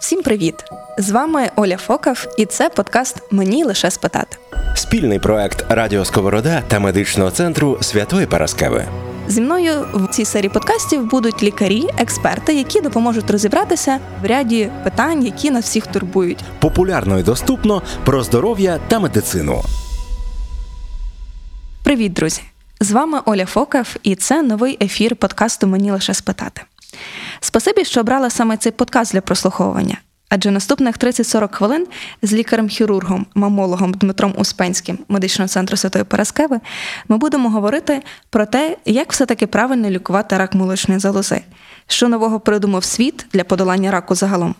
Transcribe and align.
Всім 0.00 0.22
привіт! 0.22 0.64
З 0.98 1.10
вами 1.10 1.50
Оля 1.56 1.76
Фокав, 1.76 2.26
і 2.38 2.46
це 2.46 2.68
подкаст 2.68 3.22
Мені 3.30 3.64
лише 3.64 3.90
спитати. 3.90 4.36
Спільний 4.74 5.18
проект 5.18 5.64
Радіо 5.68 6.04
Сковорода 6.04 6.62
та 6.68 6.80
медичного 6.80 7.30
центру 7.30 7.78
Святої 7.80 8.26
Параскеви. 8.26 8.84
Зі 9.28 9.40
мною 9.40 9.86
в 9.94 10.08
цій 10.08 10.24
серії 10.24 10.50
подкастів 10.50 11.06
будуть 11.06 11.42
лікарі, 11.42 11.88
експерти, 11.98 12.54
які 12.54 12.80
допоможуть 12.80 13.30
розібратися 13.30 13.98
в 14.22 14.26
ряді 14.26 14.70
питань, 14.84 15.24
які 15.24 15.50
нас 15.50 15.64
всіх 15.64 15.86
турбують. 15.86 16.44
Популярно 16.60 17.18
і 17.18 17.22
доступно 17.22 17.82
про 18.04 18.22
здоров'я 18.22 18.80
та 18.88 18.98
медицину. 18.98 19.62
Привіт, 21.84 22.12
друзі! 22.12 22.42
З 22.80 22.90
вами 22.90 23.20
Оля 23.24 23.46
Фокав, 23.46 23.96
і 24.02 24.14
це 24.14 24.42
новий 24.42 24.78
ефір 24.80 25.16
подкасту 25.16 25.66
Мені 25.66 25.90
лише 25.90 26.14
спитати. 26.14 26.62
Спасибі, 27.40 27.84
що 27.84 28.00
обрала 28.00 28.30
саме 28.30 28.56
цей 28.56 28.72
подкаст 28.72 29.12
для 29.12 29.20
прослуховування. 29.20 29.96
Адже 30.28 30.50
наступних 30.50 30.98
30-40 30.98 31.54
хвилин 31.54 31.86
з 32.22 32.32
лікарем-хірургом, 32.32 33.26
мамологом 33.34 33.94
Дмитром 33.94 34.34
Успенським 34.36 34.98
медичного 35.08 35.48
центру 35.48 35.76
Святої 35.76 36.04
Параскеви 36.04 36.60
ми 37.08 37.16
будемо 37.16 37.50
говорити 37.50 38.02
про 38.30 38.46
те, 38.46 38.76
як 38.84 39.12
все-таки 39.12 39.46
правильно 39.46 39.90
лікувати 39.90 40.38
рак 40.38 40.54
молочної 40.54 41.00
залози, 41.00 41.40
що 41.86 42.08
нового 42.08 42.40
придумав 42.40 42.84
світ 42.84 43.26
для 43.32 43.44
подолання 43.44 43.90
раку 43.90 44.14
загалом, 44.14 44.54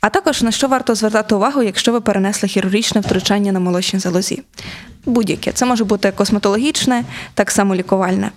а 0.00 0.08
також 0.08 0.42
на 0.42 0.50
що 0.50 0.68
варто 0.68 0.94
звертати 0.94 1.34
увагу, 1.34 1.62
якщо 1.62 1.92
ви 1.92 2.00
перенесли 2.00 2.48
хірургічне 2.48 3.00
втручання 3.00 3.52
на 3.52 3.60
молочній 3.60 3.98
залозі. 3.98 4.42
Будь-яке 5.06 5.52
це 5.52 5.66
може 5.66 5.84
бути 5.84 6.10
косметологічне, 6.10 7.04
так 7.34 7.50
само 7.50 7.74
лікувальне. 7.74 8.30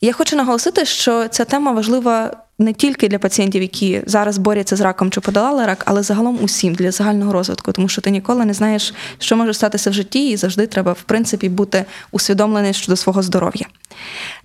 Я 0.00 0.12
хочу 0.12 0.36
наголосити, 0.36 0.84
що 0.84 1.28
ця 1.28 1.44
тема 1.44 1.72
важлива 1.72 2.36
не 2.62 2.72
тільки 2.72 3.08
для 3.08 3.18
пацієнтів, 3.18 3.62
які 3.62 4.02
зараз 4.06 4.38
борються 4.38 4.76
з 4.76 4.80
раком 4.80 5.10
чи 5.10 5.20
подолали 5.20 5.66
рак, 5.66 5.82
але 5.86 6.02
загалом 6.02 6.38
усім 6.42 6.74
для 6.74 6.90
загального 6.90 7.32
розвитку, 7.32 7.72
тому 7.72 7.88
що 7.88 8.00
ти 8.00 8.10
ніколи 8.10 8.44
не 8.44 8.54
знаєш, 8.54 8.94
що 9.18 9.36
може 9.36 9.54
статися 9.54 9.90
в 9.90 9.92
житті, 9.92 10.30
і 10.30 10.36
завжди 10.36 10.66
треба, 10.66 10.92
в 10.92 11.02
принципі, 11.02 11.48
бути 11.48 11.84
усвідомлений 12.10 12.72
щодо 12.72 12.96
свого 12.96 13.22
здоров'я. 13.22 13.66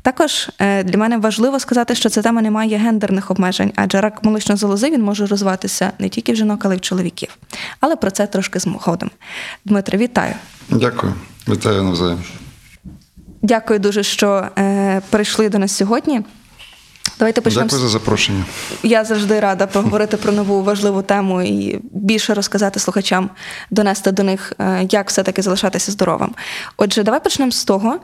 Також 0.02 0.50
е, 0.60 0.84
для 0.84 0.98
мене 0.98 1.18
важливо 1.18 1.60
сказати, 1.60 1.96
що 1.96 2.10
ця 2.10 2.22
тема 2.22 2.42
не 2.42 2.52
має 2.52 2.78
гендерних 2.78 3.32
обмежень, 3.32 3.72
адже 3.76 4.02
рак 4.02 4.24
молочної 4.24 4.58
залози 4.58 4.90
він 4.90 5.04
може 5.04 5.26
розвиватися 5.26 5.92
не 6.00 6.10
тільки 6.10 6.34
в 6.34 6.36
жінок, 6.36 6.62
але 6.66 6.76
й 6.76 6.78
в 6.78 6.82
чоловіків. 6.82 7.38
Але 7.80 7.96
про 7.96 8.12
це 8.12 8.28
трошки 8.28 8.60
згодом. 8.60 9.12
Дмитро, 9.66 9.98
вітаю. 9.98 10.34
Дякую, 10.70 11.14
вітаю 11.48 11.84
навзаєм. 11.84 12.24
Дякую 13.42 13.80
дуже, 13.80 14.04
що 14.04 14.48
е, 14.58 15.02
прийшли 15.10 15.50
до 15.50 15.60
нас 15.60 15.72
сьогодні. 15.76 16.22
Давайте 17.20 17.42
почнемо. 17.42 17.66
Дякую 17.68 17.82
за 17.82 17.90
запрошення. 17.90 18.46
Я 18.84 19.04
завжди 19.04 19.40
рада 19.40 19.68
поговорити 19.68 20.18
про 20.18 20.32
нову 20.32 20.64
важливу 20.64 21.02
тему 21.02 21.42
і 21.42 21.80
більше 21.84 22.34
розказати 22.34 22.80
слухачам, 22.80 23.30
донести 23.72 24.12
до 24.12 24.24
них, 24.24 24.54
е, 24.60 24.88
як 24.92 25.10
все-таки 25.10 25.42
залишатися 25.42 25.92
здоровим. 25.92 26.30
Отже, 26.78 27.04
давай 27.04 27.24
почнемо 27.24 27.52
з 27.52 27.64
того, 27.64 28.00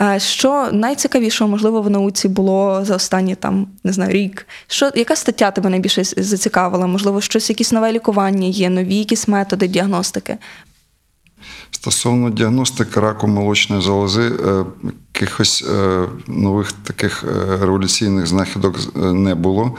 е, 0.00 0.20
що 0.20 0.68
найцікавішого, 0.72 1.50
можливо, 1.50 1.82
в 1.82 1.90
науці 1.90 2.28
було 2.28 2.84
за 2.84 2.96
останні 2.96 3.34
там 3.34 3.66
не 3.84 3.92
знаю 3.92 4.12
рік. 4.12 4.46
Що 4.66 4.90
яка 4.94 5.16
стаття 5.16 5.50
тебе 5.50 5.70
найбільше 5.70 6.04
зацікавила? 6.04 6.86
Можливо, 6.86 7.20
щось, 7.20 7.50
якісь 7.50 7.72
нове 7.72 7.92
лікування 7.92 8.48
є, 8.48 8.70
нові 8.70 8.96
якісь 8.96 9.28
методи 9.28 9.68
діагностики. 9.68 10.38
Стосовно 11.70 12.30
діагностики 12.30 13.00
раку 13.00 13.28
молочної 13.28 13.82
залози, 13.82 14.22
е, 14.22 14.64
якихось 15.14 15.64
е, 15.70 16.06
нових 16.26 16.72
таких 16.72 17.24
е, 17.24 17.56
революційних 17.56 18.26
знахідок 18.26 18.96
не 18.96 19.34
було 19.34 19.76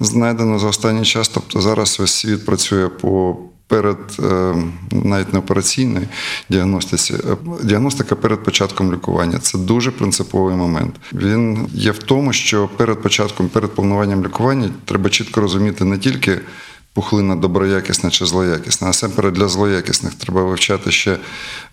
знайдено 0.00 0.58
за 0.58 0.66
останній 0.66 1.04
час. 1.04 1.28
Тобто 1.28 1.60
зараз 1.60 1.98
весь 1.98 2.12
світ 2.12 2.46
працює 2.46 2.88
по 2.88 3.36
перед 3.66 3.98
навіть 4.90 5.32
не 5.32 5.38
операційної 5.38 6.06
діагностиці, 6.50 7.14
діагностика 7.62 8.14
перед 8.14 8.44
початком 8.44 8.92
лікування 8.92 9.38
це 9.38 9.58
дуже 9.58 9.90
принциповий 9.90 10.56
момент. 10.56 10.94
Він 11.12 11.68
є 11.72 11.90
в 11.90 11.98
тому, 11.98 12.32
що 12.32 12.68
перед 12.76 13.02
початком, 13.02 13.48
перед 13.48 13.70
плануванням 13.70 14.24
лікування 14.24 14.70
треба 14.84 15.10
чітко 15.10 15.40
розуміти 15.40 15.84
не 15.84 15.98
тільки 15.98 16.40
пухлина 16.94 17.36
доброякісна 17.36 18.10
чи 18.10 18.26
злоякісна. 18.26 18.86
Насамперед 18.86 19.34
для 19.34 19.48
злоякісних 19.48 20.14
треба 20.14 20.42
вивчати 20.42 20.90
ще 20.90 21.18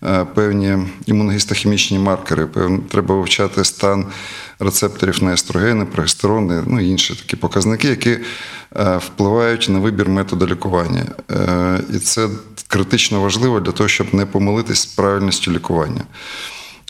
е, 0.04 0.24
певні 0.24 0.78
імуногістохімічні 1.06 1.98
маркери, 1.98 2.48
треба 2.90 3.14
вивчати 3.14 3.64
стан 3.64 4.06
рецепторів 4.58 5.22
на 5.22 5.32
естрогени, 5.32 5.84
прогестерони, 5.84 6.62
ну 6.66 6.80
і 6.80 6.88
інші 6.88 7.14
такі 7.14 7.36
показники, 7.36 7.88
які 7.88 8.18
е, 8.76 8.96
впливають 8.96 9.66
на 9.68 9.78
вибір 9.78 10.08
методу 10.08 10.46
лікування. 10.46 11.04
Е, 11.30 11.80
і 11.94 11.98
це 11.98 12.28
критично 12.68 13.20
важливо 13.20 13.60
для 13.60 13.72
того, 13.72 13.88
щоб 13.88 14.14
не 14.14 14.26
помилитись 14.26 14.80
з 14.80 14.86
правильністю 14.86 15.52
лікування. 15.52 16.00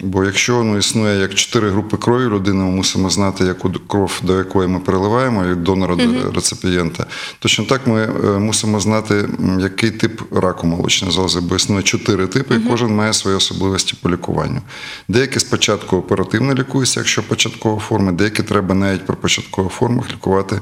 Бо 0.03 0.25
якщо 0.25 0.63
ну, 0.63 0.79
існує 0.79 1.21
як 1.21 1.35
чотири 1.35 1.71
групи 1.71 1.97
крові 1.97 2.25
людини, 2.25 2.65
ми 2.65 2.71
мусимо 2.71 3.11
знати, 3.11 3.45
яку 3.45 3.73
кров 3.87 4.21
до 4.23 4.39
якої 4.39 4.69
ми 4.69 4.81
переливаємо, 4.81 5.45
від 5.45 5.63
донора 5.63 5.97
до 5.97 6.33
реципієнта. 6.33 7.07
Точно 7.39 7.65
так 7.65 7.87
ми 7.87 8.03
е, 8.03 8.39
мусимо 8.39 8.81
знати, 8.81 9.29
який 9.59 9.91
тип 9.91 10.21
раку 10.33 10.67
молочної 10.67 11.15
залози, 11.15 11.41
бо 11.41 11.57
існує 11.57 11.83
чотири 11.83 12.27
типи, 12.27 12.55
і 12.55 12.59
кожен 12.59 12.95
має 12.95 13.13
свої 13.13 13.37
особливості 13.37 13.95
по 14.03 14.11
лікуванню. 14.11 14.61
Деякі 15.09 15.41
спочатку 15.41 15.97
оперативно 15.97 16.55
лікуються, 16.55 17.01
якщо 17.01 17.23
початкова 17.23 17.81
форма, 17.81 18.13
деякі 18.13 18.43
треба 18.43 18.75
навіть 18.75 19.07
при 19.07 19.17
початкових 19.17 19.73
формах 19.73 20.11
лікувати 20.13 20.61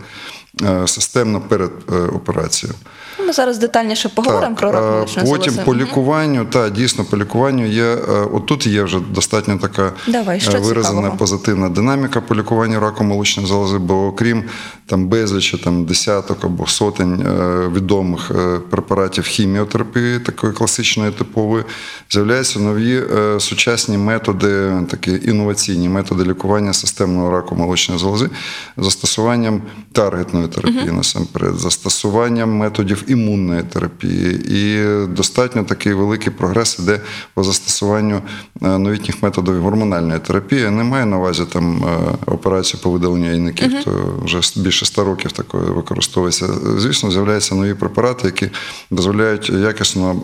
е, 0.63 0.87
системно 0.87 1.41
перед 1.41 1.71
е, 1.93 1.95
операцією. 1.95 2.79
Ми 3.27 3.33
зараз 3.33 3.59
детальніше 3.59 4.09
поговоримо 4.09 4.57
про 4.57 4.73
рак 4.73 4.83
молочної 4.83 5.27
залози. 5.27 5.51
Потім 5.51 5.65
по 5.65 5.75
лікуванню, 5.77 6.45
та 6.45 6.71
дійсно 6.71 7.05
по 7.05 7.17
лікуванню 7.17 7.67
є 7.67 7.95
отут 8.33 8.67
є 8.67 8.83
вже 8.83 9.01
достатньо 9.01 9.59
така 9.59 9.93
Давай, 10.07 10.41
що 10.41 10.51
виразена 10.53 10.83
цікавого? 10.83 11.17
позитивна 11.17 11.69
динаміка 11.69 12.21
по 12.21 12.35
лікуванню 12.35 12.81
раку 12.81 13.05
молочної 13.05 13.49
залози, 13.49 13.79
бо 13.79 14.07
окрім 14.07 14.45
там 14.87 15.09
безлічі 15.09 15.57
там 15.57 15.85
десяток 15.85 16.45
або 16.45 16.67
сотень 16.67 17.27
відомих 17.75 18.31
препаратів 18.71 19.25
хіміотерапії, 19.25 20.19
такої 20.19 20.53
класичної 20.53 21.11
типової, 21.11 21.65
з'являються 22.11 22.59
нові 22.59 23.03
сучасні 23.39 23.99
методи, 23.99 24.73
такі 24.91 25.21
інноваційні 25.25 25.89
методи 25.89 26.25
лікування 26.25 26.73
системного 26.73 27.31
раку 27.31 27.57
молочної 27.57 28.01
залози, 28.01 28.31
застосуванням 28.77 29.63
таргетної 29.93 30.49
терапії 30.49 30.85
uh-huh. 30.85 30.97
насамперед, 30.97 31.55
застосуванням 31.55 32.51
методів 32.57 33.05
імунної 33.11 33.63
терапії, 33.63 34.41
і 34.49 34.85
достатньо 35.07 35.65
такий 35.65 35.93
великий 35.93 36.33
прогрес 36.33 36.79
іде 36.79 37.01
по 37.35 37.45
застосуванню 37.45 38.23
новітніх 38.61 39.23
методів 39.23 39.63
гормональної 39.63 40.21
терапії. 40.21 40.61
Я 40.61 40.71
не 40.71 40.85
маю 40.85 41.07
на 41.07 41.19
увазі 41.19 41.43
там 41.53 41.85
операцію 42.27 42.81
по 42.83 42.91
видаленню 42.91 43.27
яйників, 43.27 43.73
uh-huh. 43.73 43.85
то 43.85 44.21
вже 44.25 44.63
більше 44.63 44.87
100 44.87 45.05
років 45.05 45.33
такої 45.33 45.65
використовується. 45.65 46.49
Звісно, 46.79 47.11
з'являються 47.11 47.55
нові 47.55 47.75
препарати, 47.75 48.27
які 48.27 48.49
дозволяють 48.91 49.51
якісно 49.51 50.23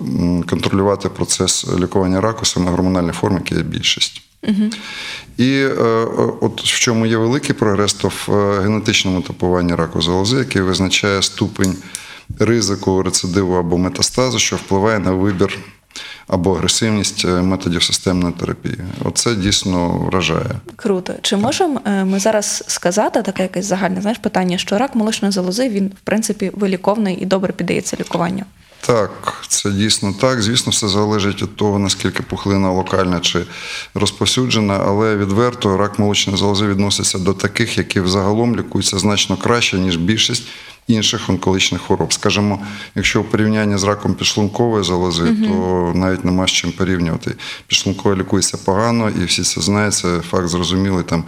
контролювати 0.50 1.08
процес 1.08 1.66
лікування 1.80 2.20
раку 2.20 2.44
саме 2.44 2.70
гормональної 2.70 3.12
форми, 3.12 3.40
які 3.44 3.54
є 3.54 3.62
більшість. 3.62 4.22
Uh-huh. 4.42 4.76
І 5.36 5.52
е, 5.52 6.06
от 6.40 6.62
в 6.62 6.78
чому 6.78 7.06
є 7.06 7.16
великий 7.16 7.54
прогрес, 7.54 7.94
то 7.94 8.08
в 8.08 8.60
генетичному 8.62 9.20
типуванні 9.20 9.74
раку 9.74 10.02
залози, 10.02 10.36
який 10.38 10.62
визначає 10.62 11.22
ступень 11.22 11.76
ризику 12.38 13.02
рецидиву 13.02 13.54
або 13.54 13.78
метастазу, 13.78 14.38
що 14.38 14.56
впливає 14.56 14.98
на 14.98 15.10
вибір 15.10 15.58
або 16.28 16.54
агресивність 16.54 17.24
методів 17.24 17.82
системної 17.82 18.34
терапії. 18.34 18.78
Оце 19.04 19.34
дійсно 19.34 19.88
вражає. 19.88 20.50
Круто. 20.76 21.14
Чи 21.22 21.36
можемо 21.36 21.80
ми 22.04 22.18
зараз 22.18 22.64
сказати 22.66 23.22
таке 23.22 23.42
якесь 23.42 23.66
загальне 23.66 24.00
знаєш 24.00 24.18
питання, 24.18 24.58
що 24.58 24.78
рак 24.78 24.94
молочної 24.94 25.32
залози 25.32 25.68
він 25.68 25.86
в 25.86 26.00
принципі 26.04 26.50
виліковний 26.54 27.18
і 27.20 27.26
добре 27.26 27.52
піддається 27.52 27.96
лікуванню? 28.00 28.42
Так, 28.86 29.42
це 29.48 29.70
дійсно 29.70 30.14
так. 30.20 30.42
Звісно, 30.42 30.70
все 30.70 30.88
залежить 30.88 31.42
від 31.42 31.56
того, 31.56 31.78
наскільки 31.78 32.22
пухлина 32.22 32.70
локальна 32.70 33.20
чи 33.20 33.42
розповсюджена, 33.94 34.82
але 34.86 35.16
відверто 35.16 35.76
рак 35.76 35.98
молочної 35.98 36.38
залози 36.38 36.66
відноситься 36.66 37.18
до 37.18 37.34
таких, 37.34 37.78
які 37.78 38.00
взагалом 38.00 38.56
лікуються 38.56 38.98
значно 38.98 39.36
краще, 39.36 39.78
ніж 39.78 39.96
більшість 39.96 40.42
інших 40.86 41.30
онкологічних 41.30 41.82
хвороб. 41.82 42.12
Скажімо, 42.12 42.60
якщо 42.94 43.22
в 43.22 43.30
порівнянні 43.30 43.78
з 43.78 43.84
раком 43.84 44.14
підшлункової 44.14 44.84
залози, 44.84 45.22
угу. 45.22 45.46
то 45.46 45.92
навіть 45.98 46.24
нема 46.24 46.46
з 46.46 46.50
чим 46.50 46.72
порівнювати. 46.72 47.34
Підшлункова 47.66 48.16
лікується 48.16 48.58
погано, 48.64 49.10
і 49.22 49.24
всі 49.24 49.42
це 49.42 49.60
знають, 49.60 49.94
це 49.94 50.20
факт 50.30 50.48
зрозумілий. 50.48 51.04
Там 51.04 51.24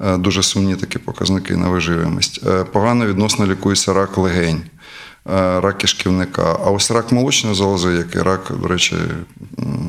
дуже 0.00 0.42
сумні 0.42 0.76
такі 0.76 0.98
показники 0.98 1.56
на 1.56 1.68
виживаність. 1.68 2.40
Погано 2.72 3.06
відносно 3.06 3.46
лікується 3.46 3.92
рак 3.92 4.18
легень. 4.18 4.62
Е, 5.30 5.60
рак 5.60 5.78
кишківника. 5.78 6.58
А 6.64 6.70
ось 6.70 6.90
рак 6.90 7.12
молочної 7.12 7.56
залози, 7.56 7.92
як 7.92 8.14
і 8.14 8.18
рак, 8.18 8.52
до 8.62 8.68
речі, 8.68 8.96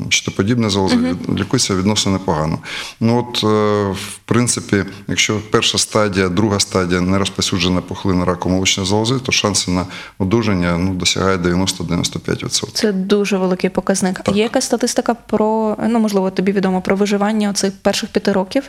щитоподібної 0.08 0.70
залози, 0.70 0.96
від- 0.96 1.40
лікується 1.40 1.74
відносно 1.74 2.12
непогано. 2.12 2.58
Ну 3.00 3.18
от, 3.18 3.44
е, 3.44 3.92
в 3.92 4.18
принципі, 4.24 4.84
якщо 5.08 5.40
перша 5.50 5.78
стадія, 5.78 6.28
друга 6.28 6.60
стадія 6.60 7.00
не 7.00 7.18
розпосюджена 7.18 7.80
пухлина 7.80 8.24
раку 8.24 8.48
молочної 8.48 8.88
залози, 8.88 9.14
то 9.18 9.32
шанси 9.32 9.70
на 9.70 9.86
одужання 10.18 10.78
ну, 10.78 10.94
досягають 10.94 11.40
90-95%. 11.42 12.70
Це 12.72 12.92
дуже 12.92 13.36
великий 13.38 13.70
показник. 13.70 14.20
А 14.24 14.30
є 14.30 14.42
якась 14.42 14.64
статистика 14.64 15.14
про, 15.14 15.76
ну 15.88 15.98
можливо, 15.98 16.30
тобі 16.30 16.52
відомо 16.52 16.80
про 16.80 16.96
виживання 16.96 17.50
оцих 17.50 17.72
перших 17.82 18.10
п'яти 18.10 18.32
років? 18.32 18.62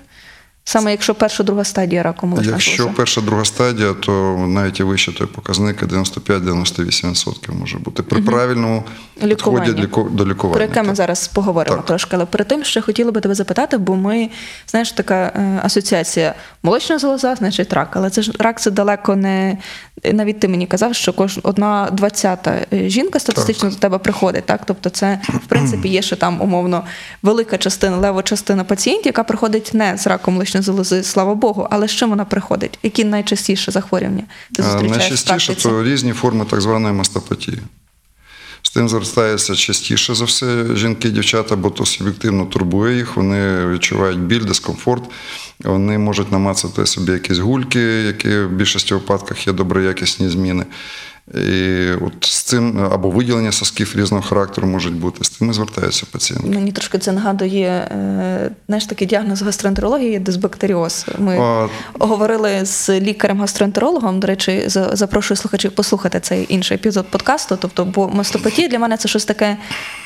Саме 0.69 0.92
якщо 0.92 1.16
перша 1.16 1.44
друга 1.44 1.64
стадія 1.64 2.04
раку 2.04 2.28
молочної 2.28 2.52
Якщо 2.54 2.78
залози? 2.78 2.98
перша 2.98 3.22
друга 3.22 3.46
стадія, 3.46 3.94
то 3.94 4.12
навіть 4.48 4.80
і 4.80 4.84
вище 4.84 5.12
той 5.12 5.28
показник 5.28 5.84
95-98% 5.84 7.60
може 7.60 7.78
бути 7.78 8.04
при 8.04 8.22
правильному 8.22 8.84
Лікуванні. 9.24 9.74
підході 9.74 10.16
до 10.16 10.25
лікування. 10.25 10.56
Про 10.56 10.62
яке 10.66 10.81
ми 10.81 10.88
так. 10.88 10.96
зараз 10.96 11.28
поговоримо 11.28 11.75
Так. 11.78 11.86
трошки. 11.86 12.16
Але 12.16 12.25
перед 12.25 12.48
тим 12.48 12.64
ще 12.64 12.81
хотіла 12.81 13.12
би 13.12 13.22
тебе 13.22 13.36
запитати, 13.36 13.78
бо 13.78 13.96
ми, 13.96 14.30
знаєш, 14.68 14.92
така 14.92 15.16
е, 15.36 15.60
асоціація 15.64 16.34
молочна 16.64 17.00
залоза, 17.00 17.36
значить 17.36 17.74
рак. 17.74 17.90
Але 17.94 18.10
це 18.10 18.22
ж 18.22 18.31
рак 18.40 18.62
це 18.62 18.72
далеко 18.72 19.16
не. 19.16 19.58
Навіть 20.14 20.40
ти 20.40 20.48
мені 20.48 20.68
казав, 20.68 20.96
що 20.96 21.14
кожна 21.14 21.42
одна 21.46 21.90
двадцята 21.92 22.56
е, 22.74 22.90
жінка 22.90 23.19
статистично 23.19 23.69
до 23.69 23.75
тебе 23.75 23.98
приходить. 23.98 24.46
Так? 24.46 24.62
Тобто, 24.66 24.90
це 24.90 25.19
в 25.28 25.48
принципі 25.48 25.88
є 25.90 26.02
ще 26.02 26.16
там 26.16 26.42
умовно 26.42 26.84
велика 27.24 27.58
частина, 27.58 27.98
лева 27.98 28.24
частина 28.24 28.64
пацієнтів, 28.64 29.06
яка 29.06 29.24
приходить 29.24 29.72
не 29.74 29.98
з 29.98 30.08
раком 30.08 30.38
молочної 30.57 30.63
залози, 30.63 31.04
слава 31.04 31.36
Богу, 31.36 31.68
але 31.69 31.88
з 31.88 31.92
чим 31.92 32.09
вона 32.09 32.25
приходить? 32.25 32.80
Які 32.83 33.04
найчастіше 33.04 33.71
захворювання 33.71 34.24
ти 34.54 34.63
зустрічаєш 34.63 34.98
Найчастіше 34.98 35.54
практиці? 35.54 35.69
то 35.69 35.83
різні 35.83 36.13
форми 36.13 36.45
так 36.50 36.62
званої 36.62 36.94
мастопатії. 36.94 37.57
З 38.62 38.69
тим 38.69 38.89
звертаються 38.89 39.56
частіше 39.56 40.15
за 40.15 40.25
все 40.25 40.65
жінки, 40.75 41.07
і 41.07 41.12
дівчата, 41.12 41.56
бо 41.56 41.69
то 41.69 41.86
суб'єктивно 41.86 42.45
турбує 42.45 42.98
їх, 42.98 43.15
вони 43.18 43.68
відчувають 43.68 44.19
біль, 44.19 44.45
дискомфорт, 44.45 45.04
вони 45.63 45.98
можуть 45.98 46.31
намацати 46.31 46.86
собі 46.86 47.12
якісь 47.12 47.39
гульки, 47.39 47.80
які 47.80 48.30
в 48.30 48.50
більшості 48.50 48.94
випадках 48.94 49.48
є 49.48 49.54
доброякісні 49.54 50.30
зміни. 50.30 50.65
І 51.36 51.90
от 52.02 52.14
з 52.26 52.42
цим 52.42 52.80
або 52.92 53.10
виділення 53.10 53.52
сосків 53.52 53.94
різного 53.98 54.24
характеру 54.24 54.68
можуть 54.68 54.94
бути. 54.94 55.24
З 55.24 55.30
тим 55.30 55.50
і 55.50 55.54
звертаються 55.54 56.06
пацієнти. 56.12 56.50
Мені 56.50 56.72
трошки 56.72 56.98
це 56.98 57.12
нагадує 57.12 57.68
е, 57.68 58.52
знаєш, 58.68 58.86
такий 58.86 59.08
діагноз 59.08 59.42
гастроентерології 59.42 60.20
дисбактеріоз. 60.20 61.06
Ми 61.20 61.38
А- 61.38 61.68
говорили 62.00 62.66
з 62.66 62.90
лікарем-гастроентерологом. 62.90 64.20
До 64.20 64.28
речі, 64.28 64.64
запрошую 64.68 65.38
слухачів 65.38 65.72
послухати 65.72 66.20
цей 66.20 66.46
інший 66.50 66.76
епізод 66.76 67.06
подкасту. 67.10 67.58
Тобто, 67.62 67.86
бо 67.86 68.10
мастопатія 68.10 68.68
для 68.68 68.80
мене 68.80 68.98
це 68.98 69.08
щось 69.10 69.26
таке 69.26 69.58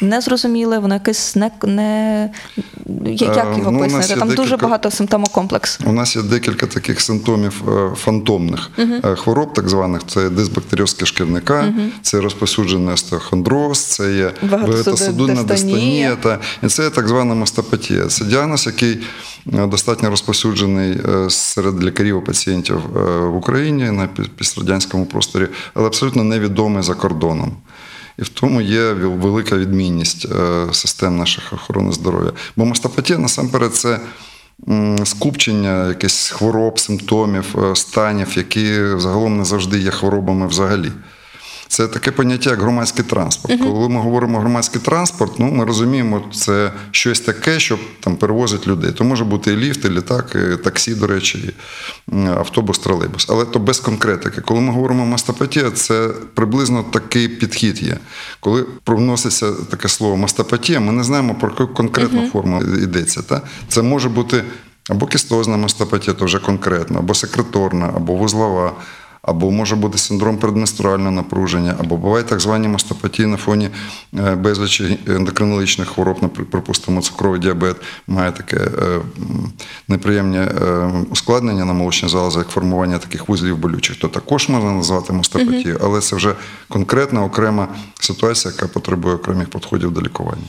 незрозуміле, 0.01 0.79
воно 0.79 0.93
якесь 0.93 1.35
не, 1.35 1.51
не 1.63 2.29
як 3.05 3.47
Е, 3.55 3.57
його 3.57 3.71
ну, 3.71 3.79
пояснити. 3.79 4.15
Там 4.19 4.29
дуже 4.29 4.41
декілька- 4.41 4.65
багато 4.65 4.91
симптомокомплекс. 4.91 5.79
У 5.85 5.91
нас 5.91 6.15
є 6.15 6.21
декілька 6.21 6.65
таких 6.65 7.01
симптомів 7.01 7.63
е, 7.69 7.95
фантомних 7.95 8.69
е, 8.79 9.15
хвороб, 9.15 9.53
так 9.53 9.69
званих. 9.69 10.01
Це 10.07 10.29
дисбактеріоз 10.29 10.93
кишківника, 11.11 11.73
це 12.01 12.21
розпосюджений 12.21 12.93
остеохондроз, 12.93 13.79
це 13.79 14.13
є 14.13 14.31
Багатосуди- 14.43 14.67
багатосудинна 14.67 15.43
дистонія. 15.43 16.15
та, 16.15 16.39
і 16.63 16.67
це 16.67 16.89
так 16.89 17.07
звана 17.07 17.35
мастопатія. 17.35 18.05
Це 18.05 18.25
діагноз, 18.25 18.65
який 18.65 18.99
е, 19.53 19.67
достатньо 19.67 20.09
розповсюджений 20.09 20.91
е, 20.91 21.29
серед 21.29 21.83
лікарів 21.83 22.21
і 22.23 22.25
пацієнтів 22.25 22.77
е, 22.77 22.99
в 23.19 23.35
Україні 23.35 23.83
на 23.91 24.03
пі- 24.03 24.29
пістрадянському 24.29 25.05
просторі, 25.05 25.47
але 25.73 25.87
абсолютно 25.87 26.23
невідомий 26.23 26.83
за 26.83 26.93
кордоном. 26.93 27.51
І 28.19 28.21
в 28.21 28.29
тому 28.29 28.61
є 28.61 28.93
велика 28.93 29.57
відмінність 29.57 30.27
систем 30.71 31.17
наших 31.17 31.53
охорони 31.53 31.91
здоров'я. 31.91 32.31
Бо 32.55 32.65
мастопатія 32.65 33.19
насамперед 33.19 33.75
це 33.75 33.99
скупчення 35.03 35.87
якихось 35.87 36.29
хвороб, 36.29 36.79
симптомів, 36.79 37.55
е, 37.71 37.75
станів, 37.75 38.37
які 38.37 38.75
загалом 38.97 39.37
не 39.37 39.45
завжди 39.45 39.79
є 39.79 39.91
хворобами 39.91 40.47
взагалі. 40.47 40.91
Це 41.71 41.87
таке 41.87 42.11
поняття, 42.11 42.49
як 42.49 42.61
громадський 42.61 43.05
транспорт. 43.05 43.61
Коли 43.61 43.89
ми 43.89 44.01
говоримо 44.01 44.39
громадський 44.39 44.81
транспорт, 44.81 45.39
ну 45.39 45.51
ми 45.51 45.65
розуміємо, 45.65 46.23
це 46.33 46.71
щось 46.91 47.19
таке, 47.19 47.59
що 47.59 47.79
там 47.99 48.15
перевозить 48.15 48.67
людей. 48.67 48.91
То 48.91 49.03
може 49.03 49.23
бути 49.23 49.53
і 49.53 49.57
ліфт, 49.57 49.85
і 49.85 49.89
літак, 49.89 50.35
і 50.53 50.63
таксі, 50.63 50.95
до 50.95 51.07
речі, 51.07 51.53
і 52.11 52.15
автобус, 52.27 52.79
тролейбус. 52.79 53.25
Але 53.29 53.45
то 53.45 53.59
без 53.59 53.79
конкретики. 53.79 54.41
Коли 54.41 54.61
ми 54.61 54.73
говоримо 54.73 55.05
мастопатія, 55.05 55.71
це 55.71 56.09
приблизно 56.33 56.83
такий 56.83 57.27
підхід 57.27 57.83
є. 57.83 57.97
Коли 58.39 58.65
провноситься 58.83 59.51
таке 59.51 59.87
слово 59.87 60.17
мастопатія, 60.17 60.79
ми 60.79 60.91
не 60.91 61.03
знаємо 61.03 61.35
про 61.35 61.49
яку 61.49 61.67
конкретну 61.67 62.29
форму 62.29 62.63
йдеться. 62.63 63.21
Та? 63.21 63.41
Це 63.67 63.81
може 63.81 64.09
бути 64.09 64.43
або 64.89 65.05
кістозна 65.05 65.57
мастопатія, 65.57 66.13
то 66.13 66.25
вже 66.25 66.39
конкретно, 66.39 66.99
або 66.99 67.13
секреторна, 67.13 67.93
або 67.95 68.15
вузлова. 68.15 68.73
Або 69.23 69.51
може 69.51 69.75
бути 69.75 69.97
синдром 69.97 70.37
передменструального 70.37 71.11
напруження, 71.11 71.75
або 71.79 71.97
бувають 71.97 72.27
так 72.27 72.39
звані 72.39 72.67
мастопатії 72.67 73.27
на 73.27 73.37
фоні 73.37 73.69
е, 74.19 74.35
безлічі 74.35 74.99
ендокринологічних 75.07 75.87
хвороб, 75.87 76.17
наприклад, 76.21 76.49
припустимо, 76.49 77.01
цукровий 77.01 77.39
діабет 77.39 77.75
має 78.07 78.31
таке 78.31 78.57
е, 78.57 78.99
неприємне 79.87 80.47
ускладнення 81.09 81.65
на 81.65 81.73
молочні 81.73 82.09
залози, 82.09 82.39
як 82.39 82.47
формування 82.47 82.97
таких 82.97 83.29
вузлів 83.29 83.57
болючих, 83.57 83.95
то 83.95 84.07
також 84.07 84.49
можна 84.49 84.71
назвати 84.71 85.13
мастопатією, 85.13 85.79
але 85.83 85.99
це 85.99 86.15
вже 86.15 86.35
конкретна 86.67 87.23
окрема 87.23 87.67
ситуація, 87.99 88.53
яка 88.53 88.67
потребує 88.67 89.15
окремих 89.15 89.49
підходів 89.49 89.91
до 89.91 90.01
лікування. 90.01 90.43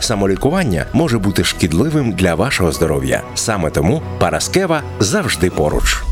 Самолікування 0.00 0.86
може 0.92 1.18
бути 1.18 1.44
шкідливим 1.44 2.12
для 2.12 2.34
вашого 2.34 2.72
здоров'я. 2.72 3.22
Саме 3.34 3.70
тому 3.70 4.02
Параскева 4.18 4.82
завжди 5.00 5.50
поруч. 5.50 6.02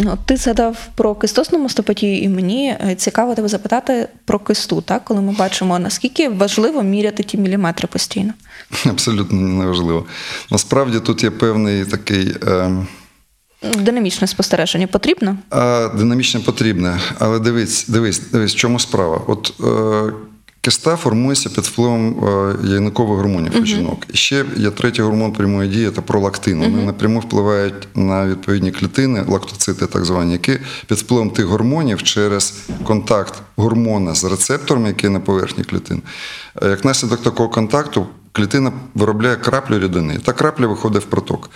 Ну, 0.00 0.18
Ти 0.24 0.36
згадав 0.36 0.88
про 0.94 1.14
кистосну 1.14 1.58
мастопатію, 1.58 2.18
і 2.22 2.28
мені 2.28 2.68
е, 2.68 2.94
цікаво 2.94 3.34
тебе 3.34 3.48
запитати 3.48 4.08
про 4.24 4.38
кисту, 4.38 4.80
так? 4.80 5.04
коли 5.04 5.20
ми 5.20 5.32
бачимо, 5.32 5.78
наскільки 5.78 6.28
важливо 6.28 6.82
міряти 6.82 7.22
ті 7.22 7.38
міліметри 7.38 7.88
постійно. 7.92 8.32
Абсолютно 8.86 9.40
неважливо. 9.40 10.06
Насправді 10.50 11.00
тут 11.00 11.22
є 11.24 11.30
певний 11.30 11.84
такий. 11.84 12.34
Е, 12.46 12.86
Динамічне 13.78 14.26
спостереження 14.26 14.86
потрібно? 14.86 15.36
А 15.50 15.88
динамічне 15.98 16.40
потрібне, 16.40 17.00
але 17.18 17.38
дивись, 17.38 17.88
дивись, 17.88 18.20
дивись, 18.32 18.54
в 18.54 18.56
чому 18.56 18.78
справа. 18.78 19.22
От 19.26 19.54
е, 19.60 20.12
киста 20.66 20.96
формується 20.96 21.48
під 21.50 21.64
впливом 21.64 22.24
е, 22.24 22.56
яйникових 22.68 23.16
гормонів 23.16 23.52
у 23.62 23.64
жінок. 23.66 24.06
І 24.12 24.16
ще 24.16 24.44
є 24.56 24.70
третій 24.70 25.02
гормон 25.02 25.32
прямої 25.32 25.70
дії 25.70 25.90
це 25.90 26.00
пролактин. 26.00 26.60
Вони 26.60 26.82
напряму 26.82 27.20
впливають 27.20 27.88
на 27.94 28.26
відповідні 28.26 28.70
клітини, 28.70 29.24
лактоцити, 29.28 29.86
так 29.86 30.04
звані, 30.04 30.32
які 30.32 30.58
під 30.86 30.98
впливом 30.98 31.30
тих 31.30 31.44
гормонів 31.46 32.02
через 32.02 32.54
контакт 32.84 33.34
гормона 33.56 34.14
з 34.14 34.24
рецептором, 34.24 34.86
який 34.86 35.10
на 35.10 35.20
поверхні 35.20 35.64
клітин. 35.64 36.02
е, 36.62 36.68
Як 36.68 36.84
наслідок 36.84 37.22
такого 37.22 37.48
контакту, 37.48 38.06
клітина 38.32 38.72
виробляє 38.94 39.36
краплю 39.36 39.78
рідини. 39.78 40.18
Та 40.24 40.32
крапля 40.32 40.66
виходить 40.66 41.02
в 41.02 41.06
проток. 41.06 41.50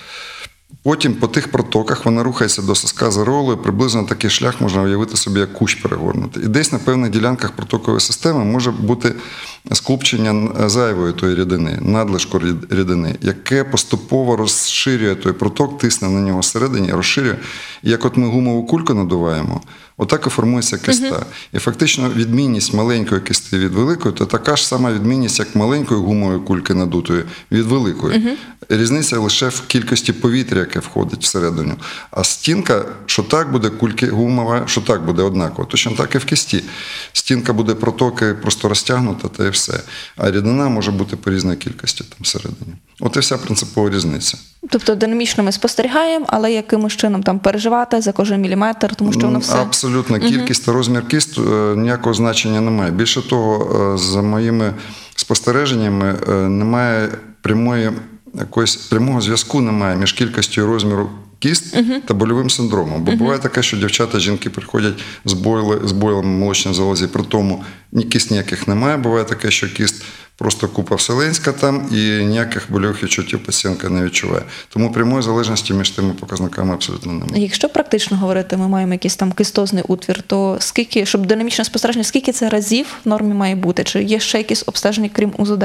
Потім 0.82 1.14
по 1.14 1.26
тих 1.28 1.50
протоках 1.50 2.04
вона 2.04 2.22
рухається 2.22 2.62
до 2.62 2.74
соска 2.74 3.10
за 3.10 3.24
ролою, 3.24 3.58
приблизно 3.58 4.04
такий 4.04 4.30
шлях 4.30 4.60
можна 4.60 4.82
уявити 4.82 5.16
собі, 5.16 5.40
як 5.40 5.52
кущ 5.52 5.74
перегорнути. 5.74 6.40
І 6.40 6.48
десь 6.48 6.72
на 6.72 6.78
певних 6.78 7.10
ділянках 7.10 7.52
протокової 7.52 8.00
системи 8.00 8.44
може 8.44 8.70
бути 8.70 9.14
скупчення 9.72 10.52
зайвої 10.68 11.12
тої 11.12 11.34
рідини, 11.34 11.78
надлишку 11.80 12.40
рідини, 12.70 13.16
яке 13.20 13.64
поступово 13.64 14.36
розширює 14.36 15.14
той 15.14 15.32
проток, 15.32 15.78
тисне 15.78 16.08
на 16.08 16.20
нього 16.20 16.40
всередині, 16.40 16.92
розширює. 16.92 17.36
І 17.82 17.90
як 17.90 18.04
от 18.04 18.16
ми 18.16 18.28
гумову 18.28 18.66
кульку 18.66 18.94
надуваємо, 18.94 19.60
отак 20.00 20.26
і 20.26 20.30
формується 20.30 20.78
киста. 20.78 21.26
І 21.52 21.58
фактично 21.58 22.10
відмінність 22.10 22.74
маленької 22.74 23.20
кисти 23.20 23.58
від 23.58 23.72
великої, 23.72 24.14
то 24.14 24.26
така 24.26 24.56
ж 24.56 24.66
сама 24.66 24.92
відмінність, 24.92 25.38
як 25.38 25.56
маленької 25.56 26.00
гумової 26.00 26.40
кульки 26.40 26.74
надутої 26.74 27.24
від 27.52 27.66
великої. 27.66 28.38
Різниця 28.68 29.18
лише 29.18 29.48
в 29.48 29.60
кількості 29.66 30.12
повітря, 30.12 30.58
яке 30.58 30.78
входить 30.78 31.22
всередину. 31.22 31.74
А 32.10 32.24
стінка, 32.24 32.84
що 33.06 33.22
так 33.22 33.52
буде 33.52 33.70
кульки 33.70 34.06
гумова, 34.06 34.62
що 34.66 34.80
так 34.80 35.04
буде 35.04 35.22
однаково. 35.22 35.68
Точно 35.68 35.92
так 35.92 36.14
і 36.14 36.18
в 36.18 36.24
кисті. 36.24 36.64
Стінка 37.12 37.52
буде 37.52 37.74
протоки 37.74 38.34
просто 38.34 38.68
розтягнута, 38.68 39.28
та 39.28 39.46
і 39.46 39.50
все. 39.50 39.80
А 40.16 40.30
рідина 40.30 40.68
може 40.68 40.90
бути 40.90 41.16
по 41.16 41.30
різній 41.30 41.56
кількості 41.56 42.04
там 42.04 42.18
всередині. 42.20 42.72
От 43.00 43.16
і 43.16 43.18
вся 43.18 43.38
принципова 43.38 43.90
різниця. 43.90 44.38
Тобто 44.68 44.94
динамічно 44.94 45.44
ми 45.44 45.52
спостерігаємо, 45.52 46.24
але 46.28 46.52
якимось 46.52 46.96
чином 46.96 47.22
там 47.22 47.38
переживати 47.38 48.00
за 48.00 48.12
кожен 48.12 48.40
міліметр, 48.40 48.94
тому 48.94 49.12
що 49.12 49.26
воно 49.26 49.38
все. 49.38 49.56
Абсолютно. 49.56 50.18
Кількість 50.18 50.66
та 50.66 50.72
розмір 50.72 51.08
кіст 51.08 51.38
е, 51.38 51.42
ніякого 51.76 52.14
значення 52.14 52.60
немає. 52.60 52.90
Більше 52.90 53.28
того, 53.28 53.94
е, 53.94 53.98
за 53.98 54.22
моїми 54.22 54.74
спостереженнями, 55.16 56.14
е, 56.28 56.32
немає 56.32 57.08
прямої 57.40 57.90
якоїсь 58.34 58.76
прямого 58.76 59.20
зв'язку 59.20 59.60
немає 59.60 59.96
між 59.96 60.12
кількістю 60.12 60.60
і 60.60 60.64
розміру 60.64 61.10
кіст 61.38 61.76
та 62.06 62.14
больовим 62.14 62.50
синдромом. 62.50 63.04
Бо 63.04 63.12
буває 63.12 63.38
таке, 63.38 63.62
що 63.62 63.76
дівчата, 63.76 64.18
жінки 64.18 64.50
приходять 64.50 64.94
з 65.24 65.32
бойли, 65.32 65.80
з 65.84 65.92
бойлами 65.92 66.28
молочної 66.28 66.76
залозі, 66.76 67.06
при 67.06 67.22
тому 67.22 67.64
ні 67.92 68.04
кіст 68.04 68.30
ніяких 68.30 68.68
немає. 68.68 68.96
Буває 68.96 69.24
таке, 69.24 69.50
що 69.50 69.68
кіст 69.68 70.02
просто 70.40 70.68
купа 70.68 70.94
вселенська 70.94 71.52
там 71.52 71.88
і 71.92 72.24
ніяких 72.24 72.66
больових 72.68 73.02
відчуттів 73.02 73.44
пацієнтка 73.44 73.88
не 73.88 74.04
відчуває. 74.04 74.42
Тому 74.68 74.92
прямої 74.92 75.22
залежності 75.22 75.74
між 75.74 75.90
тими 75.90 76.12
показниками 76.20 76.74
абсолютно 76.74 77.12
немає. 77.12 77.42
Якщо 77.42 77.68
практично 77.68 78.16
говорити, 78.16 78.56
ми 78.56 78.68
маємо 78.68 78.92
якийсь 78.92 79.16
там 79.16 79.32
кистозний 79.32 79.84
утвір, 79.88 80.22
то 80.22 80.56
скільки, 80.60 81.06
щоб 81.06 81.26
динамічне 81.26 81.64
спостереження, 81.64 82.04
скільки 82.04 82.32
це 82.32 82.48
разів 82.48 82.86
в 83.04 83.08
нормі 83.08 83.34
має 83.34 83.54
бути? 83.54 83.84
Чи 83.84 84.02
є 84.02 84.20
ще 84.20 84.38
якісь 84.38 84.64
обстеження, 84.66 85.10
крім 85.12 85.32
УЗД? 85.38 85.62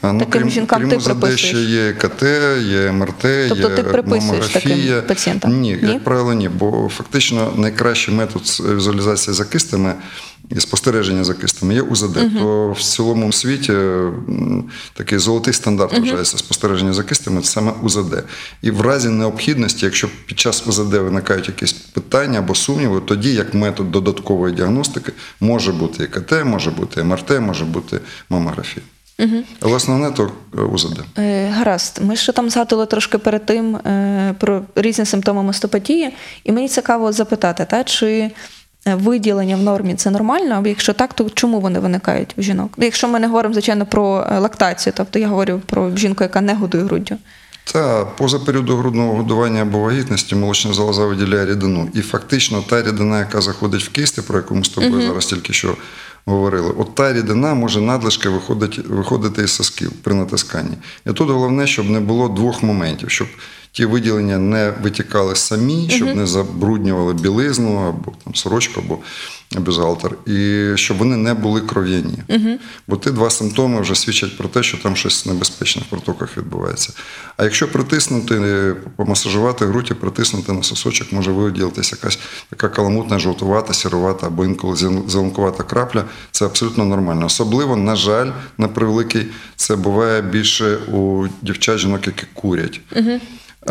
А, 0.00 0.12
ну, 0.12 0.18
Таким 0.18 0.40
крім, 0.40 0.50
жінкам 0.50 0.78
крім 0.80 0.90
ти 0.90 0.96
УЗД 0.96 1.06
приписуєш? 1.06 1.40
ще 1.40 1.60
є 1.60 1.92
КТ, 1.92 2.22
є 2.62 2.92
МРТ, 2.92 3.48
Тобто 3.48 3.68
є 3.70 3.76
ти 3.76 3.82
приписуєш 3.82 4.48
таким 4.48 5.02
пацієнтам? 5.08 5.60
Ні, 5.60 5.78
Ні? 5.82 5.92
як 5.92 6.04
правило, 6.04 6.32
ні. 6.32 6.48
Бо 6.48 6.90
фактично 6.96 7.52
найкращий 7.56 8.14
метод 8.14 8.42
візуалізації 8.76 9.34
за 9.34 9.44
кистами 9.44 9.94
і 10.56 10.60
спостереження 10.60 11.24
за 11.24 11.34
кистами 11.34 11.74
є 11.74 11.82
УЗД. 11.82 12.38
То 12.38 12.72
в 12.72 12.82
цілому 12.82 13.32
світі 13.32 13.72
такий 14.94 15.18
золотий 15.18 15.54
стандарт 15.54 15.98
вважається 15.98 16.38
спостереження 16.38 16.92
за 16.92 17.02
кистами 17.02 17.40
це 17.40 17.50
саме 17.50 17.72
УЗД. 17.82 18.24
І 18.62 18.70
в 18.70 18.80
разі 18.80 19.08
необхідності, 19.08 19.84
якщо 19.84 20.08
під 20.26 20.38
час 20.38 20.66
УЗД 20.66 20.94
виникають 20.94 21.48
якісь 21.48 21.72
питання 21.72 22.38
або 22.38 22.54
сумніви, 22.54 23.00
тоді 23.00 23.32
як 23.32 23.54
метод 23.54 23.92
додаткової 23.92 24.54
діагностики 24.54 25.12
може 25.40 25.72
бути 25.72 26.06
КТ, 26.06 26.44
може 26.44 26.70
бути 26.70 27.04
МРТ, 27.04 27.40
може 27.40 27.64
бути 27.64 28.00
мамографія. 28.30 28.84
Але 29.60 29.74
основне 29.74 30.10
то 30.10 30.30
е, 30.58 30.60
УЗД. 30.60 31.00
Е, 31.18 31.48
Гаразд, 31.48 31.98
ми 32.02 32.16
ще 32.16 32.32
там 32.32 32.50
згадували 32.50 32.86
трошки 32.86 33.18
перед 33.18 33.46
тим 33.46 33.76
е, 33.76 34.34
про 34.40 34.62
різні 34.74 35.04
симптоми 35.04 35.42
мастопатії, 35.42 36.10
і 36.44 36.52
мені 36.52 36.68
цікаво 36.68 37.12
запитати, 37.12 37.66
та, 37.70 37.84
чи 37.84 38.30
виділення 38.94 39.56
в 39.56 39.62
нормі 39.62 39.94
це 39.94 40.10
нормально, 40.10 40.54
або 40.54 40.68
якщо 40.68 40.92
так, 40.92 41.14
то 41.14 41.30
чому 41.30 41.60
вони 41.60 41.80
виникають 41.80 42.34
у 42.36 42.42
жінок? 42.42 42.74
Якщо 42.78 43.08
ми 43.08 43.20
не 43.20 43.26
говоримо, 43.26 43.54
звичайно, 43.54 43.86
про 43.86 44.26
е, 44.30 44.38
лактацію, 44.38 44.92
тобто 44.96 45.18
я 45.18 45.28
говорю 45.28 45.60
про 45.66 45.96
жінку, 45.96 46.24
яка 46.24 46.40
не 46.40 46.54
годує 46.54 46.84
груддю. 46.84 47.16
Та 47.72 48.04
поза 48.04 48.38
періоду 48.38 48.76
грудного 48.76 49.12
годування 49.12 49.62
або 49.62 49.78
вагітності 49.78 50.34
молочна 50.34 50.74
залоза 50.74 51.06
виділяє 51.06 51.46
рідину. 51.46 51.90
І 51.94 52.00
фактично 52.00 52.64
та 52.68 52.82
рідина, 52.82 53.18
яка 53.18 53.40
заходить 53.40 53.84
в 53.84 53.88
кисти, 53.88 54.22
про 54.22 54.36
яку 54.36 54.54
ми 54.54 54.64
з 54.64 54.68
тобою 54.68 55.02
зараз 55.02 55.26
тільки 55.26 55.52
що 55.52 55.76
говорили, 56.28 56.72
от 56.78 56.94
та 56.94 57.12
рідина 57.12 57.54
може 57.54 57.80
надлишки 57.80 58.28
виходити, 58.28 58.82
виходити 58.82 59.42
із 59.42 59.50
сосків 59.50 59.92
при 60.02 60.14
натисканні. 60.14 60.76
І 61.06 61.12
тут 61.12 61.30
головне, 61.30 61.66
щоб 61.66 61.90
не 61.90 62.00
було 62.00 62.28
двох 62.28 62.62
моментів, 62.62 63.10
щоб 63.10 63.28
ті 63.72 63.84
виділення 63.84 64.38
не 64.38 64.72
витікали 64.82 65.36
самі, 65.36 65.90
щоб 65.90 66.16
не 66.16 66.26
забруднювали 66.26 67.12
білизну 67.14 67.76
або 67.76 68.12
там 68.24 68.34
сорочку, 68.34 68.80
або 68.80 68.98
бюзгалтер, 69.56 70.14
і 70.26 70.66
щоб 70.74 70.96
вони 70.96 71.16
не 71.16 71.34
були 71.34 71.60
кров'яні. 71.60 72.18
Бо 72.88 72.96
ті 72.96 73.10
два 73.10 73.30
симптоми 73.30 73.80
вже 73.80 73.94
свідчать 73.94 74.38
про 74.38 74.48
те, 74.48 74.62
що 74.62 74.78
там 74.78 74.96
щось 74.96 75.26
небезпечне 75.26 75.82
в 75.82 75.90
протоках 75.90 76.36
відбувається. 76.36 76.92
А 77.36 77.44
якщо 77.44 77.72
притиснути, 77.72 78.74
помасажувати 78.96 79.66
грудь 79.66 79.88
і 79.90 79.94
притиснути 79.94 80.52
на 80.52 80.62
сосочок, 80.62 81.12
може 81.12 81.30
виділитися 81.30 81.96
якась 81.96 82.18
така 82.50 82.68
каламутна, 82.68 83.18
жовтувата, 83.18 83.74
сірувата 83.74 84.26
або 84.26 84.44
інколи 84.44 84.76
зеленкувата 85.08 85.62
крапля. 85.62 86.04
Це 86.30 86.44
абсолютно 86.44 86.84
нормально. 86.84 87.26
Особливо, 87.26 87.76
на 87.76 87.96
жаль, 87.96 88.30
на 88.58 88.68
превеликий, 88.68 89.26
це 89.56 89.76
буває 89.76 90.22
більше 90.22 90.76
у 90.76 91.26
дівчат, 91.42 91.78
жінок, 91.78 92.06
які 92.06 92.26
курять. 92.34 92.80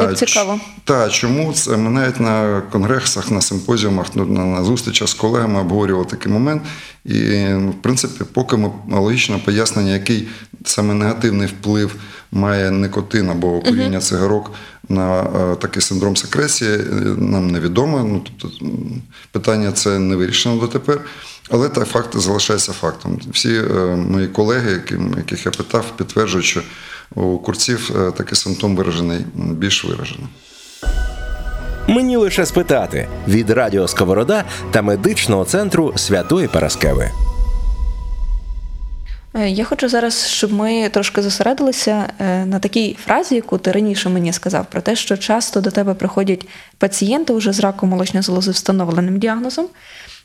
Як 0.02 0.18
цікаво. 0.18 0.60
та 0.84 1.10
чому 1.10 1.54
це 1.54 1.78
ми 1.78 1.90
навіть 1.90 2.20
на 2.20 2.62
конгресах, 2.72 3.32
на 3.32 3.42
симпозіумах, 3.42 4.08
ну, 4.16 4.26
на, 4.26 4.46
на 4.46 4.64
зустрічах 4.64 5.08
з 5.08 5.14
колегами 5.14 5.60
обговорювали 5.60 6.06
такий 6.06 6.32
момент. 6.32 6.64
І, 7.06 7.20
ну, 7.50 7.70
в 7.70 7.82
принципі, 7.82 8.24
поки 8.34 8.58
ми 8.58 8.72
логічне 8.92 9.38
пояснення, 9.38 9.94
який 9.94 10.28
саме 10.66 10.94
негативний 10.94 11.48
вплив 11.48 11.96
має 12.32 12.72
никотин 12.72 13.30
або 13.30 13.60
куріння 13.60 14.00
цигарок 14.00 14.52
на 14.90 15.22
е, 15.22 15.56
такий 15.56 15.82
синдром 15.82 16.16
секресії, 16.16 16.72
е, 16.72 16.84
нам 17.18 17.48
невідомо. 17.48 18.04
Ну, 18.04 18.22
тобто, 18.38 18.66
питання 19.32 19.72
це 19.72 20.00
не 20.00 20.16
вирішено 20.16 20.58
дотепер. 20.58 21.02
Але 21.50 21.70
так 21.70 21.88
факт 21.88 22.18
залишається 22.18 22.72
фактом. 22.72 23.20
Всі 23.32 23.58
е, 23.58 23.64
мої 23.96 24.28
колеги, 24.28 24.72
яким, 24.72 25.14
яких 25.18 25.46
я 25.46 25.52
питав, 25.52 25.86
підтверджують, 25.98 26.46
що 26.46 26.62
у 27.16 27.38
курців 27.38 27.92
е, 27.96 28.12
такий 28.12 28.36
симптом 28.36 28.76
виражений 28.76 29.26
більш 29.36 29.86
виражено. 29.86 30.30
Мені 31.88 32.18
лише 32.18 32.46
спитати 32.46 33.08
від 33.28 33.50
Радіо 33.50 33.88
Сковорода 33.88 34.44
та 34.72 34.82
медичного 34.82 35.46
центру 35.46 35.94
Святої 35.96 36.48
Параскеви. 36.48 37.12
Е, 39.34 39.50
Я 39.50 39.64
хочу 39.64 39.90
зараз, 39.90 40.28
щоб 40.28 40.54
ми 40.54 40.90
трошки 40.90 41.22
зосередилися 41.22 42.10
на 42.46 42.60
такій 42.60 42.98
фразі, 43.06 43.36
яку 43.36 43.58
ти 43.58 43.72
раніше 43.72 44.10
мені 44.10 44.34
сказав, 44.34 44.66
про 44.66 44.82
те, 44.82 44.96
що 44.96 45.18
часто 45.18 45.62
до 45.62 45.72
тебе 45.72 45.94
приходять 45.94 46.48
пацієнти 46.78 47.34
вже 47.34 47.54
з 47.54 47.60
раком 47.60 47.90
молочної 47.90 48.24
залози 48.24 48.52
встановленим 48.52 49.20
діагнозом, 49.20 49.68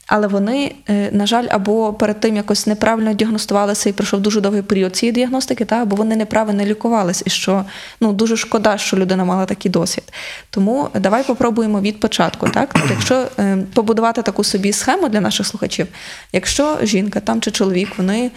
але 0.07 0.27
вони, 0.27 0.75
е, 0.89 1.11
на 1.13 1.27
жаль, 1.27 1.47
або 1.51 1.93
перед 1.93 2.21
тим 2.21 2.37
якось 2.37 2.67
неправильно 2.67 3.13
діагностувалися 3.13 3.89
і 3.89 3.93
пройшов 3.93 4.21
дуже 4.21 4.41
довгий 4.41 4.63
період 4.63 4.97
цієї 4.97 5.13
діагностики, 5.13 5.65
та 5.65 5.83
або 5.83 5.97
вони 5.97 6.17
неправильно 6.17 6.65
лікувалися, 6.65 7.23
і 7.27 7.31
що 7.31 7.65
ну 8.01 8.13
дуже 8.13 8.37
шкода, 8.37 8.79
що 8.79 8.97
людина 8.97 9.25
мала 9.25 9.47
такий 9.47 9.71
досвід. 9.71 10.13
Тому 10.51 10.89
давай 10.95 11.25
попробуємо 11.25 11.81
від 11.81 12.01
початку. 12.01 12.49
Так, 12.49 12.71
Тобто, 12.73 12.89
якщо 12.91 13.27
е, 13.39 13.59
побудувати 13.75 14.23
таку 14.23 14.45
собі 14.45 14.73
схему 14.73 15.09
для 15.09 15.21
наших 15.21 15.47
слухачів, 15.47 15.87
якщо 16.33 16.79
жінка 16.83 17.21
там 17.21 17.41
чи 17.41 17.51
чоловік, 17.51 17.89
вони 17.99 18.31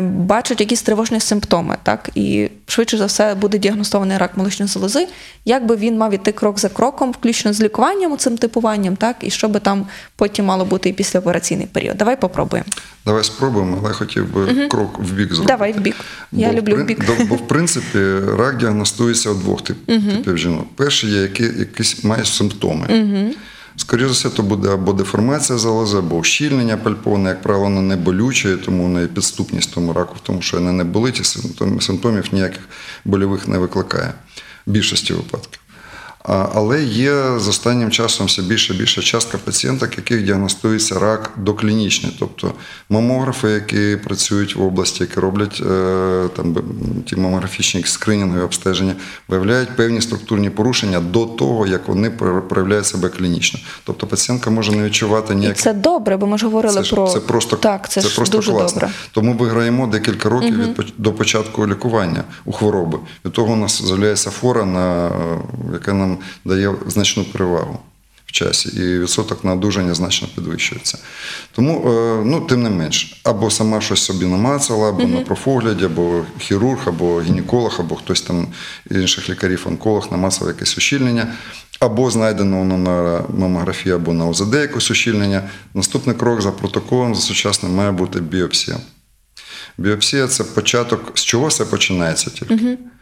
бачать 0.00 0.60
якісь 0.60 0.82
тривожні 0.82 1.20
симптоми, 1.20 1.76
так 1.82 2.10
і 2.14 2.48
швидше 2.66 2.98
за 2.98 3.06
все 3.06 3.34
буде 3.34 3.58
діагностований 3.58 4.18
рак 4.18 4.36
молочної 4.36 4.68
залози, 4.68 5.08
як 5.44 5.66
би 5.66 5.76
він 5.76 5.98
мав 5.98 6.14
іти 6.14 6.32
крок 6.32 6.58
за 6.58 6.68
кроком, 6.68 7.12
включно 7.12 7.52
з 7.52 7.60
лікуванням 7.60 8.16
цим 8.16 8.38
типуванням, 8.38 8.96
так 8.96 9.16
і 9.20 9.30
що 9.30 9.48
би 9.48 9.60
там 9.60 9.86
потім 10.16 10.44
мало 10.44 10.64
бути 10.64 10.88
і 10.88 10.92
післяопераційний 10.92 11.66
період. 11.66 11.96
Давай 11.96 12.20
попробуємо. 12.20 12.68
Давай 13.06 13.24
спробуємо, 13.24 13.76
але 13.80 13.88
я 13.88 13.94
хотів 13.94 14.34
би 14.34 14.68
крок 14.68 14.98
в 14.98 15.12
бік 15.12 15.28
зробити. 15.28 15.52
Давай 15.52 15.72
в 15.72 15.80
бік. 15.80 15.96
Я 16.32 16.48
Бо 16.48 16.54
люблю 16.54 16.76
в 16.76 16.84
бік. 16.84 17.04
Бо 17.28 17.34
в 17.34 17.48
принципі 17.48 17.98
рак 18.38 18.58
діагностується 18.58 19.30
у 19.30 19.34
двох 19.34 19.64
тип, 19.64 19.86
типів 19.86 20.38
жінок. 20.38 20.66
Перший 20.76 21.10
є, 21.10 21.22
який 21.22 21.58
якісь 21.58 22.04
має 22.04 22.24
симптоми. 22.24 22.86
Скоріше 23.76 24.06
за 24.06 24.12
все, 24.12 24.30
то 24.30 24.42
буде 24.42 24.68
або 24.68 24.92
деформація 24.92 25.58
залози, 25.58 25.98
або 25.98 26.16
ущільнення 26.16 26.76
пальпони, 26.76 27.28
як 27.28 27.42
правило, 27.42 27.64
вона 27.64 27.82
не 27.82 27.96
болюче, 27.96 28.56
тому 28.56 28.84
в 28.84 29.02
і 29.02 29.06
підступність 29.06 29.74
тому 29.74 29.92
раку, 29.92 30.16
тому 30.22 30.42
що 30.42 30.56
вона 30.56 30.72
не 30.72 30.84
болить, 30.84 31.20
і 31.20 31.24
симптомів 31.82 32.28
ніяких 32.32 32.68
больових 33.04 33.48
не 33.48 33.58
викликає 33.58 34.12
в 34.66 34.70
більшості 34.70 35.12
випадків. 35.12 35.60
Але 36.28 36.82
є 36.82 37.38
з 37.38 37.48
останнім 37.48 37.90
часом 37.90 38.26
все 38.26 38.42
більше 38.42 38.74
і 38.74 38.76
більша 38.76 39.02
частка 39.02 39.38
пацієнток, 39.38 39.96
яких 39.96 40.24
діагностується 40.24 40.98
рак 40.98 41.30
доклінічний, 41.36 42.16
тобто 42.18 42.52
мамографи, 42.90 43.48
які 43.48 43.96
працюють 44.04 44.56
в 44.56 44.62
області, 44.62 45.02
які 45.02 45.20
роблять 45.20 45.62
е, 45.70 46.28
там 46.36 46.56
ті 47.06 47.16
мамографічні 47.16 47.82
скринінгові 47.82 48.42
обстеження, 48.42 48.94
виявляють 49.28 49.76
певні 49.76 50.00
структурні 50.00 50.50
порушення 50.50 51.00
до 51.00 51.24
того, 51.26 51.66
як 51.66 51.88
вони 51.88 52.10
проявляють 52.48 52.86
себе 52.86 53.08
клінічно. 53.08 53.60
Тобто 53.84 54.06
пацієнтка 54.06 54.50
може 54.50 54.72
не 54.72 54.84
відчувати 54.84 55.34
І 55.42 55.52
це 55.52 55.74
добре, 55.74 56.16
бо 56.16 56.26
ми 56.26 56.38
ж 56.38 56.46
говорили 56.46 56.82
це, 56.82 56.90
про 56.94 57.08
це 57.08 57.20
просто, 57.20 57.56
так, 57.56 57.88
це, 57.88 58.00
ж 58.00 58.16
просто 58.16 58.38
дуже 58.38 58.52
класно. 58.52 58.80
добре. 58.80 58.94
Тому 59.12 59.32
виграємо 59.32 59.86
декілька 59.86 60.28
років 60.28 60.58
від 60.58 60.76
поч- 60.76 60.92
до 60.98 61.12
початку 61.12 61.66
лікування 61.66 62.24
у 62.44 62.52
хвороби. 62.52 62.98
Від 63.24 63.32
того 63.32 63.52
у 63.52 63.56
нас 63.56 63.82
з'являється 63.82 64.30
фора, 64.30 64.64
на, 64.64 65.10
яка 65.72 65.92
нам 65.92 66.15
дає 66.44 66.74
значну 66.86 67.24
перевагу 67.24 67.78
в 68.26 68.32
часі, 68.32 68.68
і 68.68 68.98
відсоток 68.98 69.44
на 69.44 69.52
одужання 69.52 69.94
значно 69.94 70.28
підвищується. 70.34 70.98
Тому, 71.52 71.90
е, 71.90 72.22
ну, 72.24 72.40
тим 72.40 72.62
не 72.62 72.70
менш, 72.70 73.20
або 73.24 73.50
сама 73.50 73.80
щось 73.80 74.04
собі 74.04 74.26
намацала, 74.26 74.88
або 74.88 75.02
на 75.02 75.20
профогляді, 75.20 75.84
або 75.84 76.24
хірург, 76.38 76.80
або 76.86 77.22
гінеколог, 77.22 77.76
або 77.78 77.94
хтось 77.96 78.22
там 78.22 78.46
інших 78.90 79.30
лікарів, 79.30 79.62
онколог 79.66 80.08
намацав 80.10 80.48
якесь 80.48 80.78
ущільнення. 80.78 81.34
Або 81.80 82.10
знайдено 82.10 82.58
воно 82.58 82.78
на 82.78 83.24
мамографії, 83.38 83.94
або 83.94 84.12
на 84.12 84.26
ОЗД 84.26 84.54
якось 84.54 84.90
ущільнення. 84.90 85.42
Наступний 85.74 86.16
крок 86.16 86.42
за 86.42 86.52
протоколом 86.52 87.14
за 87.14 87.20
сучасним 87.20 87.74
має 87.74 87.92
бути 87.92 88.20
біопсія. 88.20 88.76
Біопсія 89.78 90.28
це 90.28 90.44
початок, 90.44 91.12
з 91.14 91.24
чого 91.24 91.46
все 91.46 91.64
починається 91.64 92.30
тільки. 92.30 92.54
А, 92.54 92.95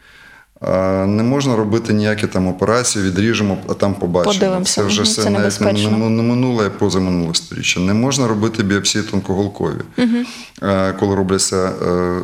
Не 1.07 1.23
можна 1.23 1.55
робити 1.55 1.93
ніякі 1.93 2.27
там 2.27 2.47
операції, 2.47 3.05
відріжемо, 3.05 3.57
а 3.69 3.73
там 3.73 3.93
побачимо. 3.93 4.33
Подивимося. 4.33 4.81
Це 4.81 4.87
вже 4.87 5.01
все 5.01 5.23
це 5.23 5.29
навіть 5.29 5.61
не, 5.61 5.73
не, 5.73 6.09
не 6.09 6.23
минуле, 6.23 6.67
а 6.67 6.69
позаминуле 6.69 7.33
сторіччя. 7.33 7.79
Не 7.79 7.93
можна 7.93 8.27
робити 8.27 8.63
біопсії 8.63 9.03
тонкоголкові. 9.03 9.81
А, 10.61 10.91
Коли 10.99 11.15
робляться 11.15 11.71
е, 11.87 12.19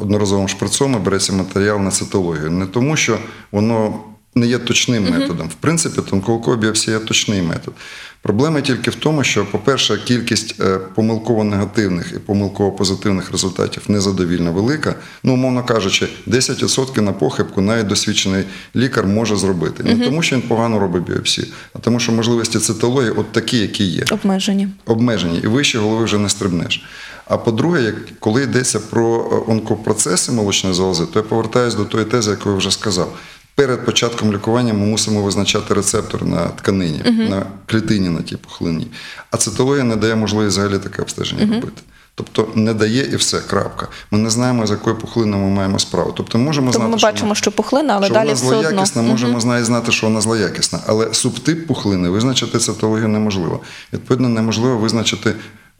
одноразовим 0.00 0.48
шприцом 0.48 0.92
і 0.92 0.98
береться 0.98 1.32
матеріал 1.32 1.80
на 1.80 1.90
цитологію. 1.90 2.50
Не 2.50 2.66
тому, 2.66 2.96
що 2.96 3.18
воно 3.52 3.94
не 4.34 4.46
є 4.46 4.58
точним 4.58 5.10
методом. 5.10 5.48
В 5.48 5.54
принципі, 5.54 6.00
тонкоокова 6.10 6.56
біопсія 6.56 6.98
є 6.98 7.04
точний 7.04 7.42
метод. 7.42 7.74
Проблема 8.22 8.60
тільки 8.60 8.90
в 8.90 8.94
тому, 8.94 9.24
що, 9.24 9.46
по-перше, 9.46 9.98
кількість 10.04 10.60
е, 10.60 10.78
помилково 10.94 11.44
негативних 11.44 12.12
і 12.16 12.18
помилково 12.18 12.72
позитивних 12.72 13.30
результатів 13.32 13.82
незадовільно 13.88 14.52
велика. 14.52 14.94
Ну, 15.22 15.34
умовно 15.34 15.64
кажучи, 15.64 16.08
10% 16.26 17.00
на 17.00 17.12
похибку 17.12 17.60
навіть 17.60 17.86
досвідчений 17.86 18.44
лікар 18.76 19.06
може 19.06 19.36
зробити. 19.36 19.82
Не 19.82 20.04
тому, 20.04 20.22
що 20.22 20.36
він 20.36 20.42
погано 20.42 20.78
робить 20.78 21.02
біопсію, 21.02 21.46
а 21.74 21.78
тому, 21.78 22.00
що 22.00 22.12
можливості 22.12 22.58
цитології 22.58 23.10
от 23.10 23.32
такі, 23.32 23.58
які 23.58 23.84
є 23.84 24.04
Обмежені. 24.10 24.68
обмежені, 24.86 25.40
і 25.44 25.46
вище 25.46 25.78
голови 25.78 26.04
вже 26.04 26.18
не 26.18 26.28
стрибнеш. 26.28 26.84
А 27.26 27.36
по-друге, 27.36 27.94
коли 28.18 28.42
йдеться 28.42 28.80
про 28.80 29.30
е, 29.32 29.50
онкопроцеси 29.52 30.32
молочної 30.32 30.74
залози, 30.76 31.06
то 31.12 31.18
я 31.18 31.22
повертаюся 31.22 31.76
до 31.76 31.84
тої 31.84 32.04
тези, 32.04 32.30
яку 32.30 32.50
я 32.50 32.56
вже 32.56 32.70
сказав. 32.70 33.16
Перед 33.60 33.84
початком 33.84 34.32
лікування 34.32 34.74
ми 34.74 34.86
мусимо 34.86 35.22
визначати 35.22 35.74
рецептор 35.74 36.24
на 36.24 36.48
тканині, 36.48 37.02
на 37.30 37.46
клітині 37.66 38.08
на 38.08 38.22
тій 38.22 38.36
пухлині. 38.36 38.86
А 39.30 39.36
цитологія 39.36 39.84
не 39.84 39.96
дає 39.96 40.14
можливість 40.14 40.56
взагалі 40.58 40.78
таке 40.78 41.02
обстеження 41.02 41.54
робити. 41.54 41.82
Тобто 42.14 42.48
не 42.54 42.74
дає 42.74 43.02
і 43.12 43.16
все, 43.16 43.40
крапка. 43.40 43.88
Ми 44.10 44.18
не 44.18 44.30
знаємо, 44.30 44.66
з 44.66 44.70
якою 44.70 44.96
пухлиною 44.96 45.42
ми 45.42 45.50
маємо 45.50 45.78
справу. 45.78 46.12
Тобто 46.16 46.38
можемо 46.38 46.72
Тому 46.72 46.84
знати, 46.84 46.92
ми 46.92 46.98
що 46.98 47.06
бачимо, 47.06 47.34
що 47.34 47.52
пухлина, 47.52 47.94
але 47.96 48.04
що 48.06 48.14
далі 48.14 48.28
вона 48.28 48.34
все 48.34 48.46
одно. 48.46 48.62
злоякісна, 48.62 49.02
можемо 49.02 49.40
знати 49.40 49.64
знати, 49.64 49.92
що 49.92 50.06
вона 50.06 50.20
злоякісна. 50.20 50.78
Але 50.86 51.14
субтип 51.14 51.66
пухлини 51.66 52.08
визначити 52.08 52.58
цитологію 52.58 53.08
неможливо. 53.08 53.60
Відповідно, 53.92 54.28
неможливо 54.28 54.76
визначити 54.76 55.34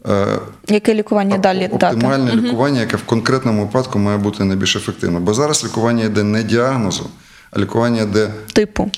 е, 0.09 0.27
Яке 0.69 0.95
лікування 0.95 1.39
далі 1.39 1.69
дати? 1.73 1.97
оптимальне 1.97 2.37
лікування, 2.37 2.81
яке 2.81 2.97
в 2.97 3.03
конкретному 3.03 3.63
випадку 3.65 3.99
має 3.99 4.19
бути 4.19 4.45
найбільш 4.45 4.77
ефективним. 4.77 5.25
Бо 5.25 5.35
зараз 5.35 5.65
лікування 5.65 6.05
йде 6.05 6.23
не 6.23 6.43
діагнозу, 6.43 7.11
а 7.51 7.59
лікування 7.59 8.03
йде 8.03 8.31
Типу. 8.53 8.91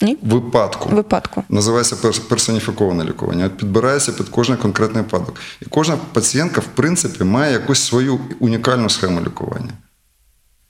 Ні? 0.00 0.18
випадку. 0.22 0.88
Випадку. 0.88 1.44
Називається 1.48 1.96
персоніфіковане 2.28 3.04
лікування. 3.04 3.46
От 3.46 3.56
підбирається 3.56 4.12
під 4.12 4.28
кожен 4.28 4.56
конкретний 4.56 5.02
випадок. 5.02 5.40
І 5.62 5.64
кожна 5.64 5.96
пацієнтка, 6.12 6.60
в 6.60 6.64
принципі, 6.74 7.24
має 7.24 7.52
якусь 7.52 7.80
свою 7.82 8.20
унікальну 8.40 8.90
схему 8.90 9.20
лікування, 9.20 9.70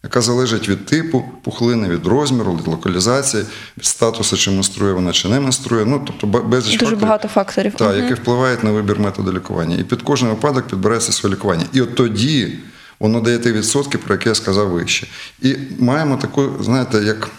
яка 0.03 0.21
залежить 0.21 0.69
від 0.69 0.87
типу 0.87 1.25
пухлини, 1.45 1.89
від 1.89 2.07
розміру, 2.07 2.57
від 2.57 2.69
локалізації, 2.69 3.45
від 3.79 3.85
статусу, 3.85 4.37
чи 4.37 4.51
менструє 4.51 4.93
вона, 4.93 5.13
чи 5.13 5.29
не 5.29 5.41
менструє. 5.41 5.85
Ну, 5.85 6.03
тобто 6.07 6.27
безліч 6.27 6.73
Дуже 6.73 6.79
факторів. 6.79 7.01
багато 7.03 7.29
факторів. 7.29 7.75
Так, 7.75 7.89
Мгм. 7.95 8.03
які 8.03 8.15
впливають 8.15 8.65
на 8.65 8.71
вибір 8.73 9.01
методу 9.01 9.33
лікування. 9.33 9.77
І 9.77 9.83
під 9.85 10.03
кожен 10.03 10.29
випадок 10.29 10.67
підбирається 10.67 11.13
своє 11.13 11.35
лікування. 11.35 11.65
І 11.73 11.81
от 11.81 11.95
тоді 11.95 12.59
воно 13.01 13.21
дає 13.21 13.39
ті 13.39 13.53
відсотки, 13.53 13.99
про 13.99 14.15
які 14.15 14.29
я 14.29 14.35
сказав 14.35 14.69
вище. 14.71 15.07
І 15.43 15.57
маємо 15.79 16.17
таку, 16.17 16.51
знаєте, 16.61 16.99
як 16.99 17.31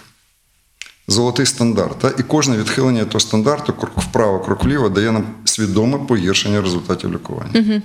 золотий 1.07 1.45
стандарт. 1.45 1.99
Та? 1.99 2.11
І 2.19 2.23
кожне 2.23 2.57
відхилення 2.57 3.05
того 3.05 3.19
стандарту, 3.19 3.73
крок 3.73 3.91
вправо, 3.97 4.39
крок 4.39 4.63
вліво, 4.63 4.89
дає 4.89 5.11
нам 5.11 5.23
свідоме 5.45 5.97
погіршення 6.07 6.61
результатів 6.61 7.13
лікування. 7.13 7.81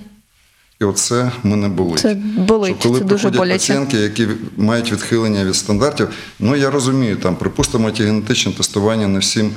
І 0.81 0.83
оце 0.83 1.31
мене 1.43 1.69
болить. 1.69 1.99
Це 1.99 2.13
болить, 2.37 2.75
Що 2.79 2.89
коли 2.89 2.99
це 2.99 3.05
дуже 3.05 3.29
боляче. 3.29 3.53
пацієнтки, 3.57 3.97
які 3.97 4.27
мають 4.57 4.91
відхилення 4.91 5.45
від 5.45 5.55
стандартів, 5.55 6.07
ну 6.39 6.55
я 6.55 6.69
розумію, 6.71 7.15
там, 7.17 7.35
припустимо, 7.35 7.91
ті 7.91 8.03
генетичні 8.03 8.53
тестування 8.53 9.07
не 9.07 9.19
всім 9.19 9.51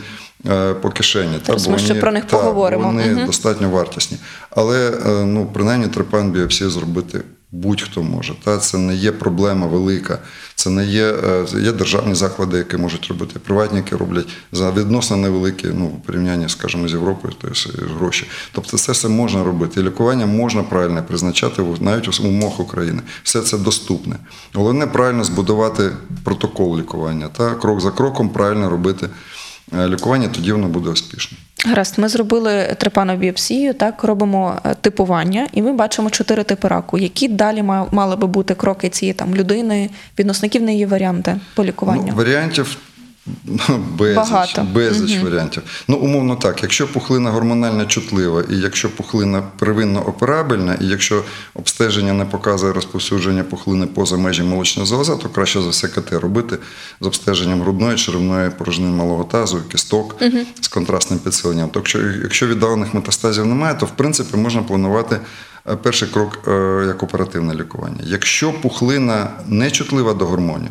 е, 0.47 0.75
по 0.75 0.91
кишені. 0.91 1.39
Зараз 1.47 1.67
бо 1.67 1.73
ми 1.73 1.79
ще 1.79 1.95
про 1.95 2.13
них 2.13 2.25
та, 2.25 2.37
бо 2.37 2.43
поговоримо. 2.43 2.85
Вони 2.87 3.15
Мгм. 3.15 3.27
достатньо 3.27 3.71
вартісні. 3.71 4.19
Але 4.51 4.91
е, 4.91 5.25
ну, 5.25 5.47
принаймні 5.53 5.87
трепан 5.87 6.31
біопсію 6.31 6.71
зробити 6.71 7.21
будь-хто 7.53 8.03
може. 8.03 8.35
Та? 8.45 8.59
Це 8.59 8.79
не 8.79 8.95
є 8.95 9.13
проблема 9.13 9.67
велика. 9.67 10.19
Це 10.55 10.71
не 10.71 10.87
є, 10.87 11.07
е, 11.07 11.47
є 11.61 11.73
державні 11.73 12.15
заклади, 12.15 12.59
які 12.59 12.77
можуть 12.77 13.09
робити, 13.09 13.39
приватні, 13.39 13.79
які 13.79 13.95
роблять 13.95 14.29
за 14.53 14.71
відносно 14.71 15.17
невеликі, 15.17 15.69
ну, 15.75 15.87
в 15.87 16.03
порівнянні, 16.03 16.49
скажімо, 16.49 16.89
з 16.89 16.93
Європою, 16.93 17.35
то 17.41 17.49
є 17.49 17.55
гроші. 17.99 18.27
Тобто 18.53 18.77
це 18.77 18.93
все 18.93 19.09
можна 19.09 19.45
робити. 19.45 19.83
Лікування 19.83 20.27
можна 20.27 20.63
правильно 20.63 21.05
призначати 21.09 21.63
навіть 21.81 22.21
у 22.21 22.29
умовах 22.29 22.61
України. 22.61 23.03
Все 23.23 23.41
це 23.41 23.59
доступне. 23.59 24.17
Головне 24.55 24.87
правильно 24.87 25.25
збудувати 25.25 25.91
протокол 26.25 26.79
лікування. 26.79 27.29
Та? 27.29 27.55
Крок 27.55 27.81
за 27.81 27.91
кроком 27.91 28.29
правильно 28.29 28.71
робити 28.71 29.09
е, 29.79 29.89
лікування, 29.89 30.29
тоді 30.29 30.53
воно 30.53 30.69
буде 30.69 30.91
успішним. 30.91 31.41
Гаразд, 31.69 31.99
ми 31.99 32.09
зробили 32.09 32.75
трепанобіопсію, 32.79 33.75
так 33.75 34.05
робимо 34.05 34.55
е, 34.65 34.75
типування, 34.81 35.49
і 35.53 35.63
ми 35.63 35.73
бачимо 35.73 36.11
чотири 36.11 36.45
типи 36.45 36.69
раку. 36.69 36.99
Які 36.99 37.29
далі 37.29 37.63
ма- 37.63 37.87
мали 37.93 38.17
би 38.17 38.27
бути 38.27 38.55
кроки 38.55 38.89
цієї 38.89 39.15
там 39.15 39.35
людини, 39.35 39.91
відносників 40.19 40.63
неї 40.63 40.87
варіанти 40.87 41.37
по 41.55 41.65
лікуванню? 41.65 42.05
Ну, 42.11 42.17
варіантів 42.17 42.77
безліч, 43.99 44.17
Багато. 44.17 44.63
безліч 44.75 45.19
варіантів. 45.19 45.63
Ну, 45.89 45.97
умовно 45.97 46.37
так, 46.37 46.63
якщо 46.63 46.93
пухлина 46.93 47.31
гормонально 47.31 47.87
чутлива, 47.87 48.43
і 48.51 48.55
якщо 48.57 48.91
пухлина 48.97 49.43
первинно 49.59 50.03
операбельна, 50.07 50.75
і 50.81 50.87
якщо 50.87 51.25
обстеження 51.55 52.13
не 52.13 52.25
показує 52.25 52.73
розповсюдження 52.73 53.43
пухлини 53.45 53.87
поза 53.87 54.17
межі 54.17 54.43
молочної 54.43 54.89
залози, 54.89 55.13
то 55.23 55.29
краще 55.29 55.63
за 55.63 55.69
все 55.69 55.89
КТ 55.89 56.13
робити 56.13 56.59
з 57.01 57.07
обстеженням 57.07 57.63
грудної, 57.63 57.97
черевної 57.97 58.51
порожнини 58.51 58.97
малого 58.97 59.25
тазу, 59.25 59.59
кісток 59.73 60.17
з 60.61 60.69
контрастним 60.69 61.19
підсиленням. 61.19 61.69
То 61.69 61.83
якщо, 62.23 62.47
віддалених 62.47 62.95
метастазів 62.95 63.47
немає, 63.47 63.75
то 63.75 63.87
в 63.87 63.91
принципі 63.91 64.37
можна 64.37 64.63
планувати. 64.63 65.21
е, 65.71 65.77
Перший 65.77 66.09
крок 66.09 66.39
е, 66.49 66.85
як 66.87 67.03
оперативне 67.03 67.55
лікування. 67.55 68.01
Якщо 68.05 68.53
пухлина 68.53 69.31
не 69.47 69.71
чутлива 69.71 70.15
до 70.15 70.27
гормонів, 70.27 70.71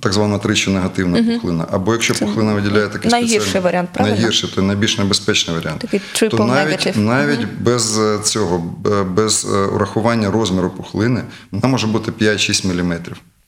так 0.00 0.12
звана 0.12 0.38
тричі 0.38 0.70
негативна 0.70 1.22
пухлина. 1.22 1.66
Або 1.70 1.92
якщо 1.92 2.14
пухлина 2.14 2.54
виділяє 2.54 2.88
такий 2.88 3.10
найгірший 3.10 3.60
варіант, 3.60 3.90
правильно? 3.92 4.16
Найгірший, 4.16 4.50
то 4.54 4.62
найбільш 4.62 4.98
небезпечний 4.98 5.56
варіант. 5.56 5.80
Такий 5.80 6.00
то 6.30 6.44
навіть, 6.44 6.86
negative. 6.86 6.98
навіть 6.98 7.46
без 7.60 7.98
е, 7.98 8.18
цього, 8.22 8.58
без 9.04 9.44
е, 9.44 9.48
урахування 9.48 10.30
розміру 10.30 10.70
пухлини, 10.70 11.22
вона 11.52 11.68
може 11.68 11.86
бути 11.86 12.10
5-6 12.10 12.66
мм 12.66 12.98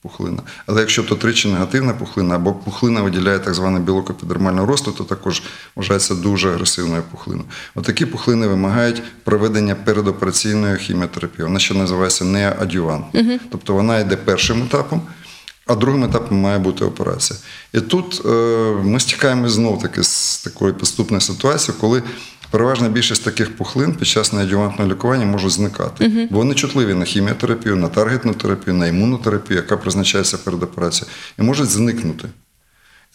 пухлина. 0.02 0.42
Але 0.66 0.80
якщо 0.80 1.02
то 1.02 1.14
тричі 1.14 1.48
негативна 1.48 1.92
пухлина, 1.92 2.34
або 2.34 2.52
пухлина 2.52 3.02
виділяє 3.02 3.38
так 3.38 3.54
званий 3.54 3.82
білок 3.82 4.10
епідермального 4.10 4.66
росту, 4.66 4.92
то 4.92 5.04
також 5.04 5.42
вважається 5.76 6.14
дуже 6.14 6.48
агресивною 6.48 7.02
пухлиною. 7.10 7.48
Отакі 7.74 8.06
пухлини 8.06 8.46
вимагають 8.46 9.02
проведення 9.24 9.74
передопераційної 9.74 10.76
хіміотерапії. 10.76 11.46
Вона 11.46 11.58
ще 11.58 11.74
називається 11.74 12.24
неоадювантна. 12.24 13.38
Тобто 13.50 13.74
вона 13.74 13.98
йде 13.98 14.16
першим 14.16 14.62
етапом. 14.62 15.02
А 15.70 15.74
другим 15.74 16.04
етапом 16.04 16.38
має 16.38 16.58
бути 16.58 16.84
операція. 16.84 17.38
І 17.72 17.80
тут 17.80 18.22
е, 18.26 18.28
ми 18.84 19.00
стікаємо 19.00 19.48
знов 19.48 19.82
таки 19.82 20.02
з 20.02 20.38
такої 20.44 20.72
підступної 20.72 21.20
ситуації, 21.20 21.76
коли 21.80 22.02
переважна 22.50 22.88
більшість 22.88 23.24
таких 23.24 23.56
пухлин 23.56 23.94
під 23.94 24.08
час 24.08 24.32
неадювантного 24.32 24.90
лікування 24.90 25.26
можуть 25.26 25.52
зникати. 25.52 26.28
Бо 26.30 26.38
вони 26.38 26.54
чутливі 26.54 26.94
на 26.94 27.04
хіміотерапію, 27.04 27.76
на 27.76 27.88
таргетну 27.88 28.34
терапію, 28.34 28.74
на 28.74 28.86
імунотерапію, 28.86 29.56
яка 29.56 29.76
призначається 29.76 30.38
перед 30.38 30.62
операцією, 30.62 31.12
і 31.38 31.42
можуть 31.42 31.68
зникнути. 31.68 32.28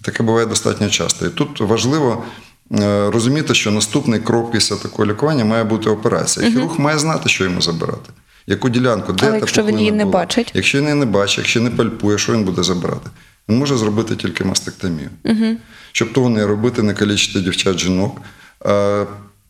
І 0.02 0.04
таке 0.04 0.24
буває 0.24 0.46
достатньо 0.46 0.90
часто. 0.90 1.26
І 1.26 1.30
тут 1.30 1.62
важливо 1.62 2.24
е, 2.72 3.12
розуміти, 3.12 3.54
що 3.54 3.72
наступний 3.72 4.20
крок 4.20 4.52
після 4.52 4.76
такого 4.76 5.06
лікування 5.06 5.46
має 5.46 5.64
бути 5.64 5.90
операція. 5.90 6.52
Хірург 6.52 6.80
має 6.80 7.00
знати, 7.00 7.30
що 7.30 7.44
йому 7.44 7.62
забирати. 7.62 8.10
Яку 8.48 8.70
ділянку, 8.70 9.14
де 9.14 9.28
Але 9.28 9.38
якщо 9.40 9.64
він 9.64 9.80
її 9.80 9.92
не 9.92 10.06
була. 10.06 10.14
бачить? 10.14 10.52
Якщо 10.54 10.78
він 10.78 10.86
її 10.86 11.00
не 11.00 11.06
бачить, 11.06 11.38
якщо 11.38 11.62
не 11.62 11.70
пальпує, 11.70 12.18
що 12.18 12.34
він 12.34 12.44
буде 12.44 12.64
забирати? 12.64 13.10
Він 13.50 13.58
може 13.58 13.78
зробити 13.78 14.16
тільки 14.16 14.44
мастектомію. 14.44 15.10
Угу. 15.24 15.56
Щоб 15.92 16.14
того 16.14 16.30
не 16.30 16.48
робити, 16.48 16.84
не 16.84 16.94
калічити 16.94 17.40
дівчат 17.40 17.80
жінок. 17.80 18.22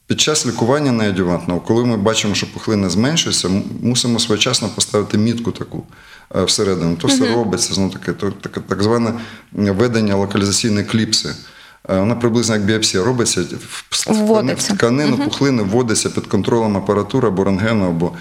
Під 0.07 0.21
час 0.21 0.45
лікування 0.45 0.91
неадювантного, 0.91 1.59
коли 1.59 1.85
ми 1.85 1.97
бачимо, 1.97 2.35
що 2.35 2.53
пухлина 2.53 2.89
зменшується, 2.89 3.49
мусимо 3.81 4.19
своєчасно 4.19 4.69
поставити 4.69 5.17
мітку 5.17 5.51
таку 5.51 5.83
е, 6.35 6.43
всередину. 6.43 6.95
То 6.95 7.07
все 7.07 7.33
робиться, 7.33 7.73
знову 7.73 7.89
таке, 7.89 8.13
то, 8.13 8.31
таке, 8.31 8.61
так 8.67 8.83
зване 8.83 9.13
ведення 9.51 10.15
локалізаційної 10.15 10.85
кліпси. 10.85 11.29
Е, 11.89 11.99
Вона 11.99 12.15
приблизно 12.15 12.55
як 12.55 12.65
біопсія 12.65 13.03
робиться 13.03 13.45
в 13.91 14.73
тканину 14.73 15.17
пухлини 15.17 15.63
вводиться 15.63 16.09
під 16.09 16.27
контролем 16.27 16.77
апаратури 16.77 17.27
або 17.27 17.43
рентгену, 17.43 17.85
або 17.85 18.11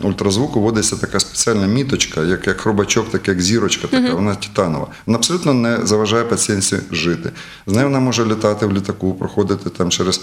ультразвуку, 0.00 0.60
вводиться 0.60 0.96
така 0.96 1.20
спеціальна 1.20 1.66
міточка, 1.66 2.24
як, 2.24 2.46
як 2.46 2.60
хробачок, 2.60 3.10
так 3.10 3.28
як 3.28 3.42
зірочка, 3.42 3.86
така, 3.88 4.14
вона 4.14 4.34
титанова. 4.34 4.86
Вона 5.06 5.18
абсолютно 5.18 5.54
не 5.54 5.78
заважає 5.86 6.24
пацієнтці 6.24 6.76
жити. 6.90 7.30
З 7.66 7.72
нею 7.72 7.86
вона 7.86 8.00
може 8.00 8.24
літати 8.26 8.66
в 8.66 8.72
літаку, 8.72 9.14
проходити 9.14 9.70
там 9.70 9.90
через 9.90 10.20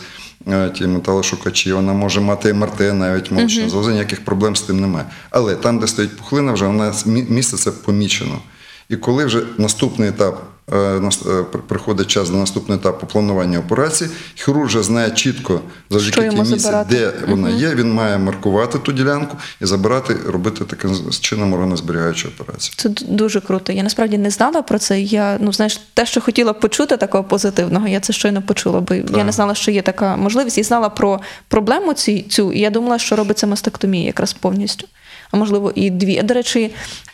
е, 0.47 0.69
ті 0.69 0.87
металошукачі, 0.87 1.73
вона 1.73 1.93
може 1.93 2.21
мати 2.21 2.53
МРТ 2.53 2.79
навіть 2.79 3.31
молочне 3.31 3.63
uh 3.63 3.69
залози, 3.69 3.91
ніяких 3.91 4.25
проблем 4.25 4.55
з 4.55 4.61
тим 4.61 4.79
немає. 4.79 5.05
Але 5.29 5.55
там, 5.55 5.79
де 5.79 5.87
стоїть 5.87 6.17
пухлина, 6.17 6.51
вже 6.53 6.65
вона 6.65 6.93
місце 7.05 7.57
це 7.57 7.71
помічено. 7.71 8.39
І 8.89 8.95
коли 8.95 9.25
вже 9.25 9.43
наступний 9.57 10.09
етап 10.09 10.43
е, 10.71 10.77
е, 10.77 11.43
приходить 11.67 12.07
час 12.07 12.29
до 12.29 12.37
наступного 12.37 12.79
етапу 12.79 13.07
планування 13.07 13.59
операції, 13.59 14.09
хірург 14.35 14.67
вже 14.67 14.83
знає 14.83 15.11
чітко 15.11 15.61
завдяки 15.89 16.29
тій 16.29 16.35
місці, 16.35 16.71
де 16.89 17.13
вона 17.27 17.49
є. 17.49 17.75
Він 17.75 17.93
має 17.93 18.17
маркувати 18.17 18.79
ту 18.79 18.91
ділянку 18.91 19.37
і 19.61 19.65
забирати, 19.65 20.15
робити 20.27 20.65
таким 20.65 20.91
чином 21.19 21.53
органозберігаючу 21.53 22.27
операцію. 22.27 22.73
Це 22.77 22.89
дуже 22.89 23.41
круто. 23.41 23.73
Я 23.73 23.83
насправді 23.83 24.17
не 24.17 24.29
знала 24.29 24.61
про 24.61 24.79
це. 24.79 25.01
Я 25.01 25.37
ну 25.41 25.53
знаєш, 25.53 25.81
те, 25.93 26.05
що 26.05 26.21
хотіла 26.21 26.53
почути 26.53 26.97
такого 26.97 27.23
позитивного, 27.23 27.87
я 27.87 27.99
це 27.99 28.13
щойно 28.13 28.41
почула, 28.41 28.79
бо 28.79 28.95
я 28.95 29.23
не 29.23 29.31
знала, 29.31 29.55
що 29.55 29.71
є 29.71 29.81
така 29.81 30.17
можливість, 30.17 30.57
і 30.57 30.63
знала 30.63 30.89
про 30.89 31.19
проблему 31.47 31.93
ці, 31.93 32.21
цю. 32.29 32.51
І 32.51 32.59
я 32.59 32.69
думала, 32.69 32.99
що 32.99 33.15
робиться 33.15 33.47
мастектомія 33.47 34.05
якраз 34.05 34.33
повністю. 34.33 34.87
А 35.31 35.37
можливо, 35.37 35.71
і 35.75 35.89
дві. 35.89 36.21
До 36.21 36.33
речі, 36.33 36.71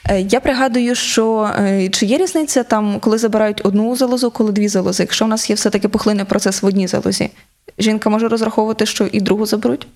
е, 0.09 0.21
я 0.21 0.39
пригадую, 0.39 0.95
що 0.95 1.51
е, 1.59 1.89
чи 1.89 2.05
є 2.05 2.17
різниця 2.17 2.63
там, 2.63 2.99
коли 2.99 3.17
забирають 3.17 3.61
одну 3.63 3.95
залозу, 3.95 4.31
коли 4.31 4.51
дві 4.51 4.67
залози. 4.67 5.03
Якщо 5.03 5.25
в 5.25 5.27
нас 5.27 5.49
є 5.49 5.55
все-таки 5.55 5.87
пухлинний 5.87 6.25
процес 6.25 6.61
в 6.61 6.65
одній 6.65 6.87
залозі, 6.87 7.29
жінка 7.77 8.09
може 8.09 8.27
розраховувати, 8.27 8.85
що 8.85 9.05
і 9.05 9.21
другу 9.21 9.45
заберуть? 9.45 9.87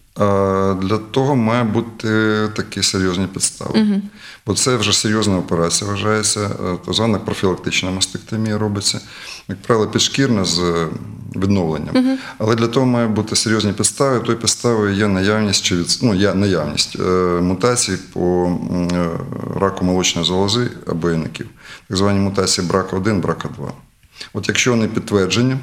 Для 0.82 1.00
того 1.12 1.36
має 1.36 1.64
бути 1.64 2.10
такі 2.56 2.84
серйозні 2.84 3.28
підстави. 3.28 4.02
Бо 4.46 4.54
це 4.54 4.76
вже 4.76 4.94
серйозна 4.94 5.38
операція 5.38 5.92
вважається, 5.92 6.40
е, 6.40 6.78
так 6.86 6.94
звана 6.94 7.20
профілактична 7.20 7.92
мастектомія 7.92 8.58
робиться, 8.58 9.00
як 9.48 9.62
правило, 9.62 9.88
підшкірна 9.88 10.46
з 10.46 10.88
відновленням. 11.36 12.18
Але 12.38 12.56
для 12.56 12.68
того 12.68 12.86
має 12.86 13.08
бути 13.08 13.36
серйозні 13.36 13.74
підстави. 13.74 14.20
Тої 14.20 14.38
підстави 14.38 14.94
є 14.94 15.08
наявність 15.08 15.64
чи 15.64 15.76
від, 15.76 16.00
ну, 16.02 16.16
є 16.16 16.34
наявність 16.34 16.98
е, 17.00 17.04
мутацій 17.42 17.98
по 18.14 18.52
е, 18.92 19.10
раку 19.60 19.86
молочної 19.86 20.28
залози 20.28 20.70
або 20.88 21.10
яників. 21.10 21.48
Так 21.88 21.98
звані 21.98 22.20
мутації 22.20 22.68
брака-1, 22.68 23.22
брака-2. 23.22 23.72
От 24.34 24.48
якщо 24.48 24.72
вони 24.72 24.88
підтверджені, 24.88 25.58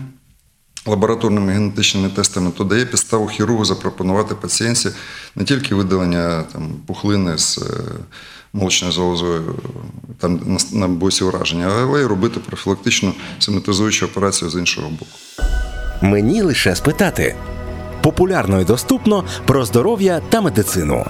лабораторними 0.87 1.53
генетичними 1.53 2.09
тестами, 2.09 2.51
то 2.51 2.65
дає 2.65 2.87
підставу 2.87 3.27
хірургу 3.27 3.65
запропонувати 3.65 4.35
пацієнтці 4.35 4.91
не 5.37 5.45
тільки 5.45 5.75
видалення 5.75 6.43
там, 6.53 6.69
пухлини 6.87 7.39
з 7.39 7.59
е, 7.59 7.63
молочною 8.53 8.93
залозою 8.93 9.55
там, 10.19 10.59
на, 10.73 10.89
боці 10.89 11.25
ураження, 11.25 11.67
але 11.83 12.01
й 12.01 12.05
робити 12.05 12.41
профілактичну 12.41 13.13
симметризуючу 13.39 14.07
операцію 14.07 14.51
з 14.51 14.55
іншого 14.55 14.91
боку. 14.91 15.07
Мені 16.03 16.43
лише 16.43 16.77
спитати. 16.77 17.37
Популярно 18.03 18.61
і 18.61 18.65
доступно 18.65 19.25
про 19.47 19.65
здоров'я 19.65 20.21
та 20.29 20.41
медицину. 20.41 21.05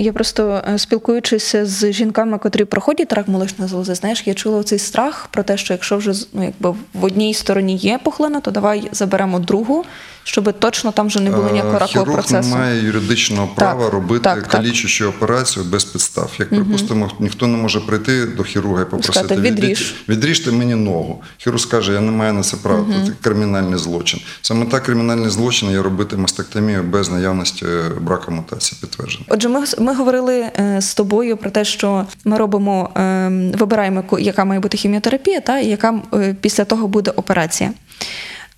Я 0.00 0.12
просто 0.12 0.62
спілкуючись 0.76 1.44
спілкуючися 1.44 1.66
з 1.66 1.92
жінками, 1.92 2.38
котрі 2.38 2.64
проходять 2.64 3.12
рак 3.12 3.28
молочної 3.28 3.70
залози, 3.70 3.94
знаєш, 3.94 4.22
я 4.26 4.34
чула 4.34 4.62
цей 4.62 4.78
страх 4.78 5.28
про 5.30 5.42
те, 5.42 5.56
що 5.56 5.74
якщо 5.74 5.96
вже 5.96 6.12
ну, 6.32 6.44
якби 6.44 6.74
в 6.94 7.04
одній 7.04 7.34
стороні 7.34 7.76
є 7.76 7.98
пухлина, 8.04 8.40
то 8.40 8.50
давай 8.50 8.88
заберемо 8.92 9.38
другу, 9.38 9.84
щоб 10.28 10.58
точно 10.58 10.92
там 10.92 11.06
вже 11.06 11.20
не 11.20 11.30
було 11.30 11.50
ніякого 11.50 11.76
Е, 11.76 11.78
ракового 11.78 12.04
Хірург 12.04 12.12
процесу. 12.14 12.48
не 12.48 12.56
має 12.56 12.82
юридичного 12.84 13.46
Так, 13.46 13.56
права 13.56 13.90
робити 13.90 14.24
так, 14.24 14.38
так. 14.42 14.48
калічущу 14.48 15.08
операцію 15.08 15.64
без 15.64 15.84
підстав. 15.84 16.30
Як 16.38 16.48
припустимо, 16.48 17.10
ніхто 17.20 17.46
не 17.46 17.56
може 17.56 17.80
прийти 17.80 18.26
до 18.26 18.42
хірурга 18.42 18.82
і 18.82 18.84
попросити 18.84 19.12
Сказати, 19.12 19.40
«Відріж». 19.40 19.94
Відріжте 20.08 20.52
мені 20.52 20.74
ногу. 20.74 21.22
Хірург 21.38 21.60
скаже, 21.60 21.92
я 21.92 22.00
не 22.00 22.10
маю 22.10 22.32
на 22.32 22.42
це 22.42 22.56
права. 22.56 22.86
Це 23.06 23.12
кримінальний 23.22 23.78
злочин. 23.78 24.20
Саме 24.42 24.66
так 24.66 24.82
кримінальний 24.82 25.30
злочин 25.30 25.70
є 25.70 25.82
робити 25.82 26.16
мастектомію 26.16 26.82
без 26.82 27.10
наявності 27.10 27.66
браку 28.00 28.32
мутації 28.32 28.78
підтвердження. 28.80 29.24
Отже, 29.28 29.48
ми, 29.48 29.64
ми 29.78 29.94
говорили 29.94 30.34
е, 30.40 30.80
з 30.80 30.94
тобою 30.94 31.36
про 31.36 31.50
те, 31.50 31.64
що 31.64 32.06
ми 32.24 32.38
робимо, 32.38 32.90
е, 32.96 33.28
вибираємо, 33.58 34.04
яка 34.18 34.44
має 34.44 34.60
бути 34.60 34.76
хіміотерапія, 34.76 35.40
та 35.40 35.58
і 35.58 35.66
яка 35.66 35.94
е, 36.14 36.36
після 36.40 36.64
того 36.64 36.88
буде 36.88 37.10
операція. 37.10 37.70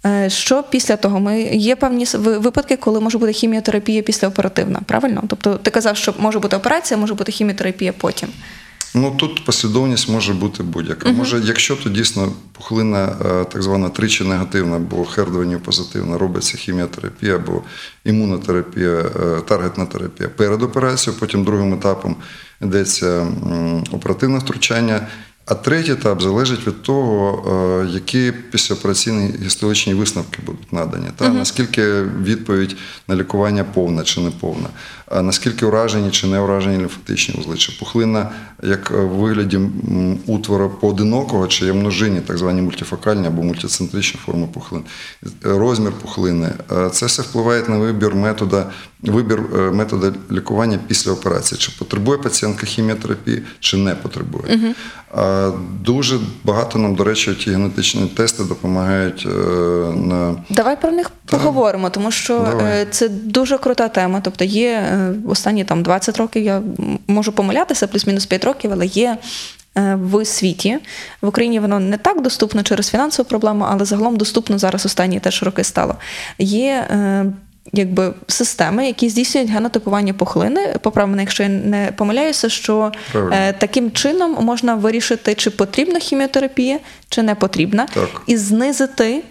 Е, 0.07 0.31
Що 0.31 0.63
після 0.63 0.97
того? 0.97 1.21
Ми 1.21 1.43
є 1.43 1.77
певні 1.77 2.07
випадки, 2.15 2.77
коли 2.77 3.01
може 3.01 3.19
бути 3.19 3.33
хіміотерапія 3.33 4.03
післяоперативна, 4.03 4.81
правильно? 4.87 5.23
Тобто 5.29 5.55
ти 5.55 5.71
казав, 5.71 5.97
що 5.97 6.15
може 6.19 6.39
бути 6.39 6.57
операція, 6.57 7.01
може 7.01 7.15
бути 7.15 7.33
хіміотерапія 7.33 7.93
потім. 7.93 8.29
Ну 8.95 9.11
тут 9.17 9.45
послідовність 9.45 10.09
може 10.09 10.33
бути 10.33 10.63
будь-яка. 10.63 11.13
Може, 11.13 11.43
якщо 11.45 11.77
то 11.77 11.89
дійсно 11.91 12.33
пухлина 12.53 13.17
е, 13.25 13.45
так 13.45 13.63
звана 13.63 13.89
тричі 13.89 14.25
негативна, 14.25 14.77
або 14.77 15.05
хердованів 15.05 15.61
позитивна, 15.61 16.19
робиться 16.19 16.57
хіміотерапія 16.57 17.35
або 17.37 17.63
імунотерапія, 18.05 18.91
е, 18.91 19.41
таргетна 19.49 19.87
терапія 19.87 20.29
перед 20.29 20.63
операцією, 20.63 21.21
потім 21.21 21.45
другим 21.45 21.75
етапом 21.75 22.17
йдеться 22.63 23.27
оперативне 23.93 24.39
втручання. 24.39 25.07
А 25.51 25.55
третій 25.55 25.93
етап 25.93 26.23
залежить 26.23 26.67
від 26.67 26.83
того, 26.83 27.43
е, 27.85 27.91
які 27.93 28.33
післяопераційні 28.33 29.35
гістологічні 29.45 29.95
висновки 29.95 30.39
будуть 30.47 30.73
надані. 30.73 31.07
Та 31.17 31.29
наскільки 31.29 32.03
відповідь 32.03 32.77
на 33.09 33.17
лікування 33.17 33.65
повна 33.65 34.03
чи 34.03 34.21
не 34.21 34.31
повна, 34.31 34.69
наскільки 35.11 35.67
уражені 35.67 36.11
чи 36.11 36.27
не 36.27 36.41
уражені 36.41 36.79
лімфатичні 36.79 37.35
вузли, 37.39 37.57
чи 37.57 37.73
пухлина 37.79 38.31
як 38.63 38.91
е, 38.91 38.95
в 38.95 39.09
вигляді 39.09 39.61
утвора 40.27 40.69
поодинокого, 40.69 41.47
чи 41.47 41.65
є 41.65 41.73
множинні, 41.73 42.21
так 42.21 42.39
звані 42.39 42.63
мультифокальні 42.63 43.27
або 43.27 43.43
мультицентричні 43.43 44.21
форми 44.27 44.49
пухлин, 44.55 44.83
Е, 45.25 45.29
розмір 45.43 45.93
пухлини. 45.93 46.49
Е, 46.73 46.91
Це 46.91 47.07
все 47.07 47.23
впливає 47.23 47.63
на 47.69 47.79
вибір 47.79 48.15
метода, 48.15 48.67
вибір 49.03 49.43
метода 49.73 50.13
лікування 50.33 50.79
після 50.87 51.13
операції. 51.13 51.59
Чи 51.59 51.73
потребує 51.79 52.19
пацієнтка 52.19 52.67
хіміотерапії, 52.67 53.43
чи 53.61 53.77
не 53.77 53.95
потребує. 53.95 54.75
А 55.15 55.51
Дуже 55.85 56.19
багато 56.45 56.79
нам, 56.79 56.95
до 56.95 57.05
речі, 57.05 57.35
ті 57.35 57.51
генетичні 57.51 58.07
тести 58.07 58.45
допомагають 58.45 59.29
на 59.97 60.37
Давай 60.51 60.81
про 60.81 60.91
них 60.91 61.11
поговоримо, 61.27 61.91
тому 61.91 62.11
що 62.11 62.39
Давай. 62.39 62.87
це 62.91 63.09
дуже 63.09 63.59
крута 63.59 63.89
тема. 63.89 64.21
Тобто 64.25 64.45
є 64.45 65.00
останні 65.29 65.65
там 65.65 65.83
20 65.83 66.17
років, 66.17 66.43
я 66.45 66.63
можу 67.07 67.33
помилятися, 67.33 67.87
плюс-мінус 67.87 68.27
5 68.27 68.45
років, 68.45 68.71
але 68.73 68.87
є. 68.87 69.17
е, 69.79 69.95
В 70.03 70.25
світі 70.25 70.79
в 71.23 71.29
Україні 71.29 71.61
воно 71.61 71.81
не 71.81 71.97
так 71.99 72.23
доступно 72.23 72.63
через 72.63 72.91
фінансову 72.91 73.29
проблему, 73.29 73.67
але 73.71 73.85
загалом 73.85 74.17
доступно 74.17 74.59
зараз 74.59 74.87
останні 74.87 75.21
теж 75.21 75.43
роки 75.43 75.65
стало. 75.65 75.95
Є 76.39 76.87
е, 76.91 77.25
якби 77.73 78.15
системи, 78.27 78.87
які 78.87 79.09
здійснюють 79.09 79.51
генотипування 79.51 80.13
пухлини. 80.15 80.77
Поправ 80.83 81.09
мене, 81.09 81.23
якщо 81.23 81.43
я 81.43 81.49
не 81.49 81.93
помиляюся, 81.97 82.49
що 82.49 82.93
е, 83.33 83.53
таким 83.53 83.91
чином 83.91 84.37
можна 84.41 84.75
вирішити, 84.75 85.35
чи 85.35 85.51
потрібна 85.51 85.99
хіміотерапія, 85.99 86.79
чи 87.09 87.23
не 87.23 87.35
потрібна, 87.35 87.87
Так. 87.95 88.23
і 88.27 88.37
знизити 88.37 89.11
е, 89.15 89.23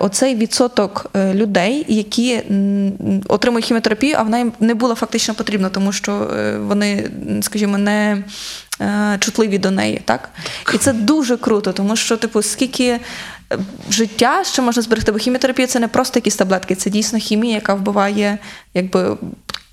оцей 0.00 0.34
відсоток 0.34 1.10
е, 1.16 1.34
людей, 1.34 1.84
які 1.88 2.42
отримують 3.28 3.64
хіміотерапію, 3.64 4.16
а 4.18 4.22
вона 4.22 4.38
їм 4.38 4.52
не 4.60 4.74
була 4.74 4.94
фактично 4.94 5.34
потрібна, 5.34 5.68
тому 5.68 5.92
що 5.92 6.12
е, 6.12 6.58
вони, 6.58 7.10
скажімо, 7.42 7.78
не 7.78 8.24
е, 8.80 9.16
чутливі 9.20 9.58
до 9.58 9.70
неї. 9.70 10.02
Так? 10.04 10.30
І 10.74 10.78
це 10.78 10.92
дуже 10.92 11.36
круто, 11.36 11.72
тому 11.72 11.96
що, 11.96 12.16
типу, 12.16 12.42
скільки. 12.42 12.84
е, 12.84 13.00
Життя 13.90 14.44
ще 14.44 14.62
можна 14.62 14.82
зберегти, 14.82 15.12
бо 15.12 15.18
хіміотерапія 15.18 15.68
це 15.68 15.80
не 15.80 15.88
просто 15.88 16.18
якісь 16.18 16.36
таблетки, 16.36 16.74
це 16.74 16.90
дійсно 16.90 17.18
хімія, 17.18 17.54
яка 17.54 17.74
вбиває 17.74 18.38
якби, 18.74 19.16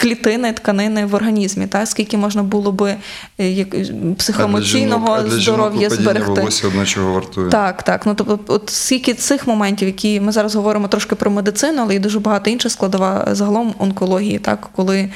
клітини, 0.01 0.53
тканини 0.53 1.05
в 1.05 1.15
організмі. 1.15 1.67
Та? 1.67 1.85
Скільки 1.85 2.17
можна 2.17 2.43
було 2.43 2.71
би 2.71 2.95
е, 3.37 3.49
як, 3.49 3.75
психоемоційного 4.17 5.13
а 5.13 5.21
для 5.21 5.29
жінок 5.29 5.41
здоров'я 5.41 5.89
зберегти. 5.89 6.31
волосся 6.31 6.67
одне 6.67 6.85
чого 6.85 7.13
вартує. 7.13 7.49
Так, 7.49 7.83
так. 7.83 8.05
Ну 8.05 8.15
тобто, 8.15 8.39
от 8.47 8.69
скільки 8.69 9.13
цих 9.13 9.47
моментів, 9.47 9.87
які 9.87 10.19
ми 10.19 10.31
зараз 10.31 10.55
говоримо 10.55 10.87
трошки 10.87 11.15
про 11.15 11.31
медицину, 11.31 11.81
але 11.81 11.95
і 11.95 11.99
дуже 11.99 12.19
багато 12.19 12.49
інша 12.49 12.69
складова 12.69 13.27
загалом 13.31 13.73
онкології, 13.79 14.39
так, 14.39 14.69
коли 14.75 15.09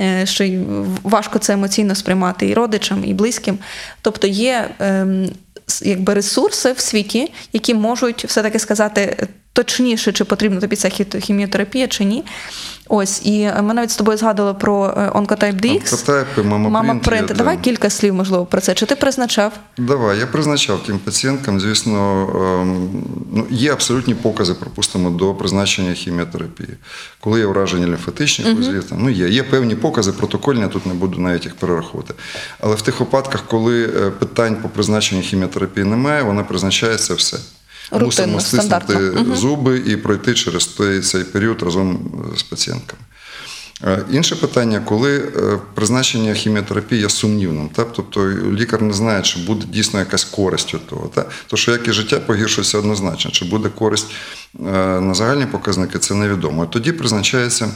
е, 0.00 0.26
ще 0.26 0.46
й 0.46 0.60
важко 1.02 1.38
це 1.38 1.52
емоційно 1.52 1.94
сприймати 1.94 2.48
і 2.48 2.54
родичам, 2.54 3.04
і 3.04 3.14
близьким. 3.14 3.58
Тобто 4.02 4.26
є 4.26 4.70
ем, 4.78 5.30
якби 5.82 6.14
ресурси 6.14 6.72
в 6.72 6.80
світі, 6.80 7.32
які 7.52 7.74
можуть 7.74 8.24
все-таки 8.24 8.58
сказати 8.58 9.28
точніше, 9.52 10.12
чи 10.12 10.24
потрібна 10.24 10.60
тобі 10.60 10.76
ця 10.76 10.88
хі- 10.88 11.20
хіміотерапія 11.20 11.88
чи 11.88 12.04
ні. 12.04 12.24
Ось, 12.88 13.26
і 13.26 13.50
ми 13.62 13.74
навіть 13.74 13.90
з 13.90 13.96
тобою 13.96 14.18
згадували 14.18 14.54
про 14.54 14.94
е, 14.96 15.10
Oncotype 15.18 15.60
DX. 15.60 15.74
Онкотайпи, 15.94 16.42
мамапринт 16.42 16.72
Мама 16.72 16.94
принт. 17.00 17.30
є, 17.30 17.36
Давай 17.36 17.56
да. 17.56 17.62
кілька 17.62 17.90
слів, 17.90 18.14
можливо, 18.14 18.46
про 18.46 18.60
це. 18.60 18.74
Чи 18.74 18.86
ти 18.86 18.96
призначав? 18.96 19.52
Давай, 19.78 20.18
я 20.18 20.26
призначав 20.26 20.82
тим 20.86 20.98
пацієнткам, 20.98 21.60
звісно, 21.60 22.26
ем, 22.62 22.90
ну, 23.32 23.46
є 23.50 23.72
абсолютні 23.72 24.14
покази, 24.14 24.54
припустимо, 24.54 25.10
до 25.10 25.34
призначення 25.34 25.92
хіміотерапії. 25.92 26.68
Коли 27.20 27.40
є 27.40 27.46
ураження 27.46 27.86
лімфатичних 27.86 28.56
вузлів, 28.56 28.84
там, 28.84 28.98
ну, 29.02 29.10
є. 29.10 29.28
є 29.28 29.42
певні 29.42 29.74
покази, 29.74 30.12
протокольні, 30.12 30.60
я 30.60 30.68
тут 30.68 30.86
не 30.86 30.94
буду 30.94 31.20
навіть 31.20 31.44
їх 31.44 31.54
перераховувати. 31.56 32.14
Але 32.60 32.74
в 32.74 32.82
тих 32.82 33.00
випадках, 33.00 33.44
коли 33.46 33.84
е, 33.84 34.10
питань 34.10 34.56
по 34.62 34.68
призначенню 34.68 35.22
хіміотерапії 35.22 35.86
немає, 35.86 36.22
вона 36.22 36.42
призначається 36.44 37.14
все. 37.14 37.38
Мусимо 37.92 38.40
стиснути 38.40 38.84
стандартно. 38.84 39.36
Зуби 39.36 39.82
і 39.86 39.96
пройти 39.96 40.34
через 40.34 40.66
той, 40.66 41.00
цей 41.00 41.24
період 41.24 41.62
разом 41.62 42.00
з 42.36 42.42
пацієнтками. 42.42 43.02
Е, 43.84 44.04
Інше 44.10 44.36
питання, 44.36 44.80
коли 44.80 45.18
е, 45.18 45.58
призначення 45.74 46.34
хіміотерапії 46.34 47.00
є 47.00 47.08
сумнівним, 47.08 47.68
так? 47.68 47.88
тобто 47.96 48.28
лікар 48.30 48.82
не 48.82 48.92
знає, 48.92 49.22
чи 49.22 49.38
буде 49.38 49.66
дійсно 49.66 49.98
якась 49.98 50.24
користь 50.24 50.74
від 50.74 50.86
того. 50.86 51.10
Так? 51.14 51.30
То 51.46 51.56
що 51.56 51.72
як 51.72 51.88
і 51.88 51.92
життя 51.92 52.20
погіршується 52.20 52.78
однозначно, 52.78 53.30
чи 53.30 53.44
буде 53.44 53.68
користь 53.68 54.06
е, 54.60 54.62
на 55.00 55.14
загальні 55.14 55.46
показники, 55.46 55.98
це 55.98 56.14
невідомо. 56.14 56.66
Тоді 56.66 56.92
призначається 56.92 57.70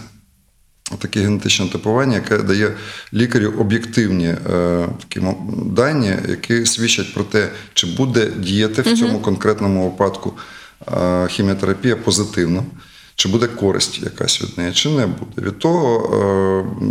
таке 0.99 1.21
генетичне 1.21 1.69
типування, 1.69 2.15
яке 2.15 2.39
дає 2.39 2.75
лікарю 3.15 3.53
об'єктивні 3.59 4.27
е, 4.27 4.89
такі 5.01 5.27
дані, 5.67 6.17
які 6.29 6.67
свідчать 6.67 7.15
про 7.15 7.25
те, 7.25 7.49
чи 7.75 7.87
буде 7.87 8.27
діяти 8.39 8.83
в 8.83 8.99
цьому 8.99 9.19
конкретному 9.21 9.91
випадку 9.91 10.33
е, 10.93 11.27
хіміотерапія 11.29 11.97
позитивно, 11.97 12.65
чи 13.15 13.29
буде 13.29 13.47
користь 13.47 14.03
якась 14.03 14.43
від 14.43 14.59
неї, 14.59 14.73
чи 14.73 14.89
не 14.91 15.07
буде. 15.07 15.49
Від 15.49 15.59
того 15.59 16.15
е, 16.15 16.87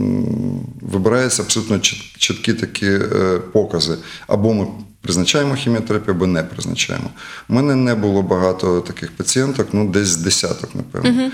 вибираються 0.81 1.43
абсолютно 1.43 1.75
чіт- 1.75 2.17
чіткі 2.17 2.53
такі 2.53 2.88
е, 2.88 3.39
покази. 3.53 3.97
Або 4.27 4.53
ми 4.53 4.67
призначаємо 5.06 5.56
хіміотерапію, 5.56 6.15
або 6.15 6.28
не 6.28 6.44
призначаємо. 6.44 7.10
У 7.50 7.54
мене 7.54 7.76
не 7.76 7.96
було 7.96 8.22
багато 8.22 8.82
таких 8.82 9.12
пацієнток, 9.12 9.68
ну 9.74 9.89
десь 9.89 10.15
десяток, 10.15 10.70
напевно, 10.76 11.32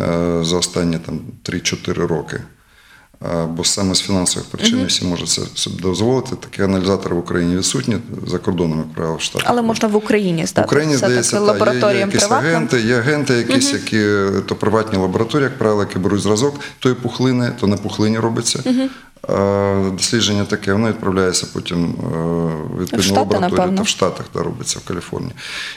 е, 0.00 0.44
за 0.44 0.56
останні 0.56 0.98
там 0.98 1.20
3-4 1.44 2.06
роки. 2.06 2.40
Е, 3.24 3.46
Бо 3.46 3.64
саме 3.64 3.94
з 3.94 4.00
фінансових 4.00 4.48
причин 4.48 4.78
не 4.78 4.84
всі 4.84 5.04
можуть 5.04 5.28
це 5.28 5.42
собі 5.54 5.82
дозволити. 5.82 6.36
Такі 6.36 6.62
аналізатори 6.62 7.14
в 7.14 7.18
Україні 7.18 7.56
відсутні, 7.56 7.96
за 8.26 8.38
правило, 8.94 9.16
в 9.16 9.20
Штатах. 9.20 9.48
Але 9.50 9.62
можна 9.62 9.88
в 9.88 9.96
Україні 9.96 10.46
В. 10.46 10.66
Україні 10.66 10.96
здається, 10.96 11.36
таки 11.36 11.46
та, 11.46 11.92
є, 11.92 12.00
є 12.00 12.06
якісь 12.06 12.20
приватним. 12.20 12.54
агенти, 12.54 12.80
є 12.80 12.98
агенти, 12.98 13.34
якісь, 13.34 13.72
які 13.72 14.06
то 14.46 14.54
приватні 14.54 14.98
лабораторії, 14.98 15.44
як 15.44 15.58
правило, 15.58 15.80
які 15.82 15.98
беруть 15.98 16.20
зразок 16.20 16.60
тої 16.78 16.94
пухлини, 16.94 17.52
то 17.60 17.66
на 17.66 17.76
пухлині 17.76 18.18
робиться. 18.18 18.62
А 19.09 19.09
дослідження 19.92 20.44
таке, 20.44 20.72
воно 20.72 20.88
відправляється 20.88 21.46
потім 21.52 21.84
е, 21.84 21.90
в 22.76 22.80
відповідну 22.80 23.02
Штати, 23.02 23.34
лабораторію, 23.34 23.76
то 23.76 23.82
в 23.82 23.88
Штатах 23.88 24.26
да, 24.34 24.42
робиться 24.42 24.78
в 24.84 24.88
Каліфорнії. 24.88 25.32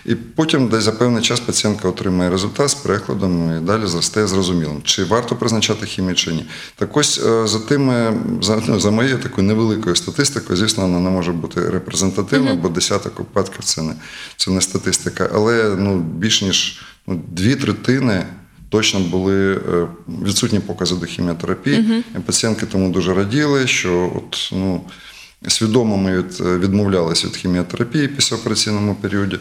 І 0.06 0.16
потім 0.16 0.68
десь 0.68 0.84
за 0.84 0.92
певний 0.92 1.24
час 1.24 1.40
пацієнтка 1.40 1.88
отримає 1.88 2.30
результат 2.30 2.70
з 2.70 2.74
перекладом 2.74 3.58
і 3.58 3.62
далі 3.62 3.84
стає 4.02 4.28
зрозумілим, 4.28 4.82
чи 4.84 5.04
варто 5.04 5.36
призначати 5.36 5.86
хімію 5.86 6.16
чи 6.16 6.32
ні. 6.32 6.46
Так 6.76 6.98
ось 6.98 7.22
е, 7.26 7.48
за 7.48 7.60
тими, 7.60 8.18
за, 8.42 8.62
ну, 8.68 8.80
за 8.80 8.92
моєю 8.92 9.18
такою 9.18 9.48
невеликою 9.48 9.96
статистикою, 9.96 10.58
звісно, 10.58 10.84
вона 10.84 11.00
не 11.00 11.10
може 11.10 11.32
бути 11.32 11.70
репрезентативною, 11.70 12.56
бо 12.56 12.70
десяток 12.70 13.20
випадків 13.20 13.64
це 13.64 13.82
не, 13.82 13.94
це 14.38 14.52
не 14.52 14.62
статистика. 14.62 15.30
Але 15.34 15.76
ну, 15.78 15.98
більш 15.98 16.42
ніж 16.42 16.82
ну, 17.08 17.22
дві 17.28 17.56
третини. 17.56 18.26
Точно 18.74 19.00
були 19.00 19.54
е, 19.54 19.88
відсутні 20.26 20.60
покази 20.60 20.96
до 20.96 21.06
хіміотерапії. 21.06 22.04
І 22.16 22.20
Пацієнтки 22.20 22.66
тому 22.66 22.90
дуже 22.90 23.14
раділи, 23.14 23.68
що 23.68 24.12
от, 24.16 24.50
ну, 24.54 24.82
свідомо 25.48 25.98
ми 25.98 26.18
від, 26.18 26.40
відмовлялися 26.40 27.28
від 27.28 27.36
хіміотерапії 27.36 28.08
після 28.08 28.36
операційному 28.38 28.96
періоді, 28.96 29.40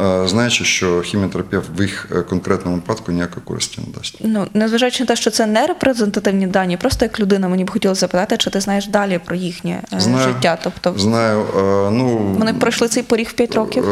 е, 0.00 0.28
знаючи, 0.28 0.64
що 0.64 1.00
хіміотерапія 1.00 1.62
в 1.76 1.82
їх 1.82 2.08
е, 2.12 2.22
конкретному 2.22 2.76
випадку 2.76 3.12
ніякої 3.12 3.46
користі 3.46 3.80
не 3.86 3.94
дасть. 3.98 4.16
Ну, 4.20 4.46
незважаючи 4.54 5.02
на 5.02 5.06
те, 5.06 5.16
що 5.16 5.30
це 5.30 5.46
не 5.46 5.66
репрезентативні 5.66 6.46
дані, 6.46 6.76
просто 6.76 7.04
як 7.04 7.20
людина 7.20 7.48
мені 7.48 7.64
б 7.64 7.70
хотілося 7.70 8.00
запитати, 8.00 8.36
чи 8.36 8.50
ти 8.50 8.60
знаєш 8.60 8.86
далі 8.86 9.20
про 9.24 9.36
їхнє 9.36 9.82
е, 9.92 10.00
життя. 10.00 10.58
Тобто 10.64 10.94
знаю, 10.96 11.44
ну, 11.92 12.34
вони 12.38 12.54
пройшли 12.54 12.88
цей 12.88 13.02
поріг 13.02 13.28
в 13.28 13.32
5 13.32 13.54
років. 13.54 13.84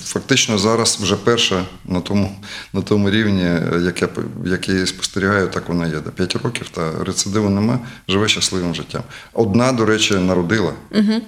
Фактично 0.00 0.58
зараз 0.58 0.98
вже 1.02 1.16
перша 1.16 1.64
на 1.84 2.00
тому, 2.00 2.30
на 2.72 2.82
тому 2.82 3.10
рівні, 3.10 3.50
як 3.84 4.02
я, 4.02 4.08
як 4.44 4.68
я 4.68 4.86
спостерігаю, 4.86 5.48
так 5.48 5.68
вона 5.68 5.86
є. 5.86 6.00
До 6.00 6.10
5 6.10 6.36
років 6.36 6.68
та 6.68 6.90
рецидиву 7.04 7.48
нема, 7.48 7.78
живе 8.08 8.28
щасливим 8.28 8.74
життям. 8.74 9.02
Одна, 9.32 9.72
до 9.72 9.86
речі, 9.86 10.14
народила. 10.14 10.53
Угу. 10.60 11.20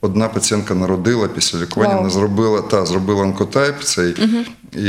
Одна 0.00 0.28
пацієнтка 0.28 0.74
народила 0.74 1.28
після 1.28 1.58
лікування, 1.58 1.96
вона 1.96 2.10
зробила, 2.10 2.62
та, 2.62 2.86
зробила 2.86 3.22
онкотайп 3.22 3.74
цей, 3.82 4.14
і 4.72 4.86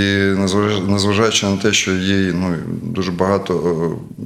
незважаючи 0.87 1.45
на 1.45 1.57
те, 1.57 1.73
що 1.73 1.91
їй 1.91 2.33
ну, 2.33 2.55
дуже 2.83 3.11
багато 3.11 3.53
е, 4.19 4.23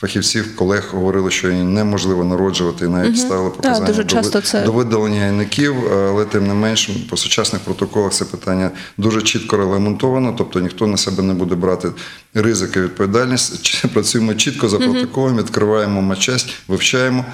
фахівців, 0.00 0.56
колег 0.56 0.88
говорили, 0.92 1.30
що 1.30 1.50
їй 1.50 1.62
неможливо 1.62 2.24
народжувати, 2.24 2.84
і 2.84 2.88
навіть 2.88 3.18
ставили 3.18 3.50
показання 3.50 3.86
дуже 3.86 4.02
до, 4.02 4.08
часто 4.08 4.40
це- 4.40 4.62
до 4.62 4.72
видалення 4.72 5.20
гайників, 5.20 5.74
але 5.92 6.24
тим 6.24 6.46
не 6.46 6.54
менш 6.54 6.90
по 7.10 7.16
сучасних 7.16 7.62
протоколах 7.62 8.12
це 8.12 8.24
питання 8.24 8.70
дуже 8.98 9.22
чітко 9.22 9.56
регламентовано, 9.56 10.34
тобто 10.38 10.60
ніхто 10.60 10.86
на 10.86 10.96
себе 10.96 11.22
не 11.22 11.34
буде 11.34 11.54
брати 11.54 11.88
ризики, 12.34 12.80
відповідальність. 12.80 13.86
Працюємо 13.92 14.34
чітко 14.34 14.68
за 14.68 14.78
протоколом, 14.78 15.36
відкриваємо 15.36 16.02
матчасть, 16.02 16.48
вивчаємо. 16.68 17.24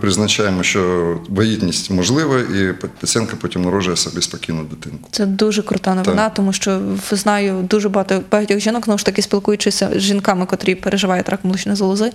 Призначаємо, 0.00 0.62
що 0.62 1.18
вагітність 1.28 1.90
можлива, 1.90 2.40
і 2.40 2.74
пацієнтка 3.00 3.36
потім 3.40 3.62
народжує 3.62 3.96
собі 3.96 4.22
спокійну 4.22 4.64
дитинку. 4.64 5.08
Це 5.12 5.26
дуже 5.26 5.62
крута 5.62 5.94
новина, 5.94 6.30
тому 6.30 6.52
що 6.52 6.80
знаю 7.10 7.62
дуже 7.70 7.88
багато 7.88 8.22
багатьох 8.30 8.58
жінок, 8.58 8.84
знову 8.84 8.98
ж 8.98 9.04
таки 9.04 9.22
спілкуючися 9.22 9.90
з 9.96 10.00
жінками, 10.00 10.46
котрі 10.46 10.74
переживають 10.74 11.28
рак 11.28 11.44
молочної 11.44 11.76
залози, 11.76 12.12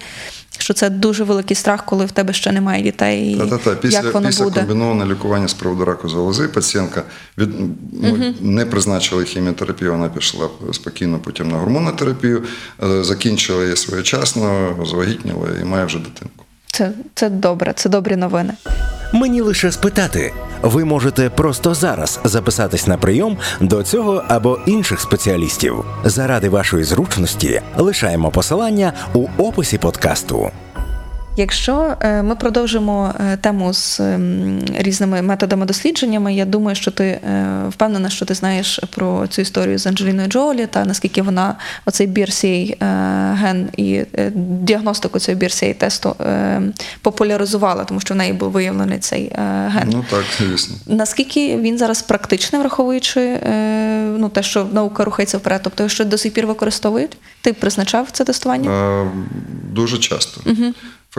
що 0.58 0.74
це 0.74 0.90
дуже 0.90 1.24
великий 1.24 1.56
страх, 1.56 1.86
коли 1.86 2.06
в 2.06 2.12
тебе 2.12 2.34
ще 2.34 2.52
немає 2.52 2.84
дітей. 2.84 3.32
І 3.32 3.38
Та-та-та. 3.38 3.76
Після, 3.76 4.02
як 4.02 4.14
воно 4.14 4.28
після 4.28 4.44
буде. 4.44 4.60
комбінованого 4.60 5.12
лікування 5.12 5.48
з 5.48 5.54
приводу 5.54 5.86
раку 5.86 6.10
залози 6.10 6.48
пацієнтка 6.48 7.04
від, 7.38 7.50
ми 7.92 8.34
не 8.42 8.66
призначили 8.66 9.24
хіміотерапію, 9.24 9.92
вона 9.92 10.10
пішла 10.10 10.50
спокійно 10.74 11.20
потім 11.20 11.50
на 11.50 11.58
гормонотерапію, 11.58 12.44
е, 12.84 13.04
закінчила 13.04 13.64
її 13.64 13.76
своєчасно, 13.76 14.76
завагітніла 14.86 15.48
і 15.62 15.66
має 15.66 15.86
вже 15.86 15.98
дитинку. 16.00 16.47
Це, 16.78 16.92
це 17.14 17.30
добре, 17.30 17.74
це 17.76 17.90
добрі 17.90 18.16
новини. 18.16 18.54
Мені 19.14 19.42
лише 19.42 19.72
спитати. 19.72 20.34
Ви 20.62 20.86
можете 20.86 21.30
просто 21.30 21.74
зараз 21.74 22.20
записатись 22.24 22.88
на 22.88 22.98
прийом 22.98 23.38
до 23.62 23.84
цього 23.84 24.24
або 24.28 24.60
інших 24.66 25.02
спеціалістів. 25.02 25.86
Заради 26.06 26.50
вашої 26.50 26.84
зручності 26.84 27.62
лишаємо 27.78 28.32
посилання 28.32 28.94
у 29.14 29.28
описі 29.38 29.78
подкасту. 29.78 30.52
Якщо 31.40 31.96
е, 32.00 32.24
ми 32.24 32.36
продовжимо 32.36 33.14
е, 33.20 33.38
тему 33.38 33.74
з 33.74 34.00
ем, 34.00 34.60
різними 34.78 35.22
методами 35.22 35.66
дослідженнями, 35.66 36.34
я 36.34 36.46
думаю, 36.46 36.76
що 36.76 36.92
ти 36.92 37.06
е, 37.06 37.64
впевнена, 37.70 38.10
що 38.10 38.26
ти 38.26 38.34
знаєш 38.34 38.80
про 38.90 39.28
цю 39.28 39.42
історію 39.42 39.78
з 39.78 39.88
Анджеліною 39.88 40.28
Джолі 40.28 40.68
та 40.68 40.86
наскільки 40.86 41.22
вона 41.22 41.56
оцей 41.86 42.78
е, 42.82 42.86
ген 43.34 43.70
і 43.78 44.02
діагностику 44.36 45.20
цього 45.20 45.38
BRCA 45.38 45.74
тесту 45.74 46.16
популяризувала, 47.02 47.84
тому 47.84 48.00
що 48.00 48.14
в 48.14 48.18
неї 48.18 48.34
був 48.34 48.52
виявлений 48.52 49.00
цей 49.00 49.32
ген. 49.68 49.90
Ну 49.92 50.06
так, 50.10 50.24
звісно. 50.38 50.76
Наскільки 50.86 51.58
він 51.58 51.78
зараз 51.78 52.02
практичний, 52.02 52.62
враховуючи 52.62 53.40
ну, 54.18 54.30
те, 54.30 54.44
що 54.44 54.68
наука 54.72 55.06
рухається 55.06 55.38
вперед, 55.38 55.62
тобто 55.64 55.90
що 55.90 56.06
до 56.06 56.18
сих 56.18 56.34
пір 56.34 56.48
використовують? 56.48 57.18
Ти 57.42 57.54
призначав 57.54 58.08
це 58.12 58.24
тестування? 58.24 59.06
Дуже 59.74 59.98
часто. 59.98 60.42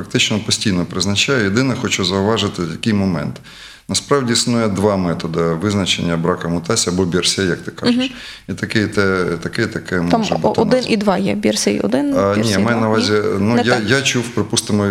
Фактично 0.03 0.39
постійно 0.47 0.85
призначаю. 0.85 1.45
Єдине, 1.45 1.75
хочу 1.81 2.05
зауважити 2.05 2.63
такий 2.63 2.93
момент. 2.93 3.41
Насправді 3.89 4.33
існує 4.33 4.69
два 4.69 4.97
методи 4.97 5.41
визначення 5.41 6.17
брака 6.17 6.49
мутації 6.49 6.95
або 6.95 7.05
бірсія, 7.05 7.47
як 7.47 7.59
ти 7.59 7.71
кажеш. 7.71 8.11
І 8.49 8.53
таке, 8.53 8.83
і 8.83 8.87
те, 8.87 9.25
таке, 9.43 9.67
таке 9.67 10.01
може 10.01 10.35
о- 10.35 10.39
бути. 10.39 10.61
один 10.61 10.75
назва. 10.79 10.93
і 10.93 10.97
два 10.97 11.19
є. 11.19 11.35
BRCA 11.35 11.81
1 11.87 12.15
А, 12.15 12.19
BRCA 12.19 12.43
ні, 12.45 12.53
2. 12.53 12.59
маю 12.63 12.81
на 12.81 12.89
увазі, 12.89 13.13
ну 13.39 13.55
Не 13.55 13.63
я, 13.63 13.75
так. 13.75 13.91
я 13.91 14.03
чув, 14.03 14.29
припустимо, 14.29 14.87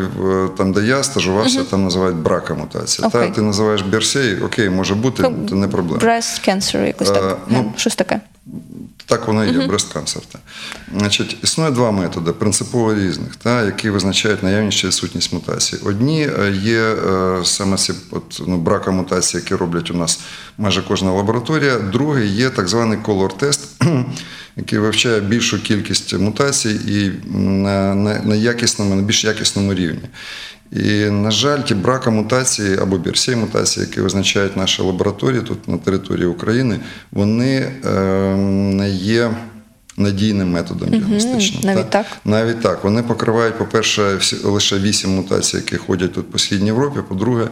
там, 0.58 0.74
де 0.74 0.82
я 0.82 1.04
стажувався, 1.04 1.64
там 1.64 1.84
називають 1.84 2.18
брака 2.18 2.54
мутація. 2.54 3.08
Окей. 3.08 3.22
Та 3.28 3.30
ти 3.36 3.42
називаєш 3.42 3.82
бірсей, 3.82 4.42
окей, 4.42 4.70
може 4.70 4.96
бути, 4.96 5.24
це 5.50 5.56
не 5.56 5.68
проблема. 5.68 6.02
Breast 6.04 6.50
cancer, 6.50 6.86
якось 6.88 7.10
Е, 7.10 7.14
так. 7.14 7.38
ну, 7.50 7.74
щось 7.78 7.96
таке. 7.96 8.20
Так 9.06 9.28
воно 9.28 9.46
і 9.46 9.54
є, 9.54 9.68
брест 9.68 9.94
канцер. 9.94 10.22
Значить, 10.98 11.38
існує 11.44 11.72
два 11.72 11.92
методи, 11.92 12.32
принципово 12.32 12.96
різних, 12.96 13.36
та, 13.36 13.66
які 13.66 13.90
визначають 13.90 14.44
наявність 14.44 14.78
чи 14.78 14.88
відсутність 14.88 15.34
мутацій. 15.34 15.78
Одні 15.84 16.22
е, 16.22 16.52
є 16.52 16.82
е, 16.82 17.40
саме 17.44 17.78
ці 17.78 17.94
от, 18.12 18.42
ну, 18.48 18.58
брака 18.58 18.92
мутації, 18.92 19.42
які 19.42 19.56
роблять 19.56 19.92
у 19.92 19.94
нас 19.94 20.20
майже 20.58 20.82
кожна 20.82 21.12
лабораторія. 21.12 21.80
Другий 21.80 22.28
є 22.28 22.50
так 22.50 22.68
званий 22.68 22.98
колор-тест, 22.98 23.60
який 24.58 24.80
вивчає 24.80 25.20
більшу 25.20 25.64
кількість 25.64 26.14
мутацій 26.14 26.80
і 26.88 27.12
на, 27.38 27.96
на, 27.96 28.20
на 28.20 28.36
якісному, 28.36 28.96
на 28.96 29.02
більш 29.02 29.24
якісному 29.24 29.74
рівні. 29.74 30.10
І, 30.72 31.10
на 31.10 31.32
жаль, 31.32 31.62
ті 31.62 31.76
брака 31.76 32.10
мутації 32.10 32.78
або 32.82 32.98
бірсей 32.98 33.36
мутації, 33.36 33.86
які 33.86 34.02
визначають 34.02 34.58
наші 34.58 34.82
лабораторії 34.82 35.42
тут 35.42 35.68
на 35.68 35.78
території 35.78 36.26
України, 36.26 36.80
вони 37.12 37.72
не 38.74 38.90
є 38.90 39.32
надійним 39.98 40.52
методом 40.52 40.90
діагностичним. 40.90 41.62
навіть 41.64 41.90
так? 41.90 42.06
Навіть 42.26 42.62
так. 42.62 42.84
Вони 42.84 43.04
покривають, 43.04 43.58
по-перше, 43.58 44.16
всі, 44.16 44.36
лише 44.36 44.80
вісім 44.80 45.16
мутацій, 45.16 45.56
які 45.56 45.78
ходять 45.78 46.14
тут 46.14 46.32
по 46.32 46.38
східній 46.38 46.68
Європі. 46.68 47.00
По-друге, 47.08 47.48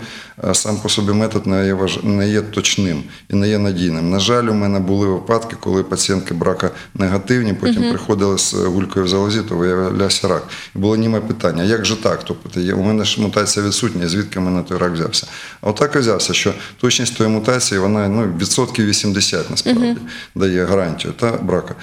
е, 0.49 0.55
сам 0.55 0.77
по 0.77 0.89
собі 0.89 1.13
метод 1.13 1.47
не 1.47 1.65
є, 1.65 1.73
важ... 1.73 1.99
не 2.03 2.29
є 2.29 2.41
точним 2.41 3.03
і 3.29 3.35
не 3.35 3.49
є 3.49 3.57
надійним. 3.57 4.11
На 4.11 4.19
жаль, 4.19 4.43
у 4.43 4.53
мене 4.53 4.79
були 4.79 5.07
випадки, 5.07 5.55
коли 5.59 5.83
пацієнтки 5.83 6.33
брака 6.33 6.71
негативні, 6.95 7.53
потім 7.53 7.89
приходили 7.89 8.37
з 8.37 8.53
гулькою 8.53 9.05
в 9.05 9.07
залозі, 9.07 9.41
то 9.49 9.55
виявлявся 9.55 10.27
рак. 10.27 10.47
І 10.75 10.79
було 10.79 10.95
німе 10.95 11.19
питання, 11.19 11.63
як 11.63 11.85
же 11.85 11.95
так? 11.95 12.23
Тобто 12.23 12.75
у 12.75 12.83
мене 12.83 13.05
ж 13.05 13.21
мутація 13.21 13.65
відсутня, 13.65 14.07
звідки 14.07 14.39
мене 14.39 14.63
той 14.63 14.77
рак 14.77 14.93
взявся? 14.93 15.27
А 15.61 15.69
отак 15.69 15.95
і 15.95 15.99
взявся, 15.99 16.33
що 16.33 16.53
точність 16.81 17.17
тої 17.17 17.29
мутації, 17.29 17.79
вона 17.79 18.07
ну, 18.07 18.33
відсотків 18.39 18.85
80 18.85 19.49
насправді 19.49 19.97
дає 20.35 20.65
гарантію 20.65 21.13
та, 21.13 21.31
брака. 21.31 21.75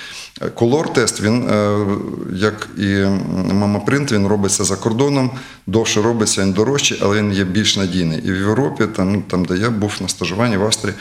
Колор-тест, 0.55 1.21
він, 1.21 1.49
е, 1.49 1.87
як 2.33 2.69
і 2.79 3.05
мамопринт, 3.55 4.13
він 4.13 4.27
робиться 4.27 4.65
за 4.65 4.77
кордоном, 4.77 5.31
довше 5.67 6.03
робиться, 6.03 6.43
він 6.43 6.53
дорожчий, 6.53 6.99
але 7.03 7.17
він 7.19 7.33
є 7.33 7.45
більш 7.45 7.77
надійний. 7.77 8.19
І 8.19 8.33
в 8.33 8.37
Європі, 8.37 8.87
там, 8.97 9.13
ну, 9.13 9.23
там 9.31 9.45
де 9.45 9.57
я 9.57 9.71
був 9.71 9.93
на 10.01 10.09
стажуванні 10.09 10.57
в 10.57 10.65
Австрії, 10.65 10.95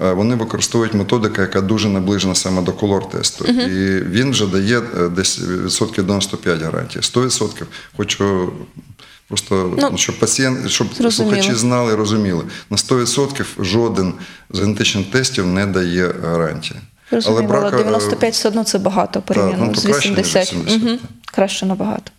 е, 0.00 0.12
вони 0.12 0.34
використовують 0.34 0.94
методику, 0.94 1.40
яка 1.40 1.60
дуже 1.60 1.88
наближена 1.88 2.34
саме 2.34 2.62
до 2.62 2.72
колор-тесту. 2.72 3.44
І 3.44 4.02
він 4.04 4.30
вже 4.30 4.46
дає 4.46 4.78
е, 4.78 5.08
десь 5.08 5.40
відсотків 5.40 6.04
95 6.06 6.62
гарантії. 6.62 7.02
100% 7.02 7.62
хочу. 7.96 8.52
Просто 9.28 9.74
Ну, 9.92 9.98
щоб 9.98 10.18
пацієнт, 10.18 10.70
щоб 10.70 10.86
зрозуміло. 10.94 11.34
слухачі 11.34 11.54
знали, 11.58 11.94
розуміли. 11.94 12.44
На 12.70 12.76
100% 12.76 13.44
жоден 13.64 14.12
з 14.50 14.60
генетичних 14.60 15.06
тестів 15.10 15.46
не 15.46 15.66
дає 15.66 16.14
гарантії. 16.22 16.80
Зрозуміло, 17.10 17.40
але 17.40 17.48
брака, 17.48 17.76
е, 17.76 17.84
95 17.84 18.34
все 18.34 18.48
одно 18.48 18.64
це 18.64 18.78
багато 18.78 19.22
порівняно 19.22 19.64
ну, 19.64 19.74
з 19.74 19.84
краще, 19.84 20.08
80. 20.08 20.52
80, 20.52 20.82
Мгм. 20.82 20.98
Краще 21.32 21.66
набагато. 21.66 22.12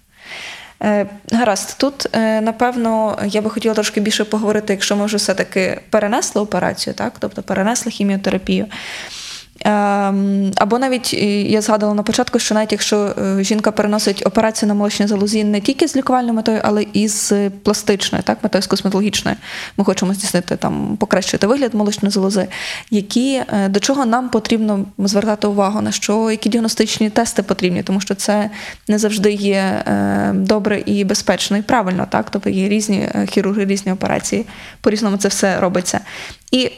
Е, 0.83 1.05
гаразд, 1.31 1.75
тут, 1.77 2.07
е, 2.13 2.41
напевно, 2.41 3.19
я 3.25 3.41
би 3.41 3.49
хотіла 3.49 3.73
трошки 3.73 4.01
більше 4.01 4.23
поговорити, 4.23 4.73
якщо 4.73 4.95
ми 4.95 5.05
вже 5.05 5.17
все-таки 5.17 5.81
перенесли 5.89 6.41
операцію, 6.41 6.93
так? 6.93 7.13
тобто 7.19 7.43
перенесли 7.43 7.91
хіміотерапію. 7.91 8.65
Ем, 9.67 10.51
Або 10.55 10.79
навіть 10.79 11.13
я 11.13 11.61
згадувала 11.61 11.95
на 11.95 12.03
початку, 12.03 12.39
що 12.39 12.55
навіть 12.55 12.71
якщо 12.71 12.97
е, 12.97 13.43
жінка 13.43 13.71
переносить 13.71 14.25
операцію 14.25 14.67
на 14.67 14.73
молочній 14.73 15.07
залозі 15.07 15.43
не 15.43 15.61
тільки 15.61 15.87
з 15.87 15.95
лікувальною 15.95 16.33
метою, 16.33 16.61
але 16.63 16.85
і 16.93 17.07
з 17.07 17.49
пластичною, 17.49 18.23
так, 18.23 18.37
метою 18.43 18.61
з 18.61 18.67
косметологічною, 18.67 19.37
ми 19.77 19.85
хочемо 19.85 20.13
здійснити 20.13 20.55
там 20.55 20.97
покращити 20.97 21.47
вигляд 21.47 21.73
молочної 21.73 22.11
залози, 22.11 22.47
які 22.91 23.41
е, 23.53 23.69
до 23.69 23.79
чого 23.79 24.05
нам 24.05 24.29
потрібно 24.29 24.85
звертати 24.97 25.47
увагу, 25.47 25.81
на 25.81 25.91
що 25.91 26.31
які 26.31 26.49
діагностичні 26.49 27.09
тести 27.09 27.43
потрібні, 27.43 27.83
тому 27.83 28.01
що 28.01 28.15
це 28.15 28.49
не 28.87 28.97
завжди 28.97 29.31
є 29.31 29.57
е, 29.57 30.31
добре 30.35 30.83
і 30.85 31.03
безпечно, 31.03 31.57
і 31.57 31.61
правильно, 31.61 32.07
так? 32.09 32.29
Тобто 32.29 32.49
є 32.49 32.69
різні 32.69 33.09
хірурги, 33.29 33.65
різні 33.65 33.91
операції, 33.91 34.45
по 34.81 34.89
різному 34.89 35.17
це 35.17 35.27
все 35.27 35.59
робиться. 35.59 35.99
І 36.51 36.71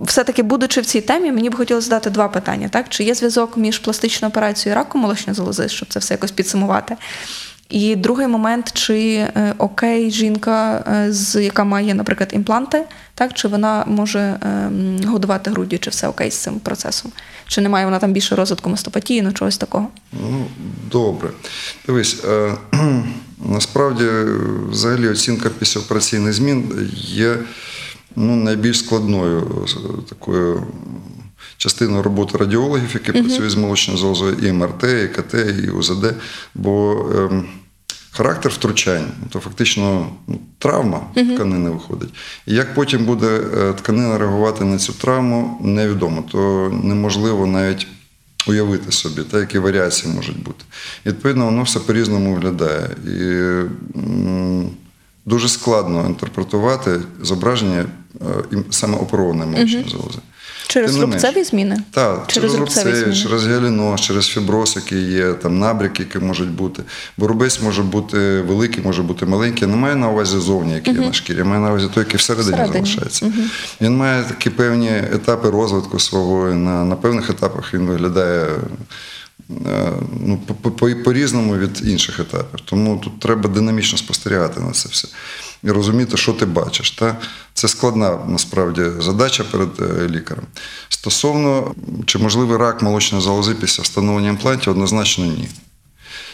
все-таки, 0.00 0.42
будучи 0.42 0.80
в 0.80 0.86
цій 0.86 1.00
темі, 1.00 1.32
мені 1.32 1.50
б 1.50 1.56
хотілося 1.56 1.86
задати 1.86 2.10
два 2.10 2.28
питання: 2.28 2.68
так? 2.68 2.86
Чи 2.88 3.04
є 3.04 3.14
зв'язок 3.14 3.56
між 3.56 3.78
пластичною 3.78 4.30
операцією 4.30 4.74
і 4.74 4.76
раком 4.76 5.00
молочної 5.00 5.34
залози, 5.34 5.68
щоб 5.68 5.88
це 5.88 5.98
все 5.98 6.14
якось 6.14 6.30
підсумувати? 6.30 6.96
І 7.68 7.96
другий 7.96 8.26
момент, 8.26 8.72
чи 8.72 9.14
е, 9.14 9.54
окей, 9.58 10.10
жінка, 10.10 10.84
е, 10.88 11.12
з 11.12 11.42
яка 11.44 11.64
має, 11.64 11.94
наприклад, 11.94 12.30
імпланти, 12.32 12.84
так 13.14 13.34
чи 13.34 13.48
вона 13.48 13.84
може 13.86 14.18
е, 14.18 14.70
годувати 15.06 15.50
груддю, 15.50 15.78
чи 15.78 15.90
все 15.90 16.08
окей 16.08 16.30
з 16.30 16.36
цим 16.36 16.60
процесом? 16.60 17.12
Чи 17.46 17.60
немає 17.60 17.84
вона 17.84 17.98
там 17.98 18.12
більше 18.12 18.36
розвитку 18.36 18.70
мастопатії, 18.70 19.22
ну 19.22 19.32
чогось 19.32 19.58
такого? 19.58 19.88
Ну, 20.12 20.46
добре. 20.90 21.30
Дивись, 21.86 22.24
е, 22.24 22.54
насправді, 23.44 24.04
взагалі, 24.70 25.08
оцінка 25.08 25.48
післяопераційних 25.48 26.32
змін 26.32 26.90
є 26.94 27.36
ну, 28.16 28.36
найбільш 28.36 28.78
складною 28.78 29.66
е, 29.66 30.02
такою 30.08 30.62
частиною 31.56 32.02
роботи 32.02 32.38
радіологів, 32.38 32.90
які 32.94 33.12
працюють 33.12 33.50
з 33.50 33.56
молочною 33.56 33.98
залозою, 33.98 34.36
і 34.42 34.52
МРТ, 34.52 34.84
і 34.84 35.08
КТ, 35.08 35.34
і 35.64 35.70
УЗД. 35.70 36.14
Бо 36.54 37.06
ем, 37.16 37.44
характер 38.10 38.52
втручань, 38.52 39.06
то 39.30 39.40
фактично 39.40 40.06
ну, 40.26 40.38
травма 40.58 41.00
тканини 41.14 41.70
виходить. 41.70 42.08
І 42.46 42.54
як 42.54 42.74
потім 42.74 43.04
буде 43.04 43.40
е, 43.56 43.72
тканина 43.72 44.18
реагувати 44.18 44.64
на 44.64 44.78
цю 44.78 44.92
травму, 44.92 45.60
невідомо. 45.64 46.24
То 46.32 46.70
неможливо 46.84 47.46
навіть 47.46 47.86
уявити 48.48 48.92
собі, 48.92 49.22
та, 49.22 49.40
які 49.40 49.58
варіації 49.58 50.14
можуть 50.14 50.42
бути. 50.42 50.64
І, 51.04 51.08
відповідно, 51.08 51.44
воно 51.44 51.62
все 51.62 51.80
по-різному 51.80 52.34
виглядає. 52.34 52.90
І 53.06 53.18
дуже 55.28 55.48
складно 55.48 56.06
інтерпретувати 56.08 57.00
зображення 57.22 57.84
е, 58.52 58.58
саме 58.70 58.96
оперованої 58.96 59.50
молочної 59.50 59.86
залози. 59.90 60.18
Через 60.68 60.96
рубцеві 60.96 61.44
зміни? 61.44 61.76
Так, 61.90 62.24
через, 62.26 62.54
рубцеві 62.54 62.84
рубцеві, 62.84 63.04
зміни. 63.04 63.22
через 63.22 63.46
гіаліноз, 63.48 64.00
через 64.00 64.26
фіброз, 64.26 64.76
який 64.76 65.02
є, 65.12 65.32
там 65.32 65.58
набряки, 65.58 66.02
які 66.02 66.18
можуть 66.18 66.50
бути. 66.50 66.82
Бо 67.18 67.26
рубець 67.26 67.60
може 67.62 67.82
бути 67.82 68.40
великий, 68.40 68.84
може 68.84 69.02
бути 69.02 69.26
маленький. 69.26 69.68
Я 69.68 69.74
не 69.74 69.76
маю 69.76 69.96
на 69.96 70.08
увазі 70.08 70.38
зовні, 70.38 70.74
який 70.74 70.94
є 70.94 71.00
на 71.00 71.12
шкірі, 71.12 71.38
я 71.38 71.44
маю 71.44 71.60
на 71.60 71.68
увазі 71.70 71.88
той, 71.94 72.04
який 72.04 72.18
всередині, 72.18 72.54
Всередині. 72.54 72.86
залишається. 72.86 73.32
Він 73.80 73.96
має 73.96 74.24
такі 74.24 74.50
певні 74.50 74.90
етапи 75.12 75.50
розвитку 75.50 75.98
свого. 75.98 76.46
На, 76.54 76.84
на 76.84 76.96
певних 76.96 77.30
етапах 77.30 77.74
він 77.74 77.86
виглядає. 77.86 78.46
Е, 79.66 79.92
Ну, 80.20 80.36
по- 80.62 80.70
по- 80.70 80.94
по-різному 81.04 81.56
від 81.56 81.88
інших 81.88 82.20
етапів. 82.20 82.60
Тому 82.64 82.96
тут 83.04 83.20
треба 83.20 83.48
динамічно 83.48 83.98
спостерігати 83.98 84.60
на 84.60 84.70
це 84.70 84.88
все 84.88 85.08
і 85.62 85.70
розуміти, 85.70 86.16
що 86.16 86.32
ти 86.32 86.46
бачиш. 86.46 86.90
Та? 86.90 87.16
Це 87.54 87.68
складна 87.68 88.18
насправді 88.28 88.82
задача 89.00 89.44
перед 89.44 89.68
е, 89.80 90.08
лікарем. 90.08 90.44
Стосовно 90.88 91.74
чи 92.06 92.18
можливий 92.18 92.58
рак 92.58 92.82
молочної 92.82 93.24
залози 93.24 93.54
після 93.54 93.82
встановлення 93.82 94.28
імплантів, 94.28 94.70
однозначно 94.72 95.24
ні. 95.26 95.48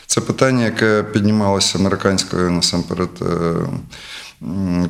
Це 0.07 0.21
питання, 0.21 0.65
яке 0.65 1.03
піднімалося 1.03 1.79
американською 1.79 2.51
насамперед 2.51 3.11
е, 3.23 3.55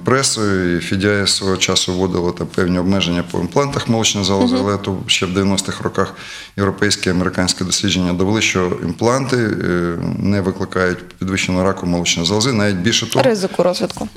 пресою, 0.05 0.77
і 0.77 0.81
Фідяє 0.81 1.27
свого 1.27 1.57
часу 1.57 1.93
вводила 1.93 2.33
там 2.33 2.47
певні 2.47 2.79
обмеження 2.79 3.25
по 3.31 3.39
імплантах 3.39 3.89
молочної 3.89 4.27
залози, 4.27 4.57
але 4.59 4.79
то 4.79 4.99
ще 5.07 5.27
в 5.27 5.39
90-х 5.39 5.85
роках 5.85 6.15
європейські 6.57 7.09
і 7.09 7.13
американські 7.13 7.65
дослідження 7.65 8.13
довели, 8.13 8.43
що 8.43 8.79
імпланти 8.83 9.37
е, 9.37 9.99
не 10.19 10.41
викликають 10.41 11.09
підвищеного 11.09 11.65
раку 11.65 11.87
молочної 11.87 12.29
залози, 12.29 12.53
навіть 12.53 12.77
більше 12.77 13.11
того, 13.11 13.23
Ризику 13.23 13.63
розвитку. 13.63 14.09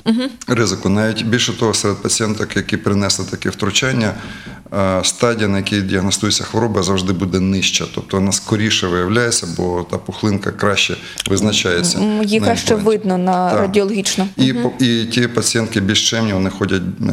Ризику. 0.48 0.88
Навіть 0.88 1.22
більше 1.26 1.58
того, 1.58 1.74
серед 1.74 2.02
пацієнток, 2.02 2.56
які 2.56 2.76
принесли 2.76 3.24
таке 3.30 3.50
втручання, 3.50 4.14
стадія, 5.02 5.48
на 5.48 5.56
якій 5.56 5.80
діагностується 5.82 6.44
хвороба, 6.44 6.82
завжди 6.82 7.12
буде 7.12 7.40
нижча. 7.40 7.84
Тобто 7.94 8.16
вона 8.16 8.32
скоріше 8.32 8.86
виявляється, 8.86 9.46
бо 9.56 9.86
та 9.90 9.98
пухлинка 9.98 10.50
краще 10.50 10.96
визначається. 11.30 11.98
Її 12.24 12.40
краще 12.40 12.74
видно 12.74 13.18
на 13.18 13.50
Так. 13.50 13.60
радіологічно. 13.60 14.26
І, 14.36 14.52
по- 14.52 14.72
і 14.84 15.04
ті 15.04 15.26
пацієнтки 15.28 15.80
більш 15.80 16.10
чемні, 16.10 16.32
вони 16.32 16.50
ходять 16.50 16.82
е, 17.02 17.04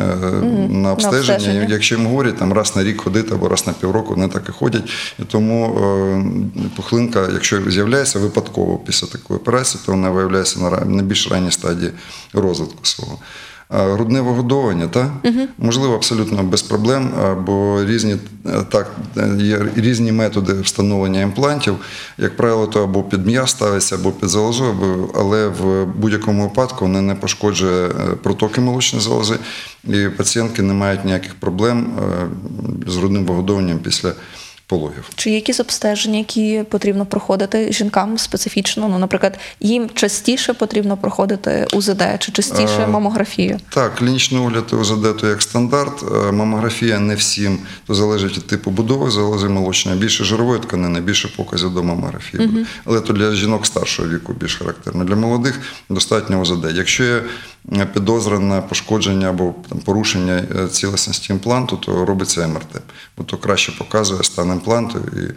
на 0.70 0.92
обстеження. 0.92 1.36
обстеження. 1.36 1.64
І 1.70 1.72
Якщо 1.72 1.96
їм 1.96 2.06
говорять, 2.06 2.38
там 2.38 2.54
раз 2.54 2.76
на 2.76 2.84
рік 2.84 3.02
ходити 3.02 3.34
або 3.34 3.48
раз 3.50 3.68
на 3.68 3.74
півроку, 3.74 4.14
вони 4.16 4.28
так 4.28 4.44
і 4.50 4.52
ходять. 4.52 4.84
І 5.20 5.24
тому 5.24 5.80
е, 5.80 6.70
пухлинка, 6.76 7.30
якщо 7.34 7.72
з'являється 7.72 8.20
випадково 8.20 8.78
після 8.78 9.08
такої 9.08 9.40
операції, 9.40 9.82
то 9.86 9.92
вона 9.92 10.10
виявляється 10.10 10.60
на, 10.60 10.70
на 10.70 11.04
більш 11.04 11.32
ранній 11.32 11.52
стадії 11.52 11.92
розвитку 12.34 12.80
свого. 12.86 13.18
А 13.70 13.84
Грудне 13.84 14.22
вигодовування, 14.22 14.88
та? 14.88 15.12
можливо, 15.58 15.96
абсолютно 15.96 16.44
без 16.44 16.62
проблем, 16.62 17.10
бо 17.46 17.86
різні, 17.86 18.16
е, 18.46 18.64
так, 18.70 18.92
е, 19.18 19.30
є 19.40 19.60
різні 19.76 20.12
методи 20.12 20.54
встановлення 20.54 21.22
імплантів. 21.22 21.76
Як 22.18 22.38
правило, 22.38 22.68
то 22.68 22.84
або 22.84 23.04
під 23.04 23.26
м'яз 23.26 23.50
ставиться, 23.50 23.96
або 23.96 24.12
під 24.12 24.30
залозу, 24.30 24.66
але 25.16 25.48
в 25.48 25.86
будь-якому 25.86 26.44
випадку 26.44 26.86
вони 26.86 27.02
не 27.02 27.16
пошкоджує 27.16 27.86
е, 27.88 27.92
протоки 28.24 28.62
молочної 28.62 29.04
залози, 29.06 29.36
і 29.84 30.10
пацієнтки 30.18 30.62
не 30.62 30.74
мають 30.74 31.06
ніяких 31.06 31.36
проблем 31.36 31.88
е, 32.00 32.92
з 32.92 32.98
грудним 32.98 33.26
вигодовуванням 33.26 33.80
після 33.80 34.14
пологів. 34.68 35.10
Чи 35.16 35.30
є 35.30 35.36
якісь 35.36 35.60
обстеження, 35.60 36.18
які 36.18 36.64
потрібно 36.70 37.06
проходити 37.06 37.72
жінкам 37.72 38.18
специфічно? 38.18 38.88
Ну, 38.88 39.00
наприклад, 39.00 39.40
їм 39.60 39.90
частіше 39.94 40.54
потрібно 40.54 40.98
проходити 40.98 41.68
УЗД 41.74 42.04
чи 42.20 42.32
частіше 42.32 42.82
Е, 42.82 42.88
мамографію? 42.88 43.60
Так, 43.70 43.96
клінічний 43.96 44.42
огляд 44.42 44.74
УЗД 44.74 45.18
то 45.18 45.28
як 45.28 45.42
стандарт. 45.42 46.04
Е, 46.04 46.32
Мамографія 46.32 47.00
не 47.00 47.16
всім, 47.16 47.60
то 47.88 47.96
залежить 47.96 48.38
від 48.38 48.48
типу 48.48 48.72
будови 48.72 49.12
залози 49.12 49.50
молочної. 49.50 49.98
Більше 49.98 50.24
жирової 50.24 50.60
тканини, 50.60 51.02
більше 51.02 51.28
показів 51.38 51.74
до 51.74 51.84
мамографії. 51.84 52.48
буде. 52.48 52.66
Але 52.86 53.02
то 53.02 53.14
для 53.14 53.32
жінок 53.32 53.66
старшого 53.66 54.10
віку 54.10 54.34
більш 54.34 54.56
характерно. 54.56 55.04
Для 55.04 55.16
молодих 55.16 55.60
достатньо 55.90 56.42
УЗД. 56.42 56.66
Якщо 56.74 57.04
є 57.04 57.22
е, 57.74 57.88
підозра 57.94 58.40
на 58.40 58.62
пошкодження 58.62 59.30
або 59.30 59.54
там, 59.70 59.80
порушення 59.80 60.44
цілісності 60.72 61.34
імпланту, 61.34 61.78
то 61.78 62.06
робиться 62.06 62.48
МРТ, 62.48 62.82
бо 63.18 63.24
то 63.24 63.38
краще 63.38 63.72
показує 63.72 64.24
стан 64.24 64.52
імпланту, 64.56 65.00
і 65.00 65.34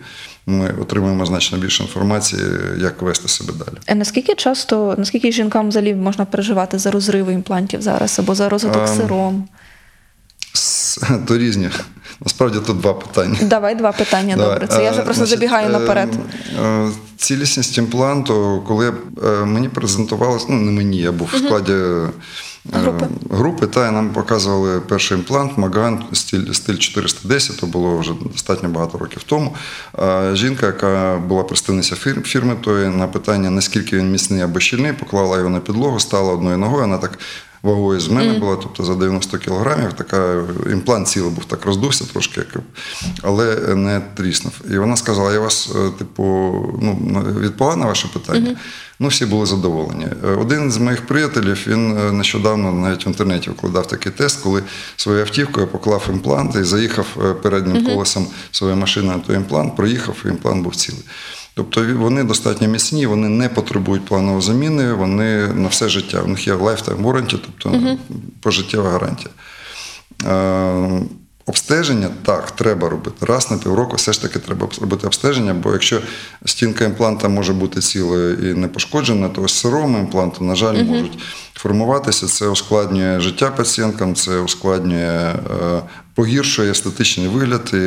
ми 0.50 0.74
отримуємо 0.80 1.26
значно 1.26 1.58
більше 1.58 1.82
інформації, 1.82 2.42
як 2.78 3.02
вести 3.02 3.28
себе 3.28 3.52
далі. 3.52 3.76
А 3.86 3.94
наскільки 3.94 4.34
часто, 4.34 4.94
наскільки 4.98 5.32
жінкам 5.32 5.68
взагалі 5.68 5.94
можна 5.94 6.24
переживати 6.24 6.78
за 6.78 6.90
розриви 6.90 7.32
імплантів 7.32 7.82
зараз 7.82 8.18
або 8.18 8.34
за 8.34 8.48
розвиток 8.48 8.82
Ем, 8.88 8.96
сиром? 8.96 9.48
То 11.26 11.38
різні. 11.38 11.70
Насправді 12.24 12.58
тут 12.66 12.80
два 12.80 12.94
питання. 12.94 13.38
Давай 13.42 13.74
два 13.74 13.92
питання. 13.92 14.36
Давай. 14.36 14.52
Добре. 14.52 14.66
Це 14.76 14.84
я 14.84 14.90
вже 14.90 15.00
Е, 15.00 15.04
просто 15.04 15.26
значить, 15.26 15.38
забігаю 15.38 15.68
е, 15.68 15.72
наперед. 15.72 16.08
е, 16.64 16.88
Цілісність 17.16 17.78
імпланту, 17.78 18.62
коли 18.66 18.92
мені 19.44 19.68
презентувалось, 19.68 20.46
ну 20.48 20.56
не 20.56 20.72
мені, 20.72 20.96
я 20.98 21.12
був 21.12 21.28
в 21.32 21.36
складі 21.38 21.74
Групи. 22.72 23.06
групи, 23.30 23.66
та 23.66 23.88
і 23.88 23.92
нам 23.92 24.08
показували 24.10 24.80
перший 24.80 25.18
імплант 25.18 25.58
Маган 25.58 26.04
стиль, 26.12 26.52
стиль 26.52 26.76
410, 26.76 27.56
то 27.60 27.66
було 27.66 27.98
вже 27.98 28.12
достатньо 28.32 28.68
багато 28.68 28.98
років 28.98 29.22
тому. 29.22 29.54
Жінка, 30.32 30.66
яка 30.66 31.16
була 31.28 31.42
представниця 31.42 31.94
фір- 31.94 32.22
фірми, 32.22 32.56
тої 32.60 32.88
на 32.88 33.06
питання, 33.06 33.50
наскільки 33.50 33.96
він 33.96 34.10
міцний 34.10 34.40
або 34.42 34.60
щільний, 34.60 34.92
поклала 34.92 35.36
його 35.38 35.50
на 35.50 35.60
підлогу, 35.60 36.00
стала 36.00 36.32
одною 36.32 36.58
ногою, 36.58 36.80
вона 36.80 36.98
так. 36.98 37.18
Вагою 37.62 38.00
з 38.00 38.08
мене 38.08 38.38
була, 38.38 38.56
тобто 38.56 38.84
за 38.84 38.94
90 38.94 39.38
кілограмів, 39.38 39.92
така 39.92 40.42
імплант 40.72 41.08
цілий 41.08 41.30
був 41.30 41.44
так 41.44 41.66
роздувся 41.66 42.04
трошки, 42.04 42.40
як, 42.40 42.62
але 43.22 43.56
не 43.74 44.00
тріснув. 44.14 44.52
І 44.70 44.78
вона 44.78 44.96
сказала: 44.96 45.32
я 45.32 45.40
вас, 45.40 45.70
е, 45.76 45.90
типу, 45.98 46.22
ну, 46.82 47.24
відповіла 47.40 47.76
на 47.76 47.86
ваше 47.86 48.08
питання. 48.08 48.56
Ну, 49.00 49.08
всі 49.08 49.26
були 49.26 49.46
задоволені. 49.46 50.06
Е, 50.24 50.28
Один 50.28 50.70
з 50.70 50.78
моїх 50.78 51.06
приятелів 51.06 51.64
він 51.66 51.98
е, 51.98 52.12
нещодавно 52.12 52.72
навіть 52.72 53.06
в 53.06 53.08
інтернеті 53.08 53.50
викладав 53.50 53.86
такий 53.86 54.12
тест, 54.12 54.42
коли 54.42 54.62
своєю 54.96 55.24
автівкою 55.24 55.66
поклав 55.66 56.06
імплант 56.10 56.54
і 56.56 56.62
заїхав 56.62 57.06
переднім 57.42 57.86
колесом 57.86 58.26
своєї 58.50 58.80
машини 58.80 59.06
на 59.06 59.18
той 59.18 59.36
імплант, 59.36 59.76
проїхав, 59.76 60.16
і 60.24 60.28
імплант 60.28 60.64
був 60.64 60.76
цілий. 60.76 61.02
Тобто 61.58 61.86
вони 61.94 62.24
достатньо 62.24 62.68
міцні, 62.68 63.06
вони 63.06 63.28
не 63.28 63.48
потребують 63.48 64.04
планової 64.04 64.42
заміни, 64.42 64.92
вони 64.92 65.46
на 65.46 65.68
все 65.68 65.88
життя. 65.88 66.22
У 66.24 66.28
них 66.28 66.46
є 66.46 66.54
lifetime 66.54 67.02
warranty, 67.02 67.38
тобто 67.46 67.96
пожиттєва 68.40 68.90
гарантія. 68.90 69.30
Е, 70.26 71.00
Обстеження 71.46 72.08
так, 72.22 72.50
треба 72.50 72.88
робити. 72.88 73.26
Раз 73.26 73.50
на 73.50 73.58
півроку 73.58 73.96
все 73.96 74.12
ж 74.12 74.22
таки 74.22 74.38
треба 74.38 74.68
робити 74.80 75.06
обстеження, 75.06 75.54
бо 75.54 75.72
якщо 75.72 76.00
стінка 76.44 76.84
імпланта 76.84 77.28
може 77.28 77.52
бути 77.52 77.80
цілою 77.80 78.50
і 78.50 78.54
не 78.54 78.68
пошкоджена, 78.68 79.28
то 79.28 79.42
ось 79.42 79.54
сирому 79.54 79.98
імпланту, 79.98 80.44
на 80.44 80.54
жаль, 80.54 80.84
можуть 80.84 81.18
формуватися. 81.54 82.26
Це 82.26 82.48
ускладнює 82.48 83.20
життя 83.20 83.50
пацієнткам, 83.50 84.14
це 84.14 84.38
ускладнює, 84.38 85.34
е, 85.62 85.82
погіршує 86.18 86.70
естетичний 86.70 87.28
вигляд 87.28 87.70
і 87.74 87.78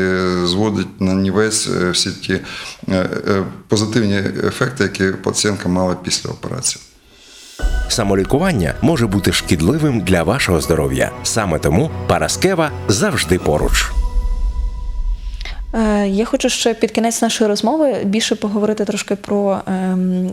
зводить 0.47 1.01
на 1.01 1.13
нівець 1.13 1.67
е, 1.67 1.91
всі 1.91 2.11
ті 2.11 2.33
е, 2.33 2.41
е, 2.89 3.43
позитивні 3.67 4.15
ефекти, 4.47 4.83
які 4.83 5.17
пацієнтка 5.17 5.69
мала 5.69 5.95
після 6.03 6.29
операції. 6.29 6.83
Самолікування 7.89 8.75
може 8.81 9.07
бути 9.07 9.31
шкідливим 9.31 10.01
для 10.01 10.23
вашого 10.23 10.61
здоров'я. 10.61 11.11
Саме 11.23 11.59
тому 11.59 11.91
Параскева 12.07 12.71
завжди 12.87 13.39
поруч. 13.39 13.91
Я 16.05 16.25
хочу 16.25 16.49
ще 16.49 16.73
під 16.73 16.91
кінець 16.91 17.21
нашої 17.21 17.47
розмови 17.47 17.95
більше 18.03 18.35
поговорити 18.35 18.85
трошки 18.85 19.15
про 19.15 19.61
ем, 19.67 20.31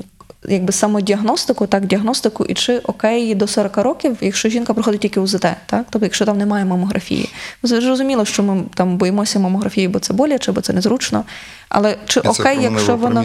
якби 0.48 0.72
самодіагностику, 0.72 1.66
так, 1.66 1.86
діагностику, 1.86 2.44
і 2.44 2.54
чи 2.54 2.78
окей 2.78 3.34
до 3.34 3.46
40 3.46 3.76
років, 3.76 4.16
якщо 4.20 4.48
жінка 4.48 4.74
проходить 4.74 5.00
тільки 5.00 5.20
УЗД, 5.20 5.46
так? 5.66 5.86
Тобто, 5.90 6.06
якщо 6.06 6.24
там 6.24 6.38
немає 6.38 6.64
мамографії. 6.64 7.30
Зрозуміло, 7.62 8.24
що 8.24 8.42
ми 8.42 8.62
там 8.74 8.96
боїмося 8.96 9.38
мамографії, 9.38 9.88
бо 9.88 9.98
це 9.98 10.12
боляче, 10.12 10.52
бо 10.52 10.60
це 10.60 10.72
незручно. 10.72 11.24
Але 11.68 11.96
чи 12.06 12.20
це 12.20 12.28
окей, 12.28 12.58
якщо 12.72 12.96
воно. 12.96 13.20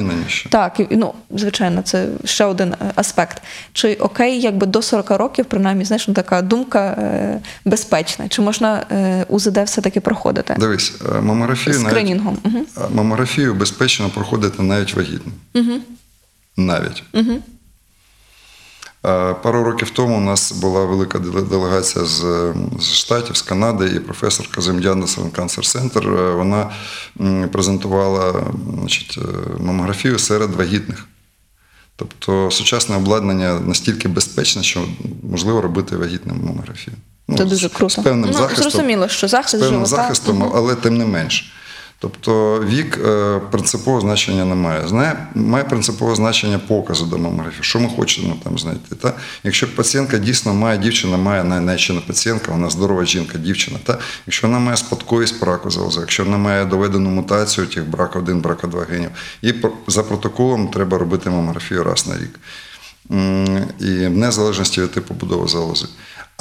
Так, 0.49 0.79
ну, 0.89 1.13
звичайно, 1.31 1.81
це 1.81 2.07
ще 2.25 2.45
один 2.45 2.73
е, 2.73 2.75
аспект. 2.95 3.41
Чи 3.73 3.93
окей, 3.93 4.41
якби 4.41 4.67
до 4.67 4.81
40 4.81 5.11
років, 5.11 5.45
принаймні, 5.45 5.85
знаєш, 5.85 6.07
ну, 6.07 6.13
така 6.13 6.41
думка 6.41 6.85
е, 6.85 7.39
безпечна? 7.65 8.29
Чи 8.29 8.41
можна 8.41 8.85
е, 8.91 9.25
УЗД 9.29 9.57
все-таки 9.57 9.99
проходити? 9.99 10.55
Дивись, 10.59 10.93
мамографію 11.21 11.75
навіть- 11.79 11.95
Мамографію 12.91 13.53
безпечно 13.53 14.09
проходити 14.09 14.63
навіть 14.63 14.93
вагітним. 14.93 15.33
Угу. 15.55 15.79
Навіть. 16.57 17.03
Угу. 17.13 17.39
Пару 19.43 19.63
років 19.63 19.89
тому 19.89 20.17
у 20.17 20.21
нас 20.21 20.51
була 20.51 20.85
велика 20.85 21.19
делегація 21.19 22.05
з, 22.05 22.19
з 22.79 22.93
Штатів, 22.93 23.37
з 23.37 23.41
Канади, 23.41 23.91
і 23.95 23.99
професор 23.99 24.47
Казим'ян 24.51 25.03
Cancer 25.03 25.59
Center. 25.59 26.19
е, 26.19 26.35
Вона 26.35 26.71
презентувала 27.51 28.43
значить, 28.79 29.19
е, 29.21 29.63
мамографію 29.63 30.19
серед 30.19 30.51
вагітних. 30.55 31.05
Тобто 31.95 32.51
сучасне 32.51 32.95
обладнання 32.95 33.59
настільки 33.59 34.07
безпечне, 34.07 34.63
що 34.63 34.85
можливо 35.31 35.61
робити 35.61 35.97
вагітним 35.97 36.41
мамографію. 36.43 36.95
Це 37.37 37.45
з- 37.45 37.49
дуже 37.49 37.69
круто. 37.69 38.01
З 38.01 38.03
певним 38.05 38.29
Ну, 38.31 38.37
захистом. 38.37 38.71
зрозуміло, 38.71 39.07
що 39.07 39.27
захист 39.27 39.49
з 39.55 39.59
певним 39.59 39.71
живота, 39.85 39.95
захистом, 40.03 40.51
але 40.55 40.75
тим 40.75 40.97
не 40.97 41.05
менш. 41.05 41.53
Тобто 42.03 42.63
вік 42.69 42.99
е, 43.05 43.39
принципового 43.51 44.01
значення 44.01 44.45
не 44.45 44.55
має. 44.55 44.87
Знає, 44.87 45.27
має 45.35 45.63
принципове 45.63 46.15
значення 46.15 46.59
показу 46.59 47.05
до 47.05 47.17
мамографії, 47.17 47.63
що 47.63 47.79
ми 47.79 47.89
хочемо 47.95 48.35
там 48.43 48.59
знайти. 48.59 48.95
Та? 48.95 49.13
Якщо 49.43 49.75
пацієнтка 49.75 50.17
дійсно 50.17 50.53
має, 50.53 50.77
дівчина 50.77 51.17
має 51.17 51.43
не 51.43 51.77
пацієнтка, 52.07 52.51
вона 52.51 52.69
здорова 52.69 53.05
жінка, 53.05 53.37
дівчина. 53.37 53.77
Та? 53.83 53.99
Якщо 54.27 54.47
вона 54.47 54.59
має 54.59 54.77
спадковість 54.77 55.39
по 55.39 55.45
раку 55.45 55.69
залози, 55.69 55.99
якщо 55.99 56.23
вона 56.23 56.37
має 56.37 56.65
доведену 56.65 57.09
мутацію 57.09 57.67
тих 57.67 57.87
брака 57.87 58.19
1 58.19 58.41
брака 58.41 58.67
2 58.67 58.83
генів, 58.89 59.09
і 59.41 59.53
за 59.87 60.03
протоколом 60.03 60.67
треба 60.67 60.97
робити 60.97 61.29
мамографію 61.29 61.83
раз 61.83 62.07
на 62.07 62.15
рік. 62.17 62.39
І 63.79 64.07
в 64.07 64.17
незалежності 64.17 64.81
від 64.81 64.91
типу 64.91 65.13
будови 65.13 65.47
залози. 65.47 65.87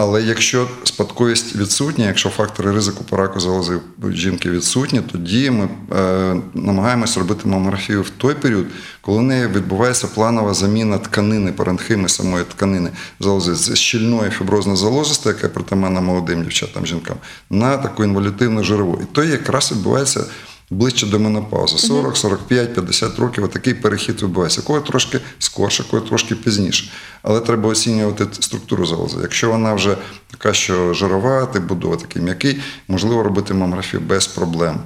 Але 0.02 0.22
якщо 0.22 0.68
спадковість 0.84 1.56
відсутня, 1.56 2.06
якщо 2.06 2.28
фактори 2.28 2.72
ризику 2.72 3.04
по 3.04 3.16
раку 3.16 3.40
залози 3.40 3.78
жінки 4.10 4.50
відсутні, 4.50 5.00
тоді 5.12 5.50
ми 5.50 5.68
е, 5.92 6.36
намагаємось 6.54 7.16
робити 7.16 7.48
мамографію 7.48 8.02
в 8.02 8.10
той 8.10 8.34
період, 8.34 8.66
коли 9.00 9.18
в 9.18 9.22
неї 9.22 9.46
відбувається 9.46 10.06
планова 10.06 10.54
заміна 10.54 10.98
тканини, 10.98 11.52
паренхими 11.52 12.08
самої 12.08 12.44
тканини 12.44 12.90
залози 13.20 13.54
з 13.54 13.74
щільної 13.74 14.30
фіброзно 14.30 14.76
залозистої, 14.76 15.34
яка 15.36 15.48
притаманна 15.48 16.00
молодим 16.00 16.42
дівчатам, 16.42 16.86
жінкам, 16.86 17.16
на 17.50 17.76
таку 17.76 18.04
інвалютивну 18.04 18.64
жирову. 18.64 18.98
І 19.02 19.04
то 19.14 19.24
якраз 19.24 19.72
відбувається 19.72 20.24
ближче 20.72 21.06
до 21.06 21.18
менопаузи. 21.18 21.78
40, 21.78 22.16
45, 22.16 22.74
50 22.74 23.18
років 23.18 23.48
такий 23.48 23.74
перехід 23.74 24.22
відбувається. 24.22 24.62
Кого 24.62 24.80
трошки 24.80 25.20
скорше, 25.38 25.84
кого 25.90 26.06
трошки 26.06 26.34
пізніше. 26.34 26.90
Але 27.22 27.40
треба 27.40 27.68
оцінювати 27.68 28.26
структуру 28.40 28.86
залози. 28.86 29.18
Якщо 29.22 29.50
вона 29.50 29.74
вже 29.74 29.96
така, 30.30 30.52
що 30.52 30.94
жирова, 30.94 31.46
ти 31.46 31.60
будова 31.60 31.96
такий 31.96 32.22
м'який, 32.22 32.60
можливо 32.88 33.22
робити 33.22 33.54
мамографію 33.54 34.00
без 34.00 34.26
проблем. 34.26 34.76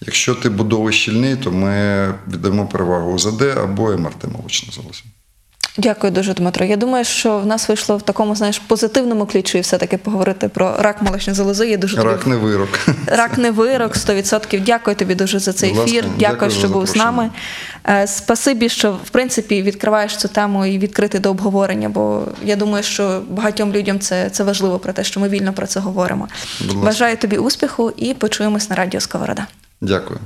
Якщо 0.00 0.34
ти 0.34 0.48
будовий 0.48 0.94
щільний, 0.94 1.36
то 1.36 1.50
ми 1.50 2.14
віддамо 2.28 2.66
перевагу 2.66 3.12
УЗД 3.12 3.42
або 3.42 3.96
МРТ 3.96 4.24
молочної 4.32 4.74
залози. 4.76 5.02
Дякую 5.78 6.10
дуже, 6.12 6.34
Дмитро. 6.34 6.64
Я 6.66 6.76
думаю, 6.76 7.04
що 7.04 7.38
в 7.38 7.46
нас 7.46 7.68
вийшло 7.68 7.96
в 7.96 8.02
такому, 8.02 8.34
знаєш, 8.36 8.58
позитивному 8.58 9.26
ключі 9.26 9.60
все-таки 9.60 9.96
поговорити 9.98 10.48
про 10.48 10.76
рак 10.78 11.02
молочної 11.02 11.34
залози. 11.36 11.68
Я 11.68 11.76
дуже 11.76 11.96
тобі- 11.96 12.08
Рак 12.08 12.26
не 12.26 12.36
вирок. 12.36 12.68
Рак 13.06 13.38
не 13.38 13.50
вирок, 13.50 13.96
100%. 13.96 14.60
Дякую 14.64 14.96
тобі 14.96 15.14
дуже 15.14 15.38
за 15.38 15.52
цей 15.52 15.70
ефір. 15.70 16.02
дякую 16.02 16.14
Дякую, 16.18 16.50
що 16.50 16.68
був 16.68 16.86
з 16.86 16.96
нами. 16.96 17.30
Е, 17.88 18.06
Спасибі, 18.06 18.68
що 18.68 18.92
в 18.92 19.10
принципі 19.10 19.62
відкриваєш 19.62 20.16
цю 20.16 20.28
тему 20.28 20.66
і 20.66 20.78
відкритий 20.78 21.20
до 21.20 21.30
обговорення, 21.30 21.88
бо 21.88 22.22
я 22.44 22.56
думаю, 22.56 22.82
що 22.84 23.22
багатьом 23.28 23.72
людям 23.72 24.00
це, 24.00 24.30
це 24.30 24.44
важливо 24.44 24.78
про 24.78 24.92
те, 24.92 25.04
що 25.04 25.20
ми 25.20 25.28
вільно 25.28 25.52
про 25.52 25.66
це 25.66 25.80
говоримо. 25.80 26.28
Бажаю 26.74 27.16
тобі 27.16 27.36
успіху 27.36 27.92
і 27.96 28.14
почуємось 28.14 28.70
на 28.70 28.76
радіо 28.76 29.00
Сковорода. 29.00 29.46
Дякую. 29.80 30.18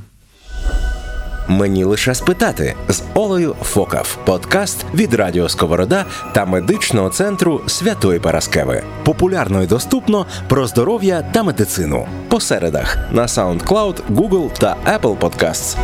Мені 1.49 1.85
лише 1.85 2.15
спитати 2.15 2.75
з 2.89 3.03
Олею 3.15 3.57
Фокав. 3.63 4.19
Подкаст 4.25 4.87
від 4.95 5.15
Радіо 5.15 5.49
Сковорода 5.49 6.05
та 6.33 6.45
медичного 6.45 7.11
центру 7.11 7.61
Святої 7.67 8.21
Параскеви. 8.21 8.83
Популярно 9.05 9.63
і 9.63 9.67
доступно 9.67 10.27
про 10.49 10.67
здоров'я 10.67 11.23
та 11.33 11.43
медицину. 11.43 12.09
По 12.29 12.41
середах 12.41 12.99
на 13.11 13.23
SoundCloud, 13.23 13.95
Google 14.11 14.51
та 14.59 14.77
Apple 14.87 15.19
Podcasts. 15.19 15.77